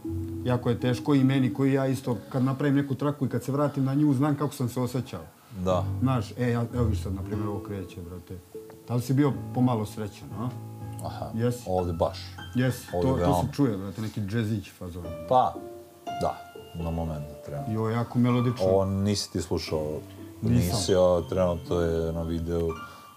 [0.44, 3.52] jako je teško i meni koji ja isto, kad napravim neku traku i kad se
[3.52, 5.24] vratim na nju, znam kako sam se osjećao.
[5.60, 5.86] Da.
[6.02, 8.38] Znaš, e, ja, evo viš sad, na primjer, ovo kreće, brate.
[8.88, 10.50] Da li si bio pomalo srećan, a?
[11.06, 11.32] Aha.
[11.34, 11.64] Jesi.
[11.68, 12.18] Ovdje baš.
[12.56, 13.42] Jesi, Ovdje to, to veoma.
[13.42, 15.04] se čuje, brate, neki džezić fazon.
[15.30, 15.54] Pa,
[16.22, 16.38] da,
[16.76, 17.64] na moment treba.
[17.68, 18.66] I ovo je jako melodično.
[18.66, 20.00] Ovo nisi ti slušao,
[20.42, 20.78] Nisam.
[20.78, 22.70] nisi, a trenutno je na videu.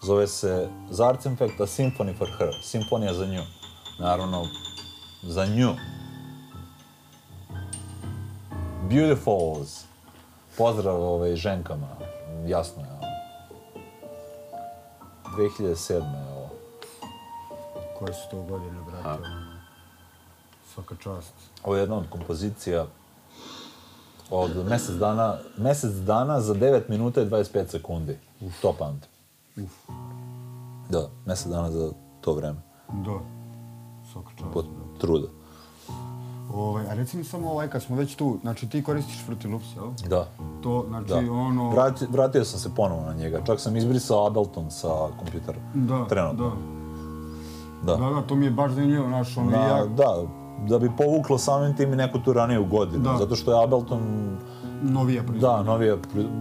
[0.03, 2.49] Zove se Zarzenfekt, A Symphony for Her.
[2.63, 3.43] Simfonija za nju.
[4.01, 4.45] Naravno,
[5.23, 5.69] za nju.
[8.83, 9.85] Beautifuls.
[10.59, 11.89] Pozdrav ove ženkama.
[12.47, 12.89] Jasno je.
[12.89, 13.01] ono.
[15.37, 16.34] 2007.
[18.05, 19.55] Koje su to godine, brate, ono.
[20.75, 21.33] Svaka čast.
[21.65, 22.87] Ovo je jedna od kompozicija
[24.31, 28.19] od mjesec dana, mjesec dana za 9 minuta i 25 sekundi.
[28.63, 29.11] To pamtim.
[29.65, 29.73] Uf,
[30.91, 32.59] Da, mjesec dana za to vreme.
[32.89, 33.19] da.
[34.13, 34.53] Svaka čast.
[34.53, 34.99] Po brate.
[35.01, 35.29] truda.
[36.55, 39.67] Ovaj, a reci mi samo ovaj, kad smo već tu, znači ti koristiš Fruity Loops,
[39.77, 40.09] jel?
[40.09, 40.29] Da,
[40.63, 41.33] To, znači da.
[41.33, 41.71] ono...
[41.71, 43.45] Vrati, vratio sam se ponovo na njega.
[43.47, 45.59] Čak sam izbrisao Ableton sa kompjutera.
[45.75, 46.49] Da, Trenutno.
[46.49, 46.74] da.
[47.87, 47.97] Da.
[47.97, 49.85] Da, da, to mi je baš zanimljivo, znaš, ono, Na, ja...
[49.87, 50.23] Da,
[50.69, 53.03] da bi povuklo samim tim i neku tu raniju godinu.
[53.05, 53.17] Da.
[53.19, 54.01] Zato što je Ableton,
[54.83, 55.57] Novija proizvodnja.
[55.57, 55.97] da, novija,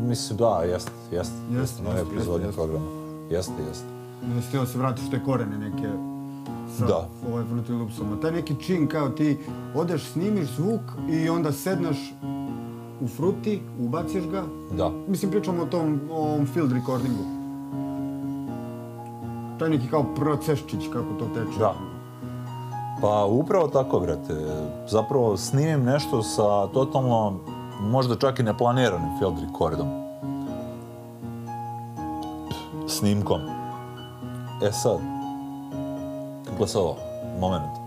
[0.08, 1.32] mislim, da, jest, jest.
[1.52, 2.86] Jeste, novija jeste, proizvodnja jeste, programa.
[3.32, 3.86] Jeste, jeste.
[4.36, 5.88] Jesi htio da se vratiš te korene neke
[6.78, 7.08] sa Da.
[7.32, 8.14] ovaj Fruity Loopsom.
[8.14, 9.38] A taj neki čin kao ti
[9.76, 12.14] odeš, snimiš zvuk i onda sedneš
[13.02, 14.44] u Fruity, ubaciš ga.
[14.78, 14.92] Da.
[15.08, 17.43] Mislim, pričamo o tom o ovom field recordingu.
[19.60, 21.60] Taj neki kao proceščić kako to teče.
[21.60, 21.74] Da.
[23.02, 24.34] Pa upravo tako, brate.
[24.88, 27.34] Zapravo snimim nešto sa totalno,
[27.82, 29.88] možda čak i neplaniranim field recordom.
[32.88, 33.42] Snimkom.
[34.64, 34.98] E sad,
[36.58, 36.96] gle sad ovo,
[37.40, 37.83] moment.